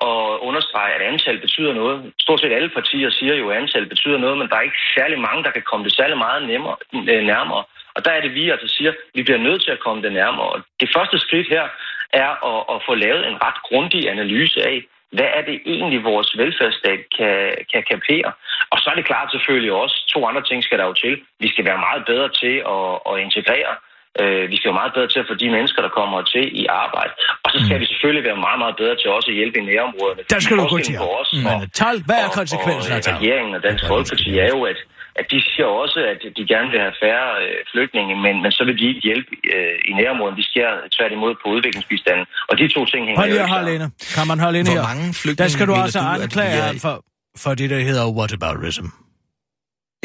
at 0.08 0.22
understrege, 0.48 0.94
at 0.94 1.02
antal 1.12 1.40
betyder 1.40 1.72
noget. 1.74 2.12
Stort 2.18 2.40
set 2.40 2.52
alle 2.52 2.68
partier 2.68 3.10
siger 3.10 3.34
jo, 3.34 3.50
at 3.50 3.56
antal 3.56 3.86
betyder 3.88 4.18
noget, 4.18 4.38
men 4.38 4.48
der 4.48 4.56
er 4.56 4.68
ikke 4.68 4.84
særlig 4.98 5.18
mange, 5.18 5.44
der 5.44 5.50
kan 5.50 5.62
komme 5.70 5.84
det 5.84 5.94
særlig 5.96 6.18
meget 6.18 6.48
nemmere, 6.48 6.76
øh, 6.94 7.22
nærmere. 7.32 7.64
Og 7.94 8.04
der 8.04 8.10
er 8.10 8.20
det, 8.20 8.34
vi 8.34 8.50
altså 8.50 8.68
siger, 8.76 8.90
at 8.90 8.96
vi 9.14 9.22
bliver 9.22 9.38
nødt 9.38 9.62
til 9.62 9.70
at 9.70 9.80
komme 9.80 10.02
det 10.02 10.12
nærmere. 10.12 10.48
Og 10.54 10.60
det 10.80 10.88
første 10.96 11.18
skridt 11.18 11.48
her 11.48 11.64
er 12.12 12.30
at, 12.50 12.60
at 12.74 12.82
få 12.86 12.94
lavet 12.94 13.28
en 13.28 13.42
ret 13.44 13.62
grundig 13.68 14.10
analyse 14.10 14.60
af, 14.62 14.86
hvad 15.16 15.28
er 15.38 15.42
det 15.48 15.56
egentlig, 15.72 16.00
vores 16.12 16.30
velfærdsstat 16.42 17.00
kan, 17.16 17.34
kan 17.72 17.82
kapere? 17.92 18.30
Og 18.72 18.78
så 18.82 18.86
er 18.92 18.96
det 18.98 19.06
klart 19.10 19.28
selvfølgelig 19.34 19.72
også, 19.82 19.96
to 20.14 20.18
andre 20.28 20.42
ting 20.50 20.58
skal 20.64 20.78
der 20.78 20.86
jo 20.90 20.92
til. 21.04 21.14
Vi 21.44 21.48
skal 21.52 21.64
være 21.64 21.80
meget 21.88 22.02
bedre 22.10 22.28
til 22.42 22.54
at, 22.76 22.84
at 23.10 23.14
integrere. 23.26 23.72
Øh, 24.20 24.44
vi 24.52 24.56
skal 24.56 24.68
være 24.70 24.80
meget 24.82 24.94
bedre 24.96 25.08
til 25.12 25.20
at 25.22 25.28
få 25.30 25.34
de 25.42 25.48
mennesker, 25.56 25.80
der 25.86 25.92
kommer 25.98 26.18
til 26.34 26.44
i 26.62 26.64
arbejde. 26.84 27.12
Og 27.44 27.48
så 27.52 27.58
skal 27.66 27.80
vi 27.82 27.86
selvfølgelig 27.92 28.24
være 28.28 28.40
meget, 28.46 28.58
meget 28.64 28.76
bedre 28.82 28.96
til 29.00 29.08
også 29.16 29.28
at 29.32 29.36
hjælpe 29.40 29.56
i 29.62 29.64
nærområderne. 29.70 30.22
Der 30.34 30.40
skal 30.44 30.56
du 30.60 30.64
gå 30.74 30.78
til. 30.88 30.96
os 31.20 31.30
Men 31.46 31.56
og, 31.64 31.72
tal, 31.80 31.96
hvad 32.08 32.18
er 32.24 32.28
og- 32.28 32.34
af 32.96 33.00
og, 33.08 33.12
regeringen 33.14 33.52
og 33.56 33.62
Dansk 33.68 33.84
Folkeparti 33.92 34.30
er 34.44 34.48
jo, 34.56 34.60
at, 34.72 34.78
at 35.20 35.26
de 35.32 35.38
siger 35.50 35.68
også, 35.82 35.98
at 36.12 36.20
de 36.38 36.42
gerne 36.52 36.68
vil 36.72 36.80
have 36.86 36.96
færre 37.04 37.28
øh, 37.44 37.58
flygtninge, 37.72 38.12
men, 38.24 38.34
men 38.42 38.50
så 38.56 38.62
vil 38.68 38.76
de 38.80 38.84
ikke 38.90 39.02
hjælpe 39.08 39.30
øh, 39.54 39.90
i 39.90 39.92
nærområderne. 40.00 40.36
De 40.40 40.46
skærer 40.50 40.74
tværtimod 40.96 41.32
på 41.42 41.46
udviklingsbistanden. 41.54 42.26
Og 42.50 42.54
de 42.60 42.64
to 42.76 42.80
ting 42.92 43.02
hænger 43.06 43.20
Hold 43.22 43.30
lige 43.30 43.48
sammen. 43.48 43.74
inde. 43.74 43.86
Kan 44.16 44.26
man 44.30 44.38
holde 44.44 44.56
inde 44.60 44.70
Hvor 44.70 44.80
her? 44.80 44.88
mange 44.90 45.06
flygtninge 45.20 45.42
Der 45.42 45.48
skal 45.56 45.66
du 45.66 45.72
mener 45.72 45.84
altså 45.84 46.00
anklage 46.16 46.54
er 46.60 46.62
ham 46.62 46.78
for, 46.86 46.94
for 47.42 47.50
det, 47.60 47.70
der 47.74 47.80
hedder 47.88 48.04
whataboutism. 48.18 48.86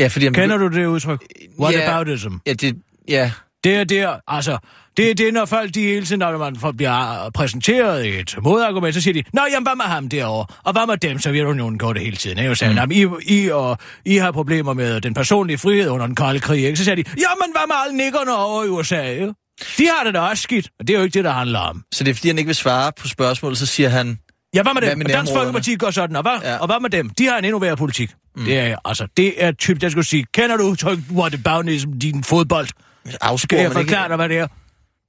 Ja, 0.01 0.07
fordi... 0.13 0.26
Kender 0.41 0.57
du 0.63 0.68
det 0.78 0.86
udtryk? 0.86 1.22
Whataboutism. 1.61 2.34
Ja, 2.47 2.53
det, 2.53 2.70
ja. 3.18 3.26
Det 3.63 3.76
er 3.76 3.84
der, 3.84 4.20
altså, 4.28 4.57
det 4.98 5.10
er 5.12 5.16
det, 5.16 5.34
når 5.34 5.46
folk 5.46 5.74
de 5.76 5.82
hele 5.82 6.06
tiden, 6.06 6.20
når 6.20 6.38
man 6.38 6.56
får- 6.56 6.72
bliver 6.72 7.30
præsenteret 7.34 8.20
et 8.20 8.36
modargument, 8.43 8.96
så 8.96 9.02
siger 9.02 9.14
de, 9.14 9.24
Nå, 9.34 9.41
jamen, 9.52 9.66
hvad 9.68 9.76
med 9.76 9.86
ham 9.86 10.10
derovre? 10.10 10.46
Og 10.64 10.72
hvad 10.74 10.88
med 10.88 10.98
dem? 10.98 11.20
Sovjetunionen 11.20 11.80
går 11.80 11.93
det 11.93 12.02
hele 12.02 12.18
tiden. 12.18 12.38
Ikke? 12.38 12.50
Og 12.52 12.58
siger, 12.58 12.86
mm. 12.86 12.91
I, 12.91 13.08
I, 13.43 13.50
og, 13.50 13.78
I 14.06 14.16
har 14.18 14.32
problemer 14.32 14.74
med 14.74 15.02
den 15.02 15.14
personlige 15.14 15.58
frihed 15.58 15.89
under 15.89 16.06
den 16.06 16.16
kolde 16.16 16.39
krig. 16.39 16.64
Ikke? 16.66 16.78
Så 16.78 16.84
siger 16.84 16.96
de, 16.96 17.04
jamen, 17.08 17.52
hvad 17.52 17.68
med 17.68 17.76
alle 17.86 17.98
nikkerne 17.98 18.36
over 18.36 18.64
i 18.64 18.68
USA? 18.68 19.02
Ikke? 19.12 19.34
De 19.78 19.88
har 19.98 20.04
det 20.06 20.14
da 20.14 20.20
også 20.20 20.43
skidt, 20.43 20.70
og 20.80 20.88
det 20.88 20.93
er 20.93 20.98
jo 20.98 21.04
ikke 21.04 21.14
det, 21.14 21.24
der 21.24 21.32
handler 21.32 21.60
om. 21.60 21.84
Så 21.93 22.04
det 22.04 22.12
er, 22.12 22.16
fordi 22.16 22.28
han 22.28 22.38
ikke 22.38 22.48
vil 22.48 22.56
svare 22.56 22.91
på 23.02 23.08
spørgsmålet, 23.08 23.58
så 23.58 23.66
siger 23.66 23.89
han... 23.89 24.20
Ja, 24.56 24.62
hvad 24.64 24.74
med 24.74 24.82
dem? 24.82 24.88
Hvad 24.89 24.96
med 24.96 25.06
Dansk? 25.06 25.34
Folkeparti 25.34 25.76
går 25.76 25.91
sådan, 25.91 26.16
og 26.16 26.22
hvad, 26.22 26.32
Ja. 26.43 26.58
og 26.58 26.66
hvad 26.68 26.80
med 26.82 26.89
dem? 26.89 27.10
De 27.10 27.26
har 27.28 27.38
en 27.38 27.46
endnu 27.46 27.60
værre 27.60 27.78
politik. 27.78 28.12
Mm. 28.36 28.46
Det 28.46 28.60
er, 28.60 28.76
altså, 28.86 29.08
det 29.18 29.43
er 29.43 29.52
typisk, 29.52 29.84
jeg 29.84 29.91
skulle 29.91 30.06
sige, 30.08 30.26
kender 30.34 30.58
du 30.58 30.64
udtryk, 30.64 31.00
whataboutism, 31.12 31.91
din 31.91 32.24
fodbold? 32.24 32.68
Skal 32.68 33.18
Afspor, 33.22 33.56
jeg 33.58 33.64
man 33.70 33.72
ikke... 33.72 33.89
forklare 33.89 34.08
dig, 34.08 34.16
hvad 34.16 34.30
det 34.30 34.38
er? 34.38 34.48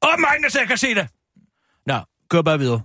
Åh, 0.07 0.15
så 0.53 0.59
jeg 0.63 0.69
kan 0.73 0.81
se 0.85 0.91
det! 0.99 1.07
Nå, 1.91 1.99
kør 2.31 2.43
bare 2.51 2.59
videre. 2.65 2.81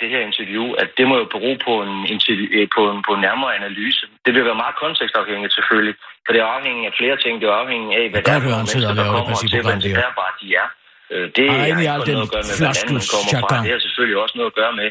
det 0.00 0.08
her 0.14 0.22
interview, 0.30 0.64
at 0.82 0.88
det 0.98 1.04
må 1.10 1.14
jo 1.22 1.26
bero 1.34 1.50
på 1.66 1.72
en, 1.86 1.94
interview, 2.14 2.48
øh, 2.58 2.68
på 2.76 2.82
en, 2.92 2.98
på 3.06 3.12
en 3.16 3.22
nærmere 3.28 3.52
analyse. 3.60 4.02
Det 4.24 4.30
vil 4.34 4.44
være 4.48 4.58
meget 4.64 4.76
kontekstafhængigt 4.84 5.52
selvfølgelig, 5.58 5.94
for 6.24 6.30
det 6.32 6.40
er 6.44 6.48
afhængigt 6.56 6.86
af 6.90 6.94
flere 7.00 7.16
ting. 7.24 7.32
Det 7.40 7.46
er 7.52 7.56
afhængigt 7.64 7.94
af, 8.00 8.04
hvad 8.10 8.22
der 8.22 8.32
er 8.32 8.40
han 8.62 8.66
sidder 8.74 8.88
mennesker, 8.88 8.90
og 8.90 8.96
der 8.98 9.06
kommer 9.14 9.36
til, 9.42 9.48
principprogram, 9.48 9.78
hvad 9.80 9.88
det 9.88 10.04
der 10.04 10.12
bare 10.22 10.34
de 10.40 10.46
er. 10.62 10.68
Øh, 11.12 11.24
Det 11.36 11.46
Ej, 11.46 11.56
har 11.58 11.66
ikke 11.70 11.84
noget 12.18 12.28
at 12.28 12.34
gøre 12.34 12.46
med, 12.48 12.56
hvad 12.60 12.72
landet 12.76 12.92
man 12.98 13.04
kommer 13.14 13.30
fra. 13.44 13.56
Det 13.66 13.72
har 13.76 13.82
selvfølgelig 13.86 14.18
også 14.24 14.34
noget 14.38 14.50
at 14.52 14.58
gøre 14.60 14.74
med, 14.80 14.88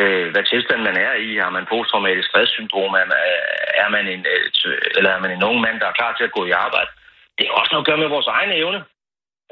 øh, 0.00 0.24
hvad 0.32 0.44
tilstand 0.52 0.80
man 0.88 0.96
er 1.06 1.12
i. 1.26 1.28
Har 1.44 1.52
man 1.56 1.64
posttraumatisk 1.72 2.28
stresssyndrom? 2.30 2.92
Er 3.02 3.06
man, 3.12 3.20
er 3.82 3.88
man 3.94 4.04
en, 4.14 4.22
øh, 4.32 4.96
eller 4.98 5.10
er 5.16 5.20
man 5.24 5.32
en 5.36 5.42
ung 5.48 5.58
mand, 5.64 5.76
der 5.80 5.86
er 5.88 5.96
klar 6.00 6.12
til 6.14 6.24
at 6.28 6.32
gå 6.38 6.42
i 6.50 6.52
arbejde? 6.66 6.90
Det 7.36 7.44
har 7.46 7.54
også 7.60 7.72
noget 7.72 7.84
at 7.84 7.88
gøre 7.90 8.02
med 8.04 8.10
vores 8.16 8.28
egne 8.38 8.54
evne. 8.62 8.80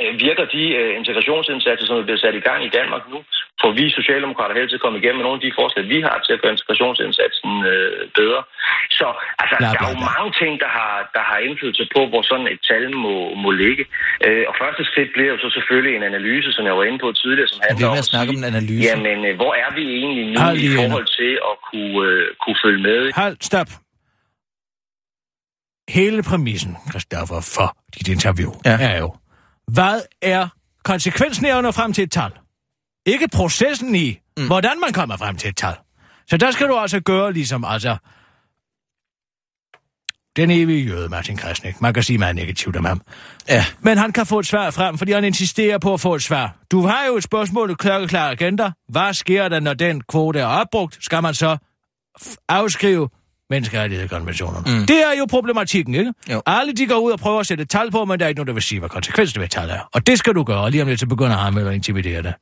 Øh, 0.02 0.12
Virker 0.26 0.46
de 0.56 0.62
øh, 0.80 0.90
integrationsindsatser, 1.00 1.84
som 1.86 1.96
er 2.00 2.06
blevet 2.08 2.22
sat 2.24 2.34
i 2.40 2.44
gang 2.48 2.60
i 2.68 2.70
Danmark 2.78 3.02
nu, 3.12 3.18
får 3.62 3.70
vi 3.78 3.84
socialdemokrater 3.98 4.54
helst 4.58 4.70
til 4.72 4.80
at 4.80 4.84
komme 4.84 4.98
igennem 5.00 5.18
med 5.20 5.26
nogle 5.26 5.38
af 5.40 5.44
de 5.46 5.52
forslag, 5.60 5.82
vi 5.94 5.98
har 6.06 6.16
til 6.26 6.32
at 6.36 6.40
gøre 6.42 6.52
integrationsindsatsen 6.56 7.50
øh, 7.70 8.00
bedre. 8.18 8.40
Så 8.98 9.06
altså, 9.42 9.54
Bla, 9.60 9.66
der 9.66 9.78
bla, 9.78 9.86
er 9.86 9.92
jo 9.92 9.98
mange 10.12 10.30
ting, 10.40 10.52
der 10.64 10.70
har, 10.78 10.94
der 11.16 11.22
har 11.30 11.38
indflydelse 11.46 11.84
på, 11.94 12.00
hvor 12.10 12.22
sådan 12.30 12.48
et 12.54 12.60
tal 12.70 12.84
må, 13.04 13.14
må 13.44 13.50
ligge. 13.64 13.84
Øh, 14.26 14.44
og 14.50 14.54
første 14.62 14.82
skridt 14.90 15.10
bliver 15.14 15.30
jo 15.34 15.38
så 15.44 15.48
selvfølgelig 15.56 15.92
en 15.98 16.04
analyse, 16.12 16.48
som 16.56 16.62
jeg 16.68 16.74
var 16.78 16.84
inde 16.88 17.00
på 17.04 17.08
tidligere, 17.22 17.48
som 17.52 17.58
handler 17.66 17.86
om 17.88 17.92
med 17.96 18.04
at 18.04 18.10
snakke 18.12 18.28
om 18.32 18.38
en 18.42 18.48
analyse. 18.54 18.82
Jamen, 18.90 19.18
øh, 19.28 19.34
hvor 19.40 19.52
er 19.64 19.70
vi 19.78 19.82
egentlig 20.00 20.24
nu 20.32 20.38
Hold 20.46 20.58
i 20.68 20.70
forhold 20.80 21.08
til 21.20 21.32
at 21.50 21.54
kunne, 21.68 21.96
øh, 22.08 22.22
kunne 22.42 22.58
følge 22.64 22.80
med? 22.88 23.00
Halt, 23.22 23.38
stop. 23.50 23.70
Hele 25.98 26.22
præmissen, 26.30 26.72
Christoffer, 26.90 27.40
for 27.56 27.68
dit 27.94 28.08
interview 28.16 28.50
Ja. 28.64 28.70
ja. 28.70 28.88
er 28.92 28.98
jo, 29.04 29.08
hvad 29.72 30.00
er 30.22 30.48
konsekvensen 30.84 31.46
af 31.46 31.56
at 31.56 31.62
nå 31.62 31.70
frem 31.70 31.92
til 31.92 32.04
et 32.04 32.10
tal? 32.12 32.30
Ikke 33.06 33.28
processen 33.28 33.94
i, 33.94 34.18
mm. 34.36 34.46
hvordan 34.46 34.80
man 34.80 34.92
kommer 34.92 35.16
frem 35.16 35.36
til 35.36 35.48
et 35.48 35.56
tal. 35.56 35.74
Så 36.30 36.36
der 36.36 36.50
skal 36.50 36.68
du 36.68 36.76
altså 36.76 37.00
gøre 37.00 37.32
ligesom, 37.32 37.64
altså, 37.64 37.96
den 40.36 40.50
evige 40.50 40.84
jøde, 40.84 41.08
Martin 41.08 41.36
Krasnik. 41.36 41.80
Man 41.80 41.94
kan 41.94 42.02
sige 42.02 42.18
meget 42.18 42.36
negativt 42.36 42.76
om 42.76 42.84
ham. 42.84 43.00
Ja. 43.48 43.64
Men 43.80 43.98
han 43.98 44.12
kan 44.12 44.26
få 44.26 44.38
et 44.38 44.46
svar 44.46 44.70
frem, 44.70 44.98
fordi 44.98 45.12
han 45.12 45.24
insisterer 45.24 45.78
på 45.78 45.94
at 45.94 46.00
få 46.00 46.14
et 46.14 46.22
svar. 46.22 46.56
Du 46.70 46.86
har 46.86 47.06
jo 47.06 47.16
et 47.16 47.22
spørgsmål, 47.22 47.70
et 47.70 47.78
klokkeklare 47.78 48.30
agenda. 48.30 48.70
Hvad 48.88 49.14
sker 49.14 49.48
der, 49.48 49.60
når 49.60 49.74
den 49.74 50.00
kvote 50.00 50.40
er 50.40 50.46
opbrugt? 50.46 50.98
Skal 51.00 51.22
man 51.22 51.34
så 51.34 51.56
afskrive 52.48 53.08
menneskerettighedskonventionerne? 53.50 54.78
Mm. 54.80 54.86
Det 54.86 54.98
er 55.08 55.18
jo 55.18 55.26
problematikken, 55.30 55.94
ikke? 55.94 56.12
Jo. 56.32 56.42
Alle 56.46 56.72
de 56.72 56.86
går 56.86 56.98
ud 56.98 57.12
og 57.12 57.18
prøver 57.18 57.40
at 57.40 57.46
sætte 57.46 57.64
tal 57.64 57.90
på, 57.90 58.04
men 58.04 58.18
der 58.18 58.24
er 58.24 58.28
ikke 58.28 58.38
nogen, 58.38 58.46
der 58.46 58.52
vil 58.54 58.62
sige, 58.62 58.78
hvad 58.78 58.88
konsekvensen 58.88 59.40
ved 59.40 59.48
tal 59.48 59.70
er. 59.70 59.80
Og 59.94 60.06
det 60.06 60.18
skal 60.18 60.34
du 60.34 60.42
gøre, 60.44 60.60
og 60.60 60.70
lige 60.70 60.82
om 60.82 60.88
lidt, 60.88 61.00
så 61.00 61.06
begynder 61.06 61.50
med 61.50 61.68
at 61.68 61.74
intimidere 61.74 62.22
dig. 62.22 62.34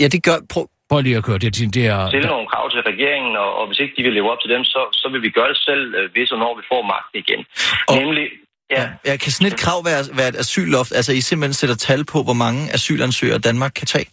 Ja, 0.00 0.08
det 0.08 0.22
gør... 0.22 0.36
Prøv, 0.52 0.68
Prøv 0.90 1.00
lige 1.00 1.16
at 1.16 1.24
køre 1.24 1.38
det. 1.38 1.56
Det, 1.58 1.74
det 1.74 1.86
er, 1.86 2.08
stille 2.08 2.28
nogle 2.28 2.48
krav 2.52 2.70
til 2.70 2.80
regeringen, 2.92 3.36
og, 3.36 3.50
og 3.58 3.64
hvis 3.68 3.78
ikke 3.82 3.94
de 3.96 4.02
vil 4.02 4.12
leve 4.12 4.30
op 4.32 4.40
til 4.42 4.50
dem, 4.54 4.64
så, 4.64 4.80
så 4.92 5.06
vil 5.12 5.22
vi 5.22 5.30
gøre 5.30 5.48
det 5.48 5.58
selv, 5.68 5.94
øh, 5.94 6.10
hvis 6.14 6.30
og 6.34 6.38
når 6.38 6.52
vi 6.58 6.62
får 6.72 6.82
magten 6.92 7.16
igen. 7.24 7.40
Og- 7.88 7.96
Nemlig, 8.02 8.26
ja, 8.70 8.82
ja. 8.82 8.88
ja, 9.06 9.16
kan 9.16 9.32
sådan 9.32 9.52
et 9.52 9.58
krav 9.64 9.78
være, 9.84 10.02
være 10.18 10.28
et 10.28 10.36
asylloft? 10.44 10.92
Altså, 10.98 11.12
I 11.12 11.20
simpelthen 11.20 11.54
sætter 11.54 11.76
tal 11.76 12.04
på, 12.12 12.22
hvor 12.22 12.32
mange 12.44 12.60
asylansøgere 12.76 13.38
Danmark 13.38 13.72
kan 13.80 13.86
tage? 13.86 14.08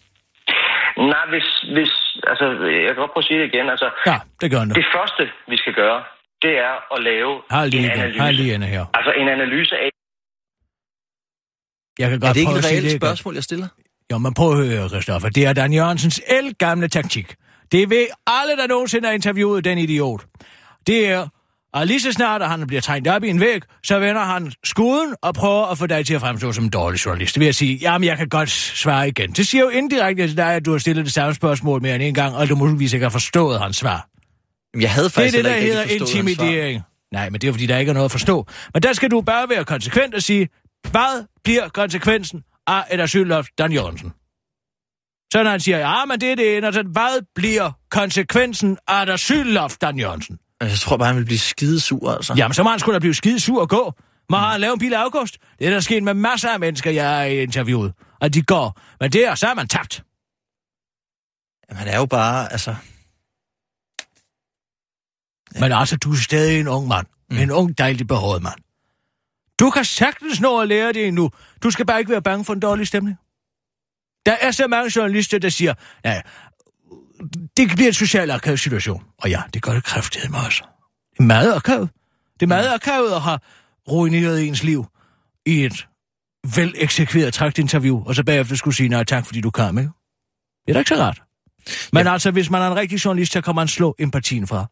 nej, 1.14 1.26
hvis, 1.34 1.48
hvis, 1.76 1.92
altså, 2.32 2.46
jeg 2.86 2.90
kan 2.94 3.00
godt 3.04 3.12
prøve 3.14 3.24
at 3.26 3.30
sige 3.30 3.40
det 3.42 3.48
igen, 3.54 3.66
altså, 3.74 3.88
ja, 4.10 4.18
det 4.42 4.48
gør 4.52 4.60
han. 4.64 4.70
det 4.82 4.88
første, 4.96 5.24
vi 5.52 5.58
skal 5.58 5.74
gøre, 5.82 6.00
det 6.46 6.54
er 6.68 6.74
at 6.96 7.00
lave 7.10 7.34
Har 7.56 7.66
lige, 7.66 7.80
en 7.80 7.86
igen. 7.86 8.00
analyse. 8.00 8.20
Har 8.20 8.32
lige 8.32 8.54
inde 8.54 8.68
her. 8.76 8.86
Altså 8.94 9.12
en 9.22 9.28
analyse 9.38 9.76
af, 9.86 9.90
Jeg 12.02 12.10
kan 12.10 12.20
godt 12.20 12.30
Er 12.30 12.34
det 12.34 12.40
ikke 12.40 12.50
prøve 12.50 12.60
et 12.60 12.64
at 12.64 12.70
sige 12.72 12.82
reelt 12.82 13.02
spørgsmål, 13.02 13.34
jeg 13.34 13.44
stiller? 13.44 13.68
Jo, 14.12 14.18
men 14.18 14.34
prøv 14.34 14.50
at 14.52 14.58
høre, 14.68 14.90
Christoffer. 14.90 15.30
Det 15.30 15.46
er 15.46 15.54
Dan 15.54 15.74
Jørgensens 15.74 16.22
gamle 16.60 16.88
taktik. 16.88 17.36
Det 17.72 17.90
ved 17.90 18.08
alle, 18.28 18.54
der 18.62 18.68
nogensinde 18.68 19.08
har 19.08 19.14
interviewet 19.14 19.66
den 19.66 19.78
idiot. 19.78 20.22
Det 20.88 21.08
er, 21.12 21.28
at 21.74 21.88
lige 21.88 22.00
så 22.00 22.12
snart 22.12 22.42
at 22.42 22.50
han 22.50 22.68
bliver 22.68 22.82
trængt 22.82 23.08
op 23.08 23.24
i 23.24 23.30
en 23.30 23.40
væg, 23.40 23.62
så 23.84 24.00
vender 24.00 24.22
han 24.22 24.52
skuden 24.64 25.16
og 25.22 25.34
prøver 25.34 25.66
at 25.66 25.78
få 25.78 25.88
dig 25.88 26.06
til 26.06 26.14
at 26.14 26.22
fremstå 26.22 26.52
som 26.52 26.64
en 26.64 26.70
dårlig 26.70 27.06
journalist. 27.06 27.36
Det 27.36 27.40
vil 27.40 27.46
jeg 27.46 27.56
sige, 27.56 27.76
jamen 27.76 28.08
jeg 28.08 28.18
kan 28.18 28.30
godt 28.30 28.50
svare 28.50 29.08
igen. 29.08 29.32
Det 29.32 29.48
siger 29.48 29.64
jo 29.64 29.70
indirekte 29.70 30.28
til 30.28 30.38
dig, 30.38 30.54
at 30.54 30.66
du 30.66 30.72
har 30.72 30.78
stillet 30.78 31.06
det 31.06 31.14
samme 31.14 31.34
spørgsmål 31.34 31.82
mere 31.82 31.96
end 31.96 32.04
en 32.04 32.14
gang, 32.14 32.36
og 32.36 32.50
du 32.50 32.56
muligvis 32.56 32.94
ikke 32.94 33.04
har 33.06 33.10
forstået 33.10 33.60
hans 33.60 33.78
svar. 33.78 34.08
Jeg 34.80 34.92
havde 34.92 35.06
Det 35.06 35.18
er 35.18 35.22
faktisk 35.22 35.36
det, 35.36 35.46
der 35.46 35.52
hedder 35.52 35.84
intimidering. 35.84 36.82
Nej, 37.14 37.30
men 37.30 37.42
det 37.42 37.48
er 37.48 37.52
fordi, 37.52 37.66
der 37.66 37.78
ikke 37.78 37.90
er 37.90 37.94
noget 37.94 38.06
at 38.06 38.12
forstå. 38.12 38.48
Men 38.74 38.84
der 38.84 38.94
skal 38.94 39.12
du 39.12 39.22
bare 39.22 39.50
være 39.50 39.66
konsekvent 39.66 40.16
og 40.16 40.22
sige, 40.22 40.50
hvad 40.92 41.26
bliver 41.44 41.70
konsekvensen 41.70 42.44
af 42.68 42.84
et 42.92 43.00
asylloft, 43.00 43.50
Dan 43.58 43.72
Jørgensen? 43.72 44.10
Så 45.34 45.44
når 45.44 45.50
han 45.52 45.60
siger, 45.60 45.78
ja, 45.78 46.06
men 46.06 46.22
det 46.22 46.32
er 46.32 46.36
det 46.36 46.58
ene, 46.58 46.68
og 46.68 46.74
så, 46.74 46.84
hvad 46.84 47.26
bliver 47.36 47.72
konsekvensen 47.92 48.78
af 48.88 49.04
et 49.04 49.10
asylloft, 49.10 49.82
Dan 49.82 50.00
Jørgensen? 50.00 50.38
Jeg 50.70 50.78
tror 50.80 50.98
bare, 50.98 51.08
han 51.08 51.18
vil 51.18 51.26
blive 51.26 51.40
skidesur, 51.40 52.12
altså. 52.12 52.34
Jamen, 52.38 52.54
så 52.54 52.64
må 52.64 52.70
han 52.70 52.80
skulle 52.80 52.94
da 52.94 53.00
blive 53.00 53.14
skide 53.14 53.40
sur 53.40 53.62
og 53.62 53.70
gå. 53.70 53.94
Må 54.30 54.38
han 54.38 54.62
lave 54.62 54.74
en 54.74 54.80
bil 54.80 54.92
i 54.92 54.96
august? 54.96 55.38
Det 55.60 55.68
er 55.68 55.72
der 55.72 55.80
sket 55.80 56.04
med 56.04 56.14
masser 56.14 56.50
af 56.50 56.60
mennesker, 56.60 56.92
jeg 56.92 57.10
har 57.10 57.24
interviewet. 57.24 57.94
Og 58.22 58.34
de 58.34 58.42
går. 58.42 58.82
Men 59.00 59.12
det 59.12 59.28
er, 59.28 59.36
så 59.36 59.48
er 59.48 59.54
man 59.54 59.68
tabt. 59.68 60.04
Jamen, 61.70 61.80
han 61.80 61.88
er 61.88 61.98
jo 61.98 62.06
bare, 62.06 62.52
altså... 62.52 62.76
Men 65.60 65.72
altså, 65.72 65.98
du 65.98 66.12
er 66.12 66.16
stadig 66.16 66.60
en 66.60 66.68
ung 66.68 66.88
mand. 66.88 67.08
Mm. 67.30 67.38
En 67.38 67.52
ung, 67.52 67.78
dejlig 67.78 68.08
behåret 68.08 68.42
mand. 68.42 68.60
Du 69.60 69.70
kan 69.70 69.86
sagtens 69.86 70.42
nå 70.42 70.60
at 70.60 70.68
lære 70.68 70.94
det 70.94 71.08
endnu. 71.08 71.32
Du 71.64 71.72
skal 71.72 71.86
bare 71.86 72.00
ikke 72.00 72.12
være 72.12 72.22
bange 72.22 72.46
for 72.46 72.54
en 72.54 72.60
dårlig 72.60 72.88
stemning. 72.88 73.18
Der 74.26 74.36
er 74.42 74.52
så 74.52 74.68
mange 74.68 74.92
journalister, 74.96 75.40
der 75.40 75.50
siger, 75.50 75.74
ja, 76.06 76.22
det 77.58 77.70
bliver 77.70 77.88
en 77.88 77.94
social 77.94 78.32
akavet 78.32 78.60
situation. 78.60 79.04
Og 79.18 79.30
ja, 79.30 79.42
det 79.54 79.62
gør 79.62 79.74
det 79.74 79.84
kræftigt 79.84 80.30
med 80.32 80.40
os. 80.40 80.64
Det 81.14 81.20
er 81.20 81.24
meget 81.24 81.56
akavet. 81.56 81.90
Det 82.34 82.42
er 82.46 82.48
meget 82.48 82.74
akavet 82.74 83.12
at 83.12 83.22
have 83.22 83.40
ruineret 83.88 84.48
ens 84.48 84.64
liv 84.64 84.86
i 85.46 85.66
et 85.66 85.88
vel 86.56 86.74
eksekveret 86.78 87.34
traktinterview, 87.34 88.04
og 88.06 88.16
så 88.16 88.24
bagefter 88.24 88.56
skulle 88.56 88.76
sige 88.76 88.90
nej 88.90 89.04
tak, 89.04 89.26
fordi 89.26 89.42
du 89.42 89.52
kom, 89.52 89.78
ikke? 89.78 89.92
Det 90.66 90.72
er 90.72 90.74
da 90.74 90.80
ikke 90.80 90.90
så 90.90 90.96
rart. 90.96 91.22
Men 91.94 92.06
ja. 92.06 92.14
altså, 92.14 92.32
hvis 92.32 92.50
man 92.50 92.62
er 92.62 92.68
en 92.68 92.76
rigtig 92.76 93.06
journalist, 93.06 93.34
så 93.34 93.42
kan 93.42 93.56
man 93.56 93.68
slå 93.68 93.96
empatien 94.00 94.48
fra. 94.48 94.66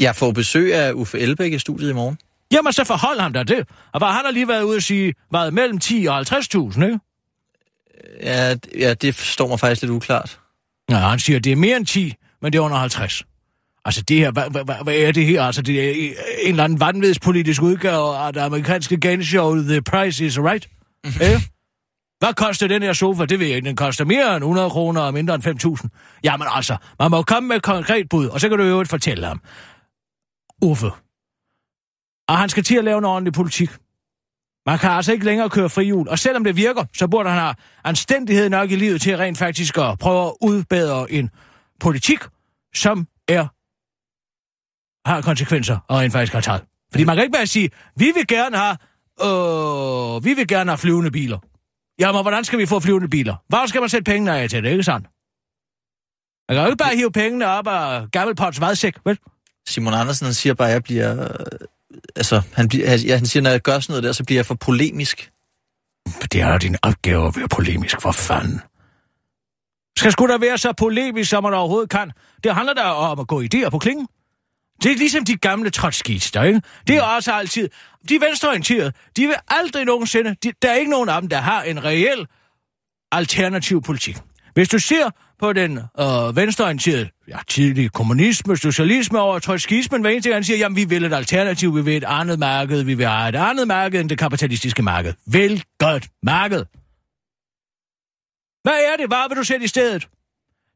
Jeg 0.00 0.16
får 0.16 0.32
besøg 0.32 0.74
af 0.74 0.92
Uffe 0.92 1.18
Elbæk 1.18 1.52
i 1.52 1.58
studiet 1.58 1.90
i 1.90 1.92
morgen. 1.92 2.18
Jamen, 2.52 2.72
så 2.72 2.84
forhold 2.84 3.20
ham 3.20 3.32
da 3.32 3.42
det. 3.42 3.68
Og 3.92 4.00
bare 4.00 4.12
han 4.12 4.24
har 4.24 4.32
lige 4.32 4.48
været 4.48 4.62
ude 4.62 4.76
og 4.76 4.82
sige, 4.82 5.14
hvad, 5.30 5.50
mellem 5.50 5.78
10 5.78 6.06
og 6.06 6.20
50.000, 6.20 6.84
ikke? 6.84 6.98
Ja, 8.22 8.56
ja, 8.78 8.94
det 8.94 9.14
forstår 9.14 9.48
mig 9.48 9.60
faktisk 9.60 9.82
lidt 9.82 9.92
uklart. 9.92 10.40
Nej, 10.90 11.00
han 11.00 11.18
siger, 11.18 11.38
det 11.38 11.52
er 11.52 11.56
mere 11.56 11.76
end 11.76 11.86
10, 11.86 12.14
men 12.42 12.52
det 12.52 12.58
er 12.58 12.62
under 12.62 12.76
50. 12.76 13.24
Altså 13.84 14.02
det 14.02 14.16
her, 14.16 14.30
hvad, 14.30 14.50
hvad, 14.50 14.64
hvad, 14.84 14.94
er 14.94 15.12
det 15.12 15.26
her? 15.26 15.42
Altså 15.42 15.62
det 15.62 15.84
er 15.84 16.14
en 16.42 16.50
eller 16.50 16.64
anden 16.64 16.80
vanvidspolitisk 16.80 17.62
udgave 17.62 18.16
af 18.16 18.32
det 18.32 18.40
amerikanske 18.40 18.96
gameshow 18.96 19.56
The 19.56 19.82
Price 19.82 20.26
is 20.26 20.38
Right. 20.38 20.68
Mhm. 21.04 21.14
eh? 21.20 21.40
Hvad 22.18 22.34
koster 22.34 22.66
den 22.66 22.82
her 22.82 22.92
sofa? 22.92 23.24
Det 23.24 23.38
ved 23.40 23.46
jeg 23.46 23.56
ikke. 23.56 23.68
Den 23.68 23.76
koster 23.76 24.04
mere 24.04 24.36
end 24.36 24.44
100 24.44 24.70
kroner 24.70 25.00
og 25.00 25.14
mindre 25.14 25.34
end 25.34 25.46
5.000. 25.82 26.20
Jamen 26.24 26.46
altså, 26.50 26.76
man 27.00 27.10
må 27.10 27.22
komme 27.22 27.48
med 27.48 27.56
et 27.56 27.62
konkret 27.62 28.08
bud, 28.08 28.26
og 28.26 28.40
så 28.40 28.48
kan 28.48 28.58
du 28.58 28.64
jo 28.64 28.84
fortælle 28.84 29.26
ham. 29.26 29.40
Uffe. 30.62 30.86
Og 32.28 32.38
han 32.38 32.48
skal 32.48 32.64
til 32.64 32.76
at 32.76 32.84
lave 32.84 32.98
en 32.98 33.04
ordentlig 33.04 33.32
politik. 33.32 33.70
Man 34.68 34.78
kan 34.78 34.90
altså 34.90 35.12
ikke 35.12 35.24
længere 35.24 35.50
køre 35.50 35.68
frihjul, 35.68 36.08
og 36.08 36.18
selvom 36.18 36.44
det 36.44 36.56
virker, 36.56 36.84
så 36.94 37.08
burde 37.08 37.28
han 37.28 37.38
have 37.38 37.54
anstændighed 37.84 38.48
nok 38.48 38.70
i 38.70 38.76
livet 38.76 39.00
til 39.00 39.16
rent 39.16 39.38
faktisk 39.38 39.78
at 39.78 39.98
prøve 39.98 40.26
at 40.26 40.32
udbedre 40.40 41.12
en 41.12 41.30
politik, 41.80 42.18
som 42.74 43.06
er 43.28 43.46
har 45.08 45.20
konsekvenser 45.20 45.78
og 45.88 45.98
rent 45.98 46.12
faktisk 46.12 46.32
har 46.32 46.40
taget. 46.40 46.64
Fordi 46.90 47.04
man 47.04 47.16
kan 47.16 47.24
ikke 47.24 47.36
bare 47.36 47.46
sige, 47.46 47.70
vi 47.96 48.04
vil 48.04 48.26
gerne 48.26 48.56
have, 48.56 48.76
øh, 49.26 50.24
vi 50.24 50.34
vil 50.34 50.48
gerne 50.48 50.70
have 50.70 50.78
flyvende 50.78 51.10
biler. 51.10 51.38
Jamen, 51.98 52.22
hvordan 52.22 52.44
skal 52.44 52.58
vi 52.58 52.66
få 52.66 52.80
flyvende 52.80 53.08
biler? 53.08 53.36
Hvor 53.48 53.66
skal 53.66 53.80
man 53.80 53.88
sætte 53.88 54.04
pengene 54.04 54.38
af 54.38 54.50
til 54.50 54.64
det, 54.64 54.70
ikke 54.70 54.82
sandt? 54.82 55.06
Man 56.48 56.56
kan 56.56 56.62
jo 56.62 56.66
ikke 56.66 56.84
bare 56.84 56.96
hive 56.96 57.12
pengene 57.12 57.46
op 57.46 57.66
af 57.66 58.10
gammelpots 58.10 58.60
vadsæk, 58.60 58.94
vel? 59.04 59.18
Simon 59.68 59.94
Andersen 59.94 60.34
siger 60.34 60.54
bare, 60.54 60.68
at 60.68 60.74
jeg 60.74 60.82
bliver... 60.82 61.28
Altså, 62.16 62.42
han, 62.52 62.68
bliver, 62.68 62.96
ja, 63.06 63.16
han 63.16 63.26
siger, 63.26 63.42
når 63.42 63.50
jeg 63.50 63.60
gør 63.60 63.80
sådan 63.80 63.92
noget 63.92 64.04
der, 64.04 64.12
så 64.12 64.24
bliver 64.24 64.38
jeg 64.38 64.46
for 64.46 64.54
polemisk. 64.54 65.30
Det 66.32 66.40
er 66.40 66.58
din 66.58 66.76
opgave 66.82 67.26
at 67.26 67.36
være 67.36 67.48
polemisk, 67.48 68.00
for 68.00 68.12
fanden. 68.12 68.60
Skal 69.98 70.12
sgu 70.12 70.26
da 70.26 70.36
være 70.36 70.58
så 70.58 70.72
polemisk, 70.72 71.30
som 71.30 71.42
man 71.42 71.54
overhovedet 71.54 71.90
kan. 71.90 72.12
Det 72.44 72.54
handler 72.54 72.74
da 72.74 72.82
om 72.82 73.20
at 73.20 73.26
gå 73.26 73.42
idéer 73.42 73.68
på 73.68 73.78
klingen. 73.78 74.08
Det 74.82 74.92
er 74.92 74.96
ligesom 74.96 75.24
de 75.24 75.36
gamle 75.36 75.70
trotskister, 75.70 76.42
ikke? 76.42 76.62
Det 76.86 76.96
er 76.96 77.02
også 77.02 77.32
altid... 77.32 77.68
De 78.08 78.14
er 78.14 78.20
venstreorienterede. 78.20 78.92
De 79.16 79.26
vil 79.26 79.36
aldrig 79.48 79.84
nogensinde... 79.84 80.36
De, 80.42 80.52
der 80.62 80.70
er 80.70 80.74
ikke 80.74 80.90
nogen 80.90 81.08
af 81.08 81.20
dem, 81.20 81.30
der 81.30 81.36
har 81.36 81.62
en 81.62 81.84
reel 81.84 82.26
alternativ 83.12 83.82
politik. 83.82 84.16
Hvis 84.54 84.68
du 84.68 84.78
ser 84.78 85.10
på 85.38 85.52
den 85.52 85.78
øh, 85.78 86.36
venstreorienterede, 86.36 87.08
ja, 87.28 87.38
tidlig 87.48 87.92
kommunisme, 87.92 88.56
socialisme 88.56 89.20
over 89.20 89.38
trotskismen, 89.38 90.00
hver 90.00 90.10
eneste 90.10 90.30
gang 90.30 90.44
siger, 90.44 90.58
jamen 90.58 90.76
vi 90.76 90.84
vil 90.84 91.04
et 91.04 91.12
alternativ, 91.12 91.76
vi 91.76 91.82
vil 91.82 91.96
et 91.96 92.04
andet 92.06 92.38
marked, 92.38 92.82
vi 92.82 92.94
vil 92.94 93.06
have 93.06 93.28
et 93.28 93.36
andet 93.36 93.68
marked 93.68 94.00
end 94.00 94.08
det 94.08 94.18
kapitalistiske 94.18 94.82
marked. 94.82 95.14
Vel 95.26 95.64
godt 95.78 96.08
marked. 96.22 96.64
Hvad 98.62 98.78
er 98.92 98.96
det? 98.96 99.06
Hvad 99.06 99.28
vil 99.28 99.36
du 99.36 99.44
sætte 99.44 99.64
i 99.64 99.68
stedet? 99.68 100.08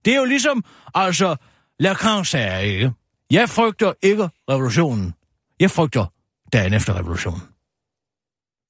Det 0.04 0.12
er 0.12 0.18
jo 0.18 0.24
ligesom, 0.24 0.64
altså, 0.94 1.36
Lacan 1.78 2.24
sagde, 2.24 2.68
ikke? 2.68 2.92
Jeg 3.30 3.48
frygter 3.48 3.92
ikke 4.02 4.28
revolutionen. 4.50 5.14
Jeg 5.60 5.70
frygter 5.70 6.06
dagen 6.52 6.74
efter 6.74 6.98
revolutionen. 6.98 7.51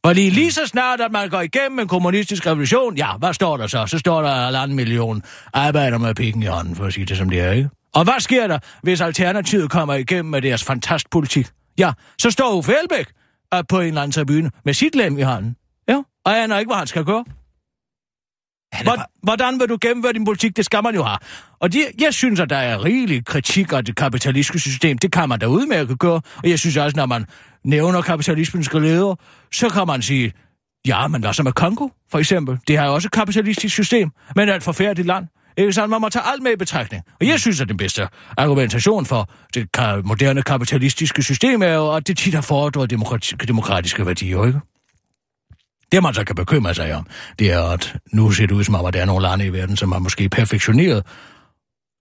Fordi 0.07 0.30
lige 0.30 0.53
så 0.53 0.66
snart, 0.66 1.00
at 1.00 1.12
man 1.12 1.28
går 1.28 1.40
igennem 1.40 1.78
en 1.78 1.88
kommunistisk 1.88 2.46
revolution, 2.46 2.96
ja, 2.96 3.16
hvad 3.18 3.34
står 3.34 3.57
der 3.57 3.66
så? 3.66 3.86
Så 3.86 3.98
står 3.98 4.22
der 4.22 4.48
en 4.48 4.55
anden 4.55 4.76
million 4.76 5.22
arbejder 5.53 5.98
med 5.98 6.14
pikken 6.14 6.42
i 6.42 6.46
hånden, 6.46 6.76
for 6.76 6.84
at 6.84 6.92
sige 6.92 7.05
det 7.05 7.16
som 7.16 7.30
det 7.30 7.40
er, 7.40 7.53
ikke? 7.53 7.68
Og 7.94 8.05
hvad 8.05 8.20
sker 8.20 8.46
der, 8.46 8.59
hvis 8.82 9.00
Alternativet 9.00 9.70
kommer 9.70 9.94
igennem 9.94 10.30
med 10.30 10.42
deres 10.42 10.64
fantastisk 10.64 11.11
politik? 11.11 11.48
Ja, 11.78 11.92
så 12.18 12.30
står 12.30 12.55
Uffe 12.55 12.72
Elbæk 12.82 13.07
øh, 13.55 13.62
på 13.68 13.80
en 13.80 13.86
eller 13.86 14.03
anden 14.03 14.12
tribune 14.12 14.50
med 14.64 14.74
sit 14.74 14.94
lem 14.94 15.18
i 15.18 15.22
hånden. 15.22 15.57
Ja, 15.88 15.96
og 16.24 16.32
han 16.32 16.42
aner 16.42 16.59
ikke, 16.59 16.68
hvad 16.68 16.76
han 16.76 16.86
skal 16.86 17.05
gøre. 17.05 17.24
Hvor, 18.82 18.96
hvordan 19.22 19.61
vil 19.61 19.68
du 19.68 19.78
gennemføre 19.80 20.12
din 20.12 20.24
politik? 20.24 20.57
Det 20.57 20.64
skal 20.64 20.82
man 20.82 20.94
jo 20.94 21.03
have. 21.03 21.18
Og 21.61 21.72
de, 21.72 21.84
jeg 22.00 22.14
synes, 22.14 22.40
at 22.40 22.50
der 22.50 22.57
er 22.57 22.84
rigelig 22.84 23.24
kritik 23.24 23.72
af 23.72 23.84
det 23.84 23.96
kapitalistiske 23.96 24.59
system. 24.59 24.98
Det 24.98 25.12
kan 25.12 25.28
man 25.28 25.38
da 25.38 25.46
udmærket 25.46 25.98
gøre. 25.98 26.20
Og 26.36 26.50
jeg 26.50 26.59
synes 26.59 26.76
også, 26.76 26.96
når 26.96 27.07
man 27.07 27.26
nævner 27.64 28.03
kapitalismens 28.03 28.72
leder, 28.72 29.14
så 29.55 29.68
kan 29.68 29.86
man 29.86 30.03
sige, 30.03 30.32
ja, 30.86 31.09
men 31.09 31.20
hvad 31.20 31.32
så 31.32 31.42
med 31.42 31.53
Kongo, 31.53 31.88
for 32.11 32.18
eksempel? 32.18 32.59
Det 32.68 32.78
har 32.78 32.86
jo 32.86 32.94
også 32.94 33.09
et 33.09 33.12
kapitalistisk 33.12 33.74
system, 33.74 34.11
men 34.36 34.48
er 34.48 34.55
et 34.55 34.62
forfærdeligt 34.62 35.07
land. 35.07 35.26
Ikke 35.57 35.72
sådan, 35.72 35.90
man 35.90 36.00
må 36.00 36.09
tage 36.09 36.22
alt 36.26 36.42
med 36.42 36.53
i 36.53 36.57
betragtning. 36.57 37.03
Og 37.20 37.26
jeg 37.26 37.40
synes, 37.40 37.61
at 37.61 37.68
den 37.68 37.76
bedste 37.76 38.09
argumentation 38.36 39.07
for 39.07 39.30
det 39.55 39.68
moderne 40.05 40.42
kapitalistiske 40.42 41.22
system 41.22 41.62
er 41.62 41.74
jo, 41.74 41.94
at 41.94 42.09
det 42.09 42.18
tit 42.18 42.34
har 42.34 42.40
fordret 42.40 42.92
demokrati- 42.92 43.46
demokratiske 43.48 44.07
værdier, 44.07 44.46
ikke? 44.46 44.61
Det, 45.92 46.03
man 46.03 46.14
så 46.14 46.24
kan 46.24 46.36
bekymre 46.36 46.74
sig 46.74 46.94
om, 46.94 47.07
det 47.38 47.53
er, 47.53 47.62
at 47.62 47.96
nu 48.12 48.30
ser 48.30 48.46
det 48.46 48.55
ud 48.55 48.64
som 48.64 48.74
om, 48.74 48.84
at 48.84 48.94
der 48.94 49.00
er 49.00 49.05
nogle 49.05 49.22
lande 49.22 49.46
i 49.46 49.53
verden, 49.53 49.76
som 49.76 49.92
har 49.92 49.98
måske 49.98 50.28
perfektioneret 50.28 51.07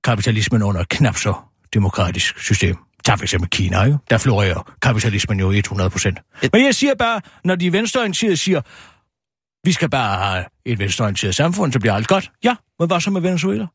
kapitalismen 0.03 0.63
under 0.63 0.83
knap 0.89 1.17
så 1.17 1.33
demokratisk 1.73 2.39
system. 2.39 2.77
Tag 3.05 3.17
for 3.19 3.25
eksempel 3.25 3.49
Kina, 3.49 3.83
ikke? 3.83 3.97
Der 4.09 4.17
florerer 4.17 4.73
kapitalismen 4.81 5.39
jo 5.39 5.51
100 5.51 5.89
procent. 5.89 6.19
Men 6.53 6.65
jeg 6.65 6.75
siger 6.75 6.95
bare, 6.95 7.21
når 7.45 7.55
de 7.55 7.73
venstreorienterede 7.73 8.37
siger, 8.37 8.61
vi 9.67 9.71
skal 9.71 9.89
bare 9.89 10.25
have 10.25 10.45
et 10.65 10.79
venstreorienteret 10.79 11.35
samfund, 11.35 11.73
så 11.73 11.79
bliver 11.79 11.93
alt 11.93 12.07
godt. 12.07 12.31
Ja, 12.43 12.55
men 12.79 12.87
hvad 12.87 13.01
så 13.01 13.09
med 13.11 13.21
Venezuela? 13.21 13.65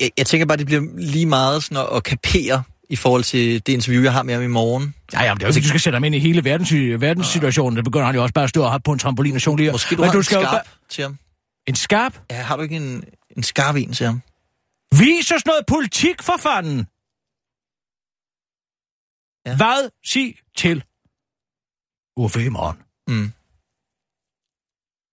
Jeg, 0.00 0.10
jeg 0.18 0.26
tænker 0.26 0.46
bare, 0.46 0.58
det 0.58 0.66
bliver 0.66 0.82
lige 0.98 1.26
meget 1.26 1.62
sådan 1.64 1.76
at, 1.76 1.96
at 1.96 2.02
kapere 2.04 2.62
i 2.90 2.96
forhold 2.96 3.24
til 3.24 3.66
det 3.66 3.72
interview, 3.72 4.02
jeg 4.02 4.12
har 4.12 4.22
med 4.22 4.34
ham 4.34 4.42
i 4.42 4.46
morgen. 4.46 4.94
Ja, 5.12 5.22
ja, 5.22 5.34
men 5.34 5.38
det 5.40 5.44
er 5.44 5.48
jo 5.48 5.54
ikke, 5.56 5.60
du 5.64 5.68
skal 5.68 5.80
sætte 5.80 5.96
ham 5.96 6.04
ind 6.04 6.14
i 6.14 6.18
hele 6.18 6.44
verdens, 6.44 6.72
verdenssituationen. 6.74 7.76
Det 7.76 7.84
begynder 7.84 8.06
han 8.06 8.14
jo 8.14 8.22
også 8.22 8.34
bare 8.34 8.42
at 8.44 8.48
stå 8.50 8.62
og 8.62 8.70
have 8.70 8.80
på 8.80 8.92
en 8.92 8.98
trampolin 8.98 9.34
og 9.34 9.46
jonglere. 9.46 9.72
Måske 9.72 9.94
du 9.96 10.00
Men 10.00 10.04
har 10.06 10.12
du 10.12 10.18
en 10.18 10.24
skal 10.24 10.34
jo 10.36 10.40
skarp 10.42 10.52
bare- 10.52 10.62
til 10.90 11.02
ham. 11.02 11.16
En 11.68 11.74
skarp? 11.74 12.18
Ja, 12.30 12.42
har 12.42 12.56
du 12.56 12.62
ikke 12.62 12.76
en, 12.76 13.04
en 13.36 13.42
skarp 13.42 13.76
en 13.76 13.92
til 13.92 14.06
ham? 14.06 14.22
Vis 14.98 15.30
os 15.30 15.46
noget 15.46 15.60
politik, 15.68 16.22
for 16.22 16.34
fanden! 16.40 16.86
Ja. 19.46 19.56
Hvad 19.56 19.90
sig 20.04 20.34
til 20.56 20.84
Uffe 22.16 22.44
i 22.44 22.48
morgen? 22.48 22.76
Mm. 23.08 23.32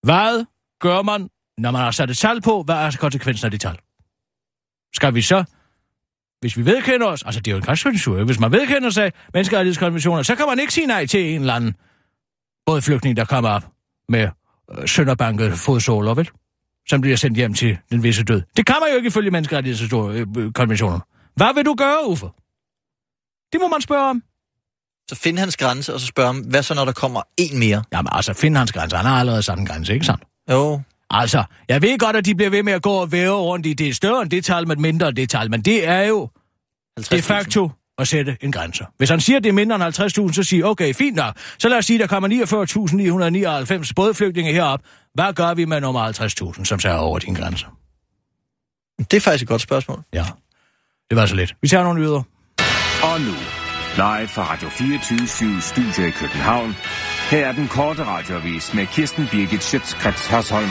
Hvad 0.03 0.45
gør 0.79 1.01
man, 1.01 1.29
når 1.57 1.71
man 1.71 1.81
har 1.81 1.91
sat 1.91 2.09
et 2.09 2.17
tal 2.17 2.41
på? 2.41 2.63
Hvad 2.63 2.75
er 2.75 2.97
konsekvensen 2.99 3.45
af 3.45 3.51
det 3.51 3.61
tal? 3.61 3.77
Skal 4.93 5.15
vi 5.15 5.21
så, 5.21 5.43
hvis 6.41 6.57
vi 6.57 6.65
vedkender 6.65 7.07
os, 7.07 7.23
altså 7.23 7.41
det 7.41 7.47
er 7.47 7.51
jo 7.51 7.57
en 7.57 7.63
grænsekonvention, 7.63 8.25
hvis 8.25 8.39
man 8.39 8.51
vedkender 8.51 8.89
sig 8.89 9.11
menneskerettighedskonventioner, 9.33 10.23
så 10.23 10.35
kan 10.35 10.45
man 10.47 10.59
ikke 10.59 10.73
sige 10.73 10.87
nej 10.87 11.05
til 11.05 11.35
en 11.35 11.41
eller 11.41 11.53
anden 11.53 11.75
både 12.65 12.81
flygtning, 12.81 13.17
der 13.17 13.25
kommer 13.25 13.49
op 13.49 13.63
med 14.09 14.29
øh, 14.71 14.87
sønderbanket 14.87 15.53
fodsåler, 15.53 16.13
vel? 16.13 16.29
Som 16.89 17.01
bliver 17.01 17.17
sendt 17.17 17.37
hjem 17.37 17.53
til 17.53 17.77
den 17.91 18.03
visse 18.03 18.23
død. 18.23 18.41
Det 18.57 18.65
kan 18.65 18.75
man 18.81 18.89
jo 18.89 18.95
ikke 18.95 19.07
ifølge 19.07 19.31
menneskerettighedskonventionerne. 19.31 21.01
Hvad 21.35 21.53
vil 21.55 21.65
du 21.65 21.75
gøre, 21.75 22.07
Uffe? 22.07 22.27
Det 23.51 23.61
må 23.61 23.67
man 23.67 23.81
spørge 23.81 24.09
om. 24.09 24.23
Så 25.09 25.15
find 25.15 25.39
hans 25.39 25.57
grænse, 25.57 25.93
og 25.93 25.99
så 25.99 26.05
spørg 26.05 26.25
ham, 26.25 26.37
hvad 26.37 26.63
så 26.63 26.73
når 26.73 26.85
der 26.85 26.91
kommer 26.91 27.21
en 27.37 27.59
mere? 27.59 27.83
Jamen 27.93 28.09
altså, 28.11 28.33
find 28.33 28.57
hans 28.57 28.71
grænse. 28.71 28.95
Han 28.95 29.05
har 29.05 29.19
allerede 29.19 29.43
sat 29.43 29.57
en 29.57 29.65
grænse, 29.65 29.93
ikke 29.93 30.05
sandt? 30.05 30.23
Jo. 30.51 30.81
Altså, 31.09 31.43
jeg 31.67 31.81
ved 31.81 31.99
godt, 31.99 32.15
at 32.15 32.25
de 32.25 32.35
bliver 32.35 32.49
ved 32.49 32.63
med 32.63 32.73
at 32.73 32.81
gå 32.81 32.91
og 32.91 33.11
væve 33.11 33.35
rundt 33.35 33.65
i 33.65 33.73
det 33.73 33.95
større 33.95 34.21
end 34.21 34.29
det 34.29 34.45
tal, 34.45 34.67
men 34.67 34.81
mindre 34.81 35.07
end 35.07 35.15
det 35.15 35.29
tal, 35.29 35.51
men 35.51 35.61
det 35.61 35.87
er 35.87 36.01
jo 36.01 36.29
de 37.11 37.21
facto 37.21 37.69
at 37.97 38.07
sætte 38.07 38.37
en 38.41 38.51
grænse. 38.51 38.85
Hvis 38.97 39.09
han 39.09 39.19
siger, 39.21 39.37
at 39.37 39.43
det 39.43 39.49
er 39.49 39.53
mindre 39.53 39.75
end 39.75 40.27
50.000, 40.27 40.33
så 40.33 40.43
siger 40.43 40.65
okay, 40.65 40.93
fint 40.93 41.15
nok. 41.15 41.37
Så 41.59 41.69
lad 41.69 41.77
os 41.77 41.85
sige, 41.85 42.03
at 42.03 42.09
der 42.09 42.19
kommer 42.19 42.29
49.999 43.83 43.91
bådflygtninge 43.95 44.53
herop. 44.53 44.79
Hvad 45.13 45.33
gør 45.33 45.53
vi 45.53 45.65
med 45.65 45.81
nummer 45.81 46.11
50.000, 46.57 46.65
som 46.65 46.79
tager 46.79 46.95
over 46.95 47.19
din 47.19 47.33
grænse? 47.33 47.65
Det 48.97 49.13
er 49.13 49.21
faktisk 49.21 49.41
et 49.41 49.47
godt 49.47 49.61
spørgsmål. 49.61 50.03
Ja, 50.13 50.25
det 51.09 51.17
var 51.17 51.25
så 51.25 51.35
lidt. 51.35 51.55
Vi 51.61 51.67
tager 51.67 51.83
nogle 51.83 51.99
nyheder. 51.99 52.23
Og 53.03 53.21
nu, 53.21 53.35
live 53.95 54.27
fra 54.27 54.53
Radio 54.53 54.69
24 54.69 55.61
Studio 55.61 56.07
i 56.07 56.11
København. 56.11 56.75
Her 57.31 57.47
er 57.47 57.51
den 57.51 57.67
korte 57.67 58.03
radiovis 58.03 58.73
med 58.73 58.85
Kirsten 58.85 59.27
Birgit 59.31 59.63
Schøtzgrads 59.63 60.27
Hasholm. 60.27 60.69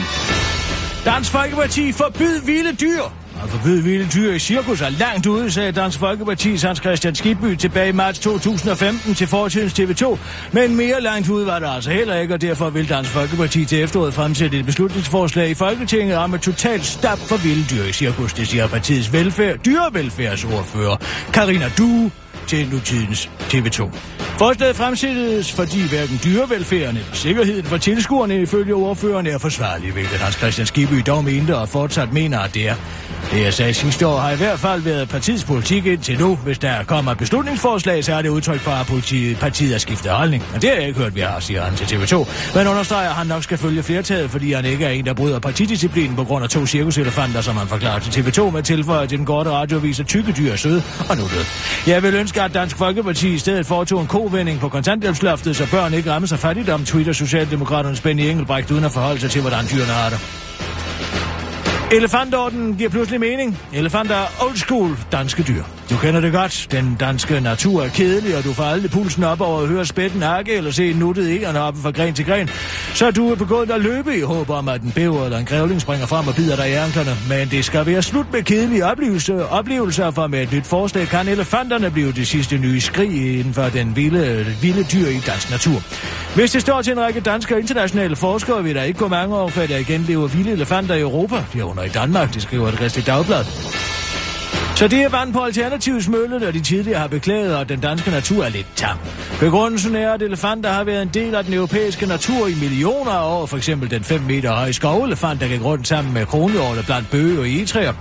Dansk 1.05 1.31
Folkeparti 1.31 1.91
forbyd 1.91 2.45
vilde 2.45 2.75
dyr. 2.75 3.20
Altså, 3.41 3.57
at 3.57 3.61
forbyde 3.61 3.83
vilde 3.83 4.07
dyr 4.13 4.33
i 4.33 4.39
cirkus 4.39 4.81
er 4.81 4.89
langt 4.89 5.27
ude, 5.27 5.51
sagde 5.51 5.71
Dansk 5.71 5.99
Folkeparti's 5.99 6.67
Hans 6.67 6.79
Christian 6.79 7.15
Skibby 7.15 7.55
tilbage 7.55 7.89
i 7.89 7.91
marts 7.91 8.19
2015 8.19 9.15
til 9.15 9.27
fortidens 9.27 9.79
TV2. 9.79 10.17
Men 10.51 10.75
mere 10.75 11.01
langt 11.01 11.29
ude 11.29 11.45
var 11.45 11.59
der 11.59 11.69
altså 11.69 11.89
heller 11.89 12.15
ikke, 12.15 12.33
og 12.33 12.41
derfor 12.41 12.69
vil 12.69 12.89
Dansk 12.89 13.11
Folkeparti 13.11 13.65
til 13.65 13.83
efteråret 13.83 14.13
fremsætte 14.13 14.59
et 14.59 14.65
beslutningsforslag 14.65 15.49
i 15.49 15.53
Folketinget 15.53 16.17
om 16.17 16.33
et 16.33 16.41
totalt 16.41 16.85
stop 16.85 17.19
for 17.19 17.37
vilde 17.37 17.65
dyr 17.75 17.83
i 17.83 17.91
cirkus. 17.91 18.33
Det 18.33 18.47
siger 18.47 18.67
partiets 18.67 19.13
velfærd, 19.13 19.57
dyrevelfærdsordfører 19.57 20.95
Karina 21.33 21.65
Du 21.77 22.11
til 22.47 22.69
nutidens 22.69 23.29
TV2. 23.39 23.89
Forslaget 24.37 24.75
fremsættes, 24.75 25.51
fordi 25.51 25.87
hverken 25.89 26.19
dyrevelfærden 26.23 26.97
eller 26.97 27.13
sikkerheden 27.13 27.65
for 27.65 27.77
tilskuerne 27.77 28.41
ifølge 28.41 28.73
ordføreren 28.75 29.27
er 29.27 29.37
forsvarlig, 29.37 29.91
hvilket 29.91 30.19
Hans 30.19 30.35
Christian 30.35 30.67
Skibby 30.67 31.01
dog 31.07 31.23
mente 31.23 31.57
og 31.57 31.69
fortsat 31.69 32.13
mener, 32.13 32.39
at 32.39 32.53
det 32.53 32.69
er. 32.69 32.75
Det 33.31 33.43
jeg 33.43 33.53
sagde 33.53 33.73
sidste 33.73 34.07
år 34.07 34.19
har 34.19 34.31
i 34.31 34.35
hvert 34.35 34.59
fald 34.59 34.81
været 34.81 35.09
partiets 35.09 35.43
politik 35.43 35.85
indtil 35.85 36.19
nu. 36.19 36.35
Hvis 36.35 36.59
der 36.59 36.83
kommer 36.83 37.11
et 37.11 37.17
beslutningsforslag, 37.17 38.03
så 38.03 38.13
er 38.13 38.21
det 38.21 38.29
udtryk 38.29 38.59
for, 38.59 38.71
at 38.71 38.87
politiet, 38.87 39.37
partiet 39.39 39.71
har 39.71 39.79
skiftet 39.79 40.11
holdning. 40.11 40.43
Og 40.55 40.61
det 40.61 40.69
har 40.69 40.77
jeg 40.77 40.87
ikke 40.87 40.99
hørt, 40.99 41.15
vi 41.15 41.19
har, 41.19 41.39
siger 41.39 41.61
han 41.61 41.75
til 41.75 41.85
TV2. 41.85 42.15
Men 42.55 42.67
understreger, 42.67 43.09
at 43.09 43.15
han 43.15 43.27
nok 43.27 43.43
skal 43.43 43.57
følge 43.57 43.83
flertallet, 43.83 44.31
fordi 44.31 44.53
han 44.53 44.65
ikke 44.65 44.85
er 44.85 44.89
en, 44.89 45.05
der 45.05 45.13
bryder 45.13 45.39
partidisciplinen 45.39 46.15
på 46.15 46.23
grund 46.23 46.43
af 46.43 46.49
to 46.49 46.65
cirkuselefanter, 46.65 47.41
som 47.41 47.57
han 47.57 47.67
forklarer 47.67 47.99
til 47.99 48.21
TV2 48.21 48.49
med 48.49 48.63
tilføjer 48.63 49.05
til 49.05 49.17
den 49.17 49.25
korte 49.25 49.49
radioavis, 49.49 49.99
at 49.99 50.07
tykke 50.07 50.31
dyr 50.31 50.51
er 50.51 50.55
søde 50.55 50.83
og 51.09 51.17
nu. 51.17 51.23
Jeg 51.87 52.03
vil 52.03 52.15
ønske, 52.15 52.41
at 52.41 52.53
Dansk 52.53 52.77
Folkeparti 52.77 53.33
i 53.33 53.37
stedet 53.37 53.65
foretog 53.65 54.01
en 54.01 54.07
kovending 54.07 54.59
på 54.59 54.69
kontanthjælpsloftet, 54.69 55.55
så 55.55 55.71
børn 55.71 55.93
ikke 55.93 56.11
rammes 56.11 56.31
af 56.31 56.39
fattigdom, 56.39 56.85
twitter 56.85 57.13
Socialdemokraternes 57.13 58.01
Benny 58.01 58.21
Engelbrecht 58.21 58.71
uden 58.71 58.83
at 58.83 58.91
forholde 58.91 59.19
sig 59.19 59.31
til, 59.31 59.41
hvordan 59.41 59.65
dyrene 59.71 59.91
har 59.91 60.09
det. 60.09 60.50
Elefantorden 61.91 62.77
giver 62.77 62.89
pludselig 62.89 63.19
mening. 63.19 63.57
Elefanter 63.73 64.15
er 64.15 64.43
old 64.43 64.55
school 64.55 64.97
danske 65.11 65.43
dyr. 65.43 65.80
Du 65.91 65.97
kender 65.97 66.21
det 66.21 66.33
godt. 66.33 66.67
Den 66.71 66.97
danske 66.99 67.39
natur 67.39 67.83
er 67.83 67.89
kedelig, 67.89 68.37
og 68.37 68.43
du 68.43 68.53
får 68.53 68.63
aldrig 68.63 68.91
pulsen 68.91 69.23
op 69.23 69.41
over 69.41 69.61
at 69.61 69.67
høre 69.67 69.85
spætten 69.85 70.21
hakke 70.21 70.53
eller 70.53 70.71
se 70.71 70.89
en 70.89 70.95
nuttet 70.95 71.31
egerne 71.31 71.61
op 71.61 71.75
fra 71.83 71.91
gren 71.91 72.13
til 72.13 72.25
gren. 72.25 72.49
Så 72.93 73.07
er 73.07 73.11
du 73.11 73.35
begyndt 73.35 73.71
at 73.71 73.81
løbe 73.81 74.17
i 74.17 74.21
håb 74.21 74.49
om, 74.49 74.67
at 74.67 74.81
en 74.81 74.91
bæver 74.91 75.25
eller 75.25 75.37
en 75.37 75.45
grævling 75.45 75.81
springer 75.81 76.05
frem 76.05 76.27
og 76.27 76.35
bider 76.35 76.55
dig 76.55 76.69
i 76.69 76.73
anklerne. 76.73 77.11
Men 77.29 77.49
det 77.49 77.65
skal 77.65 77.85
være 77.85 78.01
slut 78.01 78.25
med 78.33 78.43
kedelige 78.43 78.85
oplevelser, 78.85 79.43
oplevelser 79.43 80.11
for 80.11 80.27
med 80.27 80.41
et 80.43 80.53
nyt 80.53 80.65
forslag 80.65 81.07
kan 81.07 81.27
elefanterne 81.27 81.91
blive 81.91 82.11
det 82.11 82.27
sidste 82.27 82.57
nye 82.57 82.81
skrig 82.81 83.39
inden 83.39 83.53
for 83.53 83.63
den 83.63 83.95
vilde, 83.95 84.45
vilde 84.61 84.83
dyr 84.83 85.07
i 85.07 85.19
dansk 85.27 85.51
natur. 85.51 85.81
Hvis 86.35 86.51
det 86.51 86.61
står 86.61 86.81
til 86.81 86.93
en 86.93 86.99
række 86.99 87.19
danske 87.19 87.55
og 87.55 87.59
internationale 87.59 88.15
forskere, 88.15 88.63
vil 88.63 88.75
der 88.75 88.83
ikke 88.83 88.99
gå 88.99 89.07
mange 89.07 89.35
år, 89.35 89.47
før 89.47 89.67
der 89.67 89.77
igen 89.77 90.01
lever 90.07 90.27
vilde 90.27 90.51
elefanter 90.51 90.95
i 90.95 91.01
Europa. 91.01 91.43
De 91.53 91.59
er 91.59 91.63
under 91.63 91.83
i 91.83 91.89
Danmark, 91.89 92.33
det 92.33 92.41
skriver 92.41 92.67
et 92.67 92.75
Christi 92.75 93.01
Dagblad. 93.01 93.45
Så 94.81 94.87
det 94.87 95.03
er 95.03 95.09
vand 95.09 95.33
på 95.33 95.39
Alternativets 95.39 96.07
mølle, 96.07 96.39
der 96.39 96.51
de 96.51 96.59
tidligere 96.59 96.99
har 96.99 97.07
beklaget, 97.07 97.57
at 97.57 97.69
den 97.69 97.79
danske 97.79 98.11
natur 98.11 98.43
er 98.45 98.49
lidt 98.49 98.67
tam. 98.75 98.97
Begrundelsen 99.39 99.95
er, 99.95 100.13
at 100.13 100.21
elefanter 100.21 100.71
har 100.71 100.83
været 100.83 101.01
en 101.01 101.09
del 101.13 101.35
af 101.35 101.43
den 101.43 101.53
europæiske 101.53 102.05
natur 102.05 102.47
i 102.47 102.53
millioner 102.61 103.11
af 103.11 103.41
år. 103.41 103.45
For 103.45 103.57
eksempel 103.57 103.91
den 103.91 104.03
5 104.03 104.21
meter 104.21 104.51
høje 104.51 104.73
skovelefant, 104.73 105.41
der 105.41 105.47
gik 105.47 105.63
rundt 105.63 105.87
sammen 105.87 106.13
med 106.13 106.25
kronhjorte 106.25 106.83
blandt 106.85 107.11
bøge 107.11 107.39
og 107.39 107.47
egetræer. 107.47 107.93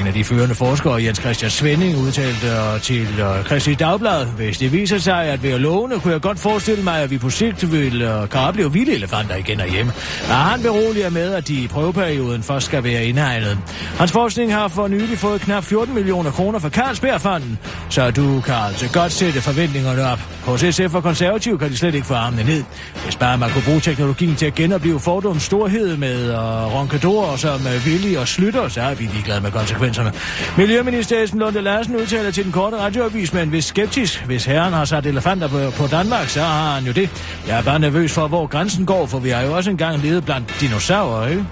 En 0.00 0.06
af 0.06 0.12
de 0.12 0.24
førende 0.24 0.54
forskere, 0.54 1.04
Jens 1.04 1.18
Christian 1.18 1.50
Svending, 1.50 1.98
udtalte 1.98 2.78
til 2.82 3.06
øh, 3.20 3.44
Christi 3.44 3.74
Dagblad, 3.74 4.26
hvis 4.26 4.58
det 4.58 4.72
viser 4.72 4.98
sig 4.98 5.24
at 5.24 5.42
ved 5.42 5.50
at 5.50 5.60
låne, 5.60 6.00
kunne 6.00 6.12
jeg 6.12 6.20
godt 6.20 6.38
forestille 6.38 6.84
mig, 6.84 6.98
at 6.98 7.10
vi 7.10 7.18
på 7.18 7.30
sigt 7.30 7.72
vil 7.72 8.02
øh, 8.02 8.28
kan 8.28 8.40
opleve 8.40 8.72
vilde 8.72 8.92
elefanter 8.92 9.36
igen 9.36 9.60
herhjemme. 9.60 9.92
Og 10.28 10.34
han 10.34 10.62
beroliger 10.62 11.10
med, 11.10 11.34
at 11.34 11.48
de 11.48 11.54
i 11.54 11.68
prøveperioden 11.68 12.42
først 12.42 12.66
skal 12.66 12.84
være 12.84 13.04
indhegnet. 13.04 13.58
Hans 13.98 14.12
forskning 14.12 14.54
har 14.54 14.68
for 14.68 14.88
nylig 14.88 15.18
fået 15.18 15.40
knap 15.40 15.64
14 15.64 15.94
millioner 15.94 16.21
millioner 16.22 16.36
kroner 16.36 16.58
fra 16.58 16.68
Carlsbergfonden, 16.68 17.58
så 17.90 18.10
du 18.10 18.40
kan 18.40 18.54
altså 18.54 18.92
godt 18.92 19.12
sætte 19.12 19.40
forventningerne 19.40 20.02
op. 20.02 20.18
Hos 20.46 20.60
SF 20.60 20.94
og 20.94 21.02
konservativ 21.02 21.58
kan 21.58 21.70
de 21.70 21.76
slet 21.76 21.94
ikke 21.94 22.06
få 22.06 22.14
armene 22.14 22.44
ned. 22.44 22.64
Hvis 23.04 23.16
bare 23.16 23.38
man 23.38 23.50
kunne 23.50 23.62
bruge 23.64 23.80
teknologien 23.80 24.36
til 24.36 24.46
at 24.46 24.54
genopleve 24.54 25.00
fordoms 25.00 25.42
storhed 25.42 25.96
med 25.96 26.30
uh, 26.30 26.74
ronkadorer 26.74 27.36
som 27.36 27.60
uh, 27.60 27.86
Willy 27.86 28.16
og 28.16 28.28
Slytter, 28.28 28.68
så 28.68 28.80
er 28.80 28.94
vi 28.94 29.04
ligeglade 29.04 29.40
med 29.40 29.50
konsekvenserne. 29.50 30.12
Miljøminister 30.56 31.22
Esben 31.22 31.40
Lunde 31.40 31.60
Larsen 31.60 31.96
udtaler 31.96 32.30
til 32.30 32.44
den 32.44 32.52
korte 32.52 32.76
radioavis, 32.76 33.32
men 33.32 33.48
hvis 33.48 33.64
skeptisk, 33.64 34.24
hvis 34.24 34.44
herren 34.44 34.72
har 34.72 34.84
sat 34.84 35.06
elefanter 35.06 35.48
på, 35.48 35.70
på 35.76 35.86
Danmark, 35.86 36.28
så 36.28 36.40
har 36.40 36.74
han 36.74 36.84
jo 36.84 36.92
det. 36.92 37.10
Jeg 37.48 37.58
er 37.58 37.62
bare 37.62 37.78
nervøs 37.78 38.12
for, 38.12 38.28
hvor 38.28 38.46
grænsen 38.46 38.86
går, 38.86 39.06
for 39.06 39.18
vi 39.18 39.30
har 39.30 39.42
jo 39.42 39.56
også 39.56 39.70
engang 39.70 40.02
levet 40.02 40.24
blandt 40.24 40.56
dinosaurer, 40.60 41.26
ikke? 41.28 41.46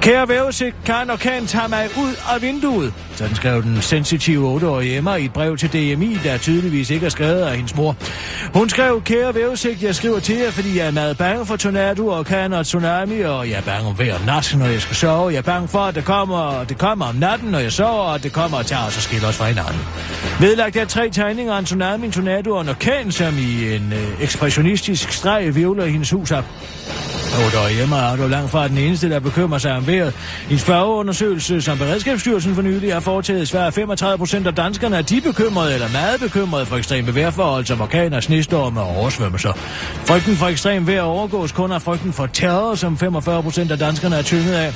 Kære 0.00 0.28
vævesigt, 0.28 0.76
kan 0.84 1.10
og 1.10 1.18
kan 1.18 1.46
tage 1.46 1.68
mig 1.68 1.88
ud 1.98 2.14
af 2.34 2.42
vinduet. 2.42 2.94
Sådan 3.14 3.36
skrev 3.36 3.62
den 3.62 3.82
sensitive 3.82 4.56
8-årige 4.56 4.96
Emma 4.96 5.14
i 5.14 5.24
et 5.24 5.32
brev 5.32 5.56
til 5.56 5.72
DMI, 5.72 6.18
der 6.24 6.38
tydeligvis 6.38 6.90
ikke 6.90 7.06
er 7.06 7.10
skrevet 7.10 7.40
af 7.40 7.56
hendes 7.56 7.76
mor. 7.76 7.96
Hun 8.54 8.68
skrev, 8.68 9.02
kære 9.02 9.34
vævesigt, 9.34 9.82
jeg 9.82 9.94
skriver 9.94 10.20
til 10.20 10.36
jer, 10.36 10.50
fordi 10.50 10.78
jeg 10.78 10.86
er 10.86 10.90
meget 10.90 11.18
bange 11.18 11.46
for 11.46 11.56
tornado, 11.56 12.08
orkan 12.08 12.52
og 12.52 12.66
tsunami, 12.66 13.20
og 13.20 13.50
jeg 13.50 13.56
er 13.56 13.62
bange 13.62 13.88
om 13.88 13.98
vejr 13.98 14.14
om 14.14 14.20
natten, 14.26 14.58
når 14.58 14.66
jeg 14.66 14.80
skal 14.80 14.96
sove. 14.96 15.30
Jeg 15.30 15.38
er 15.38 15.42
bange 15.42 15.68
for, 15.68 15.78
at 15.78 15.94
det 15.94 16.04
kommer, 16.04 16.64
det 16.64 16.78
kommer 16.78 17.06
om 17.06 17.14
natten, 17.14 17.50
når 17.50 17.58
jeg 17.58 17.72
sover, 17.72 18.04
og 18.04 18.22
det 18.22 18.32
kommer 18.32 18.58
og 18.58 18.66
tager 18.66 18.86
os 18.86 18.96
og 18.96 19.02
skiller 19.02 19.28
os 19.28 19.36
fra 19.36 19.46
hinanden. 19.46 19.80
Vedlagt 20.40 20.76
er 20.76 20.84
tre 20.84 21.10
tegninger 21.10 21.54
af 21.54 21.58
en 21.58 21.64
tsunami, 21.64 22.06
en 22.06 22.12
tornado 22.12 22.50
og 22.50 22.60
en 22.60 22.68
orkan, 22.68 23.12
som 23.12 23.38
i 23.38 23.76
en 23.76 23.92
øh, 23.92 24.22
ekspressionistisk 24.22 25.12
streg 25.12 25.54
vivler 25.54 25.84
i 25.84 25.90
hendes 25.90 26.10
hus 26.10 26.30
op. 26.30 26.44
Og 27.32 27.52
derhjemme 27.52 27.96
er 27.96 28.16
du 28.16 28.26
langt 28.26 28.50
fra 28.50 28.68
den 28.68 28.78
eneste, 28.78 29.10
der 29.10 29.20
bekymrer 29.20 29.58
sig 29.58 29.76
om 29.76 29.86
vejret. 29.86 30.14
I 30.50 30.52
en 30.52 30.58
spørgeundersøgelse, 30.58 31.60
som 31.62 31.78
Beredskabsstyrelsen 31.78 32.54
for 32.54 32.62
nylig 32.62 32.92
har 32.92 33.00
foretaget, 33.00 33.48
svarer 33.48 33.70
35 33.70 34.18
procent 34.18 34.46
af 34.46 34.54
danskerne, 34.54 34.98
at 34.98 35.08
de 35.08 35.16
er 35.16 35.20
bekymrede 35.20 35.74
eller 35.74 35.88
meget 35.92 36.20
bekymrede 36.20 36.66
for 36.66 36.76
ekstreme 36.76 37.14
vejrforhold, 37.14 37.66
som 37.66 37.80
orkaner, 37.80 38.20
snestorme 38.20 38.80
og 38.80 38.96
oversvømmelser. 38.96 39.52
Frygten 40.04 40.36
for 40.36 40.46
ekstrem 40.46 40.86
vejr 40.86 41.00
overgås 41.00 41.52
kun 41.52 41.72
af 41.72 41.82
frygten 41.82 42.12
for 42.12 42.26
terror, 42.26 42.74
som 42.74 42.98
45 42.98 43.42
procent 43.42 43.70
af 43.70 43.78
danskerne 43.78 44.16
er 44.16 44.22
tynget 44.22 44.52
af. 44.52 44.74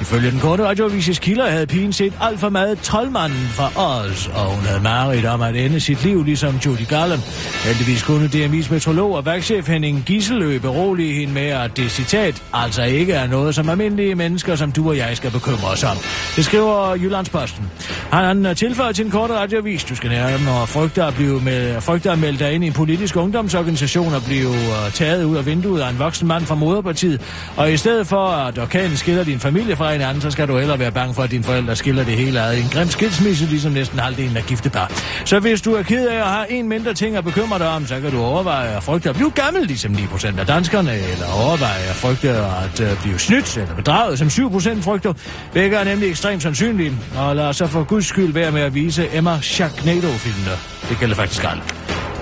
Ifølge 0.00 0.30
den 0.30 0.40
korte 0.40 0.64
radioavises 0.64 1.18
kilder 1.18 1.46
havde 1.46 1.66
pigen 1.66 1.92
set 1.92 2.12
alt 2.20 2.40
for 2.40 2.48
meget 2.48 2.78
troldmanden 2.78 3.48
fra 3.48 3.66
Oz, 3.76 4.26
og 4.26 4.44
hun 4.44 4.64
havde 4.64 4.82
mareridt 4.82 5.26
om 5.26 5.42
at 5.42 5.56
ende 5.56 5.80
sit 5.80 6.04
liv 6.04 6.24
ligesom 6.24 6.56
Judy 6.66 6.88
Garland. 6.88 7.20
Heldigvis 7.64 8.02
kunne 8.02 8.26
DMI's 8.26 8.72
metrolog 8.72 9.14
og 9.14 9.26
værkchef 9.26 9.68
Henning 9.68 10.04
Gisselø 10.06 10.58
berolige 10.58 11.14
hende 11.14 11.34
med, 11.34 11.46
at 11.46 11.76
det 11.76 11.87
citat 11.88 12.42
altså 12.52 12.82
ikke 12.82 13.12
er 13.12 13.26
noget, 13.26 13.54
som 13.54 13.68
almindelige 13.68 14.14
mennesker 14.14 14.56
som 14.56 14.72
du 14.72 14.88
og 14.88 14.96
jeg 14.96 15.16
skal 15.16 15.30
bekymre 15.30 15.68
os 15.68 15.84
om. 15.84 15.96
Det 16.36 16.44
skriver 16.44 16.94
Jyllandsposten. 16.94 17.70
Han 18.12 18.44
har 18.44 18.54
tilføjet 18.54 18.96
til 18.96 19.04
en 19.04 19.10
kort 19.10 19.30
radiovis, 19.30 19.84
Du 19.84 19.94
skal 19.96 20.10
nære 20.10 20.40
når 20.44 20.66
frygter 20.66 21.06
at, 21.06 21.14
blive 21.14 21.40
med, 21.40 21.80
frygter 21.80 22.12
at 22.12 22.18
melde 22.18 22.38
dig 22.38 22.52
ind 22.52 22.64
i 22.64 22.66
en 22.66 22.72
politisk 22.72 23.16
ungdomsorganisation 23.16 24.14
og 24.14 24.22
blive 24.22 24.48
øh, 24.48 24.92
taget 24.92 25.24
ud 25.24 25.36
af 25.36 25.46
vinduet 25.46 25.80
af 25.80 25.90
en 25.90 25.98
voksen 25.98 26.28
mand 26.28 26.46
fra 26.46 26.54
moderpartiet. 26.54 27.20
Og 27.56 27.72
i 27.72 27.76
stedet 27.76 28.06
for, 28.06 28.26
at 28.26 28.58
orkanen 28.58 28.96
skiller 28.96 29.24
din 29.24 29.40
familie 29.40 29.76
fra 29.76 29.92
hinanden, 29.92 30.22
så 30.22 30.30
skal 30.30 30.48
du 30.48 30.58
heller 30.58 30.76
være 30.76 30.92
bange 30.92 31.14
for, 31.14 31.22
at 31.22 31.30
dine 31.30 31.44
forældre 31.44 31.76
skiller 31.76 32.04
det 32.04 32.16
hele 32.16 32.40
ad 32.40 32.58
en 32.58 32.68
grim 32.72 32.88
skilsmisse, 32.88 33.46
ligesom 33.46 33.72
næsten 33.72 33.98
halvdelen 33.98 34.36
af 34.36 34.42
gifte 34.42 34.70
par. 34.70 34.92
Så 35.24 35.40
hvis 35.40 35.62
du 35.62 35.74
er 35.74 35.82
ked 35.82 36.08
af 36.08 36.16
at 36.16 36.26
have 36.26 36.50
en 36.50 36.68
mindre 36.68 36.94
ting 36.94 37.16
at 37.16 37.24
bekymre 37.24 37.58
dig 37.58 37.68
om, 37.68 37.86
så 37.86 38.00
kan 38.00 38.10
du 38.10 38.20
overveje 38.20 38.76
at 38.76 38.82
frygte 38.82 39.08
at 39.08 39.14
blive 39.14 39.30
gammel, 39.30 39.66
ligesom 39.66 39.92
9% 39.92 40.40
af 40.40 40.46
danskerne, 40.46 40.92
eller 40.92 41.26
overveje 41.44 41.77
jeg 41.86 41.94
frygte 41.94 42.30
at 42.30 42.80
øh, 42.80 43.02
blive 43.02 43.18
snydt 43.18 43.56
eller 43.56 43.74
bedraget, 43.74 44.18
som 44.18 44.28
7% 44.28 44.80
frygter. 44.82 45.12
Begge 45.52 45.76
er 45.76 45.84
nemlig 45.84 46.10
ekstremt 46.10 46.42
sandsynlige, 46.42 46.92
og 47.18 47.36
lad 47.36 47.44
os 47.44 47.56
så 47.56 47.66
for 47.66 47.84
guds 47.84 48.06
skyld 48.06 48.32
være 48.32 48.52
med 48.52 48.60
at 48.60 48.74
vise 48.74 49.08
Emma 49.12 49.40
Sharknado-filmene. 49.40 50.56
Det 50.88 50.98
gælder 51.00 51.14
faktisk 51.14 51.44
alt. 51.44 51.74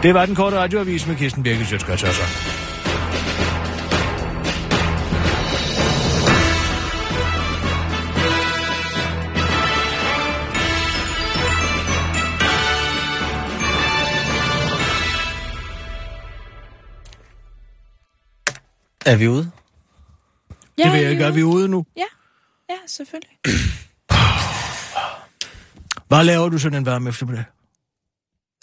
Det 0.02 0.14
var 0.14 0.26
den 0.26 0.34
korte 0.34 0.59
radioavis 0.59 1.07
med 1.07 1.16
Kirsten 1.16 1.42
Birke 1.42 1.64
Sjøtskrets 1.66 2.76
Er 19.07 19.16
vi 19.16 19.28
ude? 19.28 19.50
Ja, 20.78 20.84
det 20.84 20.92
vil 20.92 21.00
jeg 21.00 21.11
ikke, 21.11 21.24
er 21.24 21.30
vi 21.30 21.42
ude 21.42 21.68
nu? 21.68 21.86
Ja, 21.96 22.04
ja, 22.70 22.76
selvfølgelig. 22.86 23.38
Hvad 26.09 26.24
laver 26.24 26.48
du 26.48 26.59
sådan 26.59 26.78
en 26.78 26.86
varm 26.86 27.07
eftermiddag? 27.07 27.44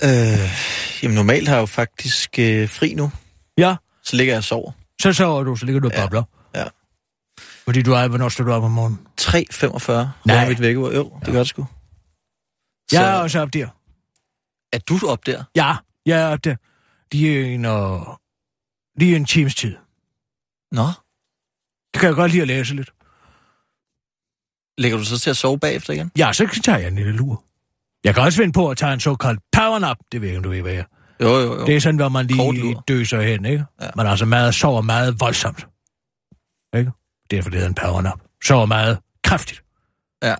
Øh, 0.03 0.49
jamen 1.03 1.15
normalt 1.15 1.47
har 1.47 1.55
jeg 1.55 1.61
jo 1.61 1.65
faktisk 1.65 2.39
øh, 2.39 2.69
fri 2.69 2.93
nu. 2.93 3.11
Ja. 3.57 3.75
Så 4.03 4.15
ligger 4.15 4.33
jeg 4.33 4.37
og 4.37 4.43
sover. 4.43 4.71
Så 5.01 5.13
sover 5.13 5.43
du, 5.43 5.55
så 5.55 5.65
ligger 5.65 5.81
du 5.81 5.87
og 5.87 5.93
Ja. 5.93 6.01
bobler. 6.01 6.23
Ja. 6.55 6.65
Fordi 7.63 7.81
du 7.81 7.91
er, 7.93 8.07
hvornår 8.07 8.29
står 8.29 8.43
du 8.43 8.51
op 8.51 8.63
om 8.63 8.71
morgenen? 8.71 9.07
3.45 9.21 9.91
Nej. 10.25 10.49
Mit 10.49 10.61
vækkeur. 10.61 10.91
Jo, 10.91 11.19
det 11.25 11.31
gør 11.33 11.39
det 11.39 11.47
sgu. 11.47 11.65
Jeg 12.91 13.09
er 13.09 13.13
også 13.19 13.39
op 13.39 13.53
der. 13.53 13.67
Er 14.73 14.77
du 14.79 14.99
op 15.07 15.25
der? 15.25 15.43
Ja, 15.55 15.75
jeg 16.05 16.21
er 16.21 16.27
op 16.27 16.43
der. 16.43 16.55
De 17.11 17.39
er 17.39 17.45
en, 17.45 17.65
og... 17.65 18.19
De 18.99 19.11
er 19.11 19.15
en 19.15 19.25
times 19.25 19.55
tid. 19.55 19.75
Nå. 20.73 20.87
Det 21.93 21.99
kan 21.99 22.07
jeg 22.07 22.15
godt 22.15 22.31
lide 22.31 22.41
at 22.41 22.47
læse 22.47 22.75
lidt. 22.75 22.93
Lægger 24.77 24.97
du 24.97 25.05
så 25.05 25.19
til 25.19 25.29
at 25.29 25.37
sove 25.37 25.59
bagefter 25.59 25.93
igen? 25.93 26.11
Ja, 26.17 26.33
så 26.33 26.59
tager 26.63 26.77
jeg 26.77 26.87
en 26.87 26.95
lille 26.95 27.11
lur. 27.11 27.43
Jeg 28.03 28.13
kan 28.13 28.23
også 28.23 28.37
finde 28.37 28.53
på 28.53 28.69
at 28.69 28.77
tage 28.77 28.93
en 28.93 28.99
såkaldt 28.99 29.39
powernap. 29.51 29.97
Det 30.11 30.21
ved 30.21 30.27
jeg 30.27 30.35
ikke, 30.37 30.43
du 30.43 30.49
ved, 30.49 30.61
hvad 30.61 30.73
jeg 30.73 30.85
Jo, 31.21 31.27
jo, 31.27 31.59
jo. 31.59 31.65
Det 31.65 31.75
er 31.75 31.79
sådan, 31.79 31.95
hvor 31.95 32.09
man 32.09 32.27
lige 32.27 32.75
døser 32.87 33.21
hen, 33.21 33.45
ikke? 33.45 33.65
Ja. 33.81 33.89
Man 33.95 34.07
altså 34.07 34.25
meget, 34.25 34.55
sover 34.55 34.81
meget 34.81 35.19
voldsomt. 35.19 35.67
Ikke? 36.75 36.91
Derfor 37.31 37.49
det 37.49 37.59
hedder 37.59 37.69
en 37.69 37.75
powernap. 37.75 38.19
Sover 38.43 38.65
meget 38.65 38.99
kraftigt. 39.23 39.63
Ja. 40.23 40.35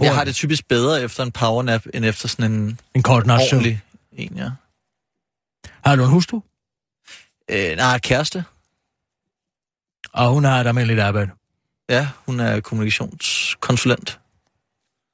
Jeg 0.00 0.14
har 0.14 0.24
det 0.24 0.34
typisk 0.34 0.68
bedre 0.68 1.02
efter 1.02 1.22
en 1.22 1.32
powernap, 1.32 1.86
end 1.94 2.04
efter 2.04 2.28
sådan 2.28 2.52
en 2.52 2.80
En 2.94 3.02
kort 3.02 3.30
ordentlig 3.30 3.82
en, 4.12 4.36
ja. 4.36 4.50
Har 5.84 5.96
du 5.96 6.02
en 6.02 6.10
hustru? 6.10 6.40
Øh, 7.50 7.76
nej, 7.76 7.98
kæreste. 7.98 8.44
Og 10.16 10.30
hun 10.30 10.44
har 10.44 10.60
et 10.60 10.66
almindeligt 10.66 11.00
arbejde. 11.00 11.30
Ja, 11.90 12.08
hun 12.26 12.40
er 12.40 12.60
kommunikationskonsulent. 12.60 14.20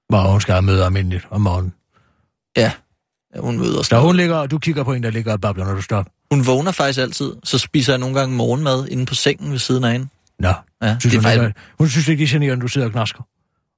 Hvor 0.08 0.30
hun 0.30 0.40
skal 0.40 0.62
møde 0.62 0.84
almindeligt 0.84 1.26
om 1.30 1.40
morgenen. 1.40 1.74
Ja, 2.56 2.72
ja 3.34 3.40
hun 3.40 3.58
møder 3.58 3.82
Så 3.82 4.00
hun 4.00 4.16
ligger, 4.16 4.36
og 4.36 4.50
du 4.50 4.58
kigger 4.58 4.84
på 4.84 4.92
en, 4.92 5.02
der 5.02 5.10
ligger 5.10 5.32
og 5.32 5.40
babler, 5.40 5.64
når 5.64 5.74
du 5.74 5.82
står. 5.82 6.06
Hun 6.30 6.46
vågner 6.46 6.72
faktisk 6.72 7.00
altid. 7.00 7.36
Så 7.44 7.58
spiser 7.58 7.92
jeg 7.92 8.00
nogle 8.00 8.18
gange 8.18 8.36
morgenmad 8.36 8.88
inde 8.88 9.06
på 9.06 9.14
sengen 9.14 9.52
ved 9.52 9.58
siden 9.58 9.84
af 9.84 9.92
hende. 9.92 10.08
Nå, 10.38 10.52
Ja, 10.82 10.96
synes 11.00 11.02
det 11.02 11.14
er 11.14 11.16
hun, 11.18 11.22
faktisk... 11.22 11.48
ikke, 11.48 11.60
hun 11.78 11.88
synes 11.88 12.08
ikke, 12.08 12.20
det 12.20 12.28
er 12.28 12.32
generende, 12.32 12.62
du 12.62 12.68
sidder 12.68 12.86
og 12.86 12.92
knasker. 12.92 13.22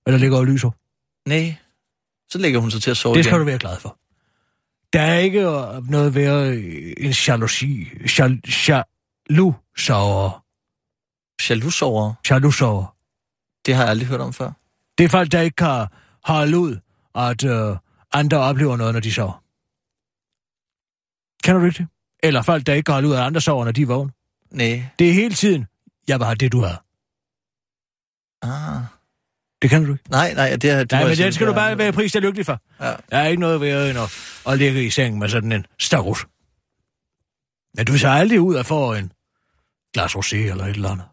Eller 0.07 0.19
ligger 0.19 0.39
og 0.39 0.47
lyser. 0.47 0.71
Nej, 1.29 1.57
så 2.31 2.39
lægger 2.39 2.61
hun 2.61 2.71
sig 2.71 2.83
til 2.83 2.91
at 2.91 2.97
sove 2.97 3.15
Det 3.15 3.25
skal 3.25 3.33
igen. 3.33 3.41
du 3.41 3.45
være 3.47 3.59
glad 3.59 3.77
for. 3.81 3.99
Der 4.93 5.01
er 5.01 5.19
ikke 5.19 5.41
noget 5.91 6.15
værre 6.15 6.49
øh, 6.49 6.93
en 6.99 7.15
jalousi. 7.29 7.89
Jal, 8.19 8.41
jalousover. 8.69 10.44
Jalousovere, 11.51 12.15
Jalousover. 12.31 12.97
det 13.67 13.75
har 13.75 13.83
jeg 13.83 13.91
aldrig 13.91 14.09
hørt 14.09 14.21
om 14.21 14.33
før. 14.33 14.51
Det 14.99 15.05
er 15.05 15.09
folk, 15.09 15.33
der 15.33 15.41
ikke 15.41 15.57
kan 15.57 15.87
holde 16.25 16.59
ud, 16.59 16.77
at 17.15 17.45
øh, 17.45 17.77
andre 18.13 18.37
oplever 18.39 18.77
noget, 18.77 18.93
når 18.93 19.01
de 19.01 19.13
sover. 19.13 19.43
Kan 21.45 21.55
du 21.61 21.67
ikke 21.67 21.79
det? 21.79 21.89
Eller 22.23 22.43
folk, 22.43 22.67
der 22.67 22.73
ikke 22.75 22.85
kan 22.87 22.93
holde 22.95 23.09
ud, 23.09 23.15
at 23.15 23.21
andre 23.21 23.41
sover, 23.41 23.65
når 23.65 23.73
de 23.73 23.83
er 23.83 23.87
vågne. 23.87 24.13
Nej. 24.51 24.85
Det 24.99 25.09
er 25.09 25.13
hele 25.13 25.35
tiden, 25.35 25.67
jeg 26.09 26.19
vil 26.19 26.25
have 26.25 26.35
det, 26.37 26.53
du 26.53 26.61
har. 26.61 26.85
Ah. 28.43 28.83
Det 29.63 29.71
kan 29.71 29.85
du 29.85 29.93
ikke. 29.93 30.05
Nej, 30.11 30.35
nej, 30.35 30.57
det, 30.57 30.71
er- 30.71 30.79
det 30.79 30.93
Nej, 30.93 31.05
men 31.09 31.17
den 31.19 31.33
skal 31.33 31.47
du 31.47 31.51
det 31.51 31.57
bare 31.57 31.79
være 31.79 31.93
pris 31.93 32.15
lykkelig 32.15 32.47
for. 32.47 32.61
Ja. 32.81 32.95
Der 33.11 33.19
er 33.19 33.27
ikke 33.29 33.41
noget 33.41 33.61
ved 33.61 33.91
end 33.91 33.99
at, 33.99 34.11
at 34.49 34.59
ligge 34.59 34.85
i 34.85 34.91
sengen 34.91 35.19
med 35.21 35.29
sådan 35.29 35.53
en 35.53 35.67
starus. 35.81 36.27
Men 37.77 37.87
du 37.87 37.99
ser 37.99 38.09
aldrig 38.09 38.41
ud 38.41 38.57
at 38.57 38.67
få 38.67 38.95
en 38.95 39.13
glas 39.95 40.15
rosé 40.17 40.37
eller 40.37 40.65
et 40.65 40.71
eller 40.71 40.91
andet. 40.91 41.07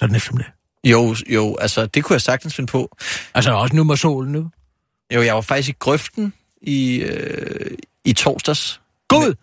Sådan 0.00 0.16
eftermiddag. 0.16 0.50
Jo, 0.84 1.14
jo, 1.28 1.56
altså, 1.56 1.86
det 1.86 2.04
kunne 2.04 2.14
jeg 2.14 2.20
sagtens 2.20 2.54
finde 2.54 2.70
på. 2.70 2.96
Altså 3.34 3.52
også 3.52 3.76
nu 3.76 3.84
med 3.84 3.96
solen 3.96 4.32
nu. 4.32 4.50
Jo, 5.14 5.22
jeg 5.22 5.34
var 5.34 5.40
faktisk 5.40 5.68
i 5.68 5.76
grøften 5.78 6.32
i, 6.62 6.96
øh, 6.96 7.78
i 8.04 8.12
torsdags. 8.12 8.80
Gud! 9.08 9.34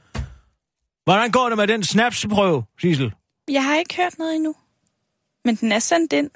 Hvordan 1.04 1.32
går 1.32 1.50
det 1.50 1.58
med 1.58 1.68
den 1.68 1.84
snapsprøve, 1.84 2.64
Sissel? 2.82 3.14
Jeg 3.52 3.64
har 3.64 3.76
ikke 3.76 3.96
hørt 3.96 4.14
noget 4.20 4.36
endnu. 4.36 4.56
Men 5.46 5.56
den 5.56 5.72
er 5.72 5.80
sendt 5.80 6.14
ind. 6.14 6.30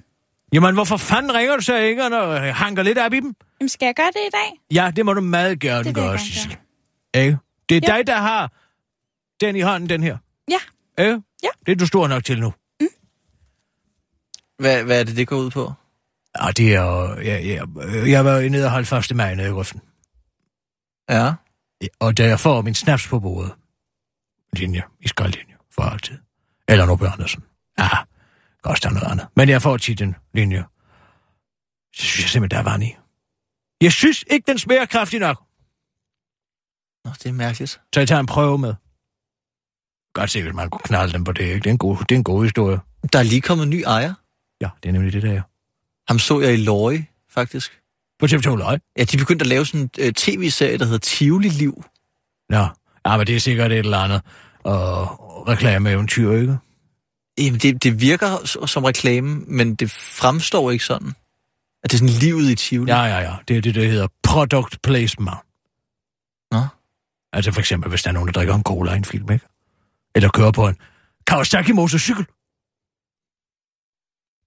Jamen, 0.53 0.73
hvorfor 0.73 0.97
fanden 0.97 1.33
ringer 1.33 1.55
du 1.55 1.61
så 1.61 1.75
ikke 1.77 2.03
og 2.05 2.55
hanker 2.55 2.83
lidt 2.83 2.97
op 2.97 3.13
i 3.13 3.19
dem? 3.19 3.35
Jamen, 3.61 3.69
skal 3.69 3.85
jeg 3.85 3.95
gøre 3.95 4.07
det 4.07 4.19
i 4.27 4.29
dag? 4.33 4.59
Ja, 4.73 4.91
det 4.95 5.05
må 5.05 5.13
du 5.13 5.21
meget 5.21 5.59
gerne 5.59 5.79
Det 5.79 5.85
jeg 5.85 5.93
gøre, 5.93 6.19
Sissel. 6.19 6.57
Ikke? 7.15 7.37
Det 7.69 7.77
er 7.77 7.93
Ja. 7.93 7.97
dig, 7.97 8.07
der 8.07 8.17
har 8.17 8.51
den 9.41 9.55
i 9.55 9.61
hånden, 9.61 9.89
den 9.89 10.03
her. 10.03 10.17
Ja. 10.51 10.59
Ikke? 11.03 11.21
Ja. 11.43 11.47
Det 11.65 11.71
er 11.71 11.75
du 11.75 11.85
stor 11.87 12.07
nok 12.07 12.23
til 12.23 12.39
nu. 12.39 12.53
Hvad, 14.61 14.83
hvad 14.83 14.99
er 14.99 15.03
det, 15.03 15.17
det 15.17 15.27
går 15.27 15.37
ud 15.37 15.51
på? 15.51 15.73
Og 16.35 16.57
det 16.57 16.75
er 16.75 16.81
jo... 16.81 17.15
Jeg, 17.15 17.45
jeg, 17.45 17.67
jeg 18.07 18.25
var 18.25 18.49
nede 18.49 18.65
og 18.65 18.71
holdt 18.71 19.11
1. 19.11 19.15
maj 19.15 19.35
nede 19.35 19.47
i 19.47 19.51
Grøften. 19.51 19.81
Ja. 21.09 21.33
Og 21.99 22.17
da 22.17 22.27
jeg 22.27 22.39
får 22.39 22.61
min 22.61 22.75
snaps 22.75 23.07
på 23.07 23.19
bordet, 23.19 23.53
linje, 24.53 24.83
i 24.99 25.07
skoldlinje, 25.07 25.55
for 25.75 25.81
altid. 25.81 26.17
Eller 26.67 26.85
nu 26.85 26.97
Andersen. 27.05 27.43
Ja, 27.79 27.87
kan 28.63 28.71
også 28.71 28.89
noget 28.89 29.11
andet. 29.11 29.27
Men 29.35 29.49
jeg 29.49 29.61
får 29.61 29.77
tit 29.77 30.01
en 30.01 30.15
linje. 30.33 30.65
Så 31.95 32.01
synes 32.03 32.21
jeg 32.21 32.29
simpelthen, 32.29 32.63
der 32.63 32.69
er 32.69 32.71
vand 32.71 32.83
i. 32.83 32.95
Jeg 33.81 33.91
synes 33.91 34.23
ikke, 34.27 34.51
den 34.51 34.57
smager 34.57 34.85
kraftig 34.85 35.19
nok. 35.19 35.43
Nå, 37.05 37.11
det 37.23 37.25
er 37.25 37.33
mærkeligt. 37.33 37.71
Så 37.93 37.99
jeg 37.99 38.07
tager 38.07 38.19
en 38.19 38.25
prøve 38.25 38.57
med. 38.57 38.75
Godt 40.13 40.31
se, 40.31 40.43
hvis 40.43 40.53
man 40.53 40.69
kunne 40.69 40.81
knalde 40.83 41.13
dem 41.13 41.23
på 41.23 41.31
det, 41.31 41.43
ikke? 41.43 41.59
Det 41.59 41.65
er 41.65 41.71
en 41.71 41.77
god, 41.77 41.97
det 41.97 42.11
er 42.11 42.15
en 42.15 42.23
god 42.23 42.43
historie. 42.43 42.79
Der 43.13 43.19
er 43.19 43.23
lige 43.23 43.41
kommet 43.41 43.63
en 43.63 43.69
ny 43.69 43.83
ejer. 43.87 44.13
Ja, 44.61 44.69
det 44.83 44.89
er 44.89 44.93
nemlig 44.93 45.13
det 45.13 45.23
der. 45.23 45.41
Ham 46.07 46.19
så 46.19 46.41
jeg 46.41 46.53
i 46.53 46.57
Løje, 46.57 47.05
faktisk. 47.29 47.79
På 48.19 48.25
TV2 48.25 48.55
Løje? 48.55 48.79
Ja, 48.97 49.03
de 49.03 49.17
begyndte 49.17 49.43
at 49.43 49.47
lave 49.47 49.65
sådan 49.65 49.89
en 49.97 50.05
uh, 50.05 50.11
tv-serie, 50.11 50.77
der 50.77 50.85
hedder 50.85 50.99
Tivoli 50.99 51.49
Liv. 51.49 51.83
Nå, 52.49 52.67
ja, 53.05 53.17
men 53.17 53.27
det 53.27 53.35
er 53.35 53.39
sikkert 53.39 53.71
et 53.71 53.77
eller 53.77 53.97
andet. 53.97 54.21
Og 54.63 55.47
reklame-eventyr, 55.47 56.31
ikke? 56.31 56.57
Jamen, 57.37 57.59
det, 57.59 57.83
det 57.83 58.01
virker 58.01 58.65
som 58.65 58.83
reklame, 58.83 59.43
men 59.47 59.75
det 59.75 59.91
fremstår 59.91 60.71
ikke 60.71 60.85
sådan. 60.85 61.13
At 61.83 61.91
det 61.91 61.93
er 61.93 61.97
sådan 61.97 62.15
livet 62.19 62.49
i 62.49 62.55
Tivoli. 62.55 62.91
Ja, 62.91 63.03
ja, 63.03 63.19
ja. 63.19 63.35
Det 63.47 63.57
er 63.57 63.61
det, 63.61 63.75
der 63.75 63.87
hedder 63.87 64.07
product 64.23 64.81
placement. 64.81 65.37
Nå. 66.51 66.61
Altså 67.33 67.51
for 67.51 67.59
eksempel, 67.59 67.89
hvis 67.89 68.03
der 68.03 68.09
er 68.09 68.13
nogen, 68.13 68.27
der 68.27 68.33
drikker 68.33 68.55
en 68.55 68.63
cola 68.63 68.93
i 68.93 68.97
en 68.97 69.05
film, 69.05 69.31
ikke? 69.31 69.45
Eller 70.15 70.29
kører 70.29 70.51
på 70.51 70.67
en 70.67 70.77
Kawasaki 71.27 71.71
motorcykel. 71.71 72.25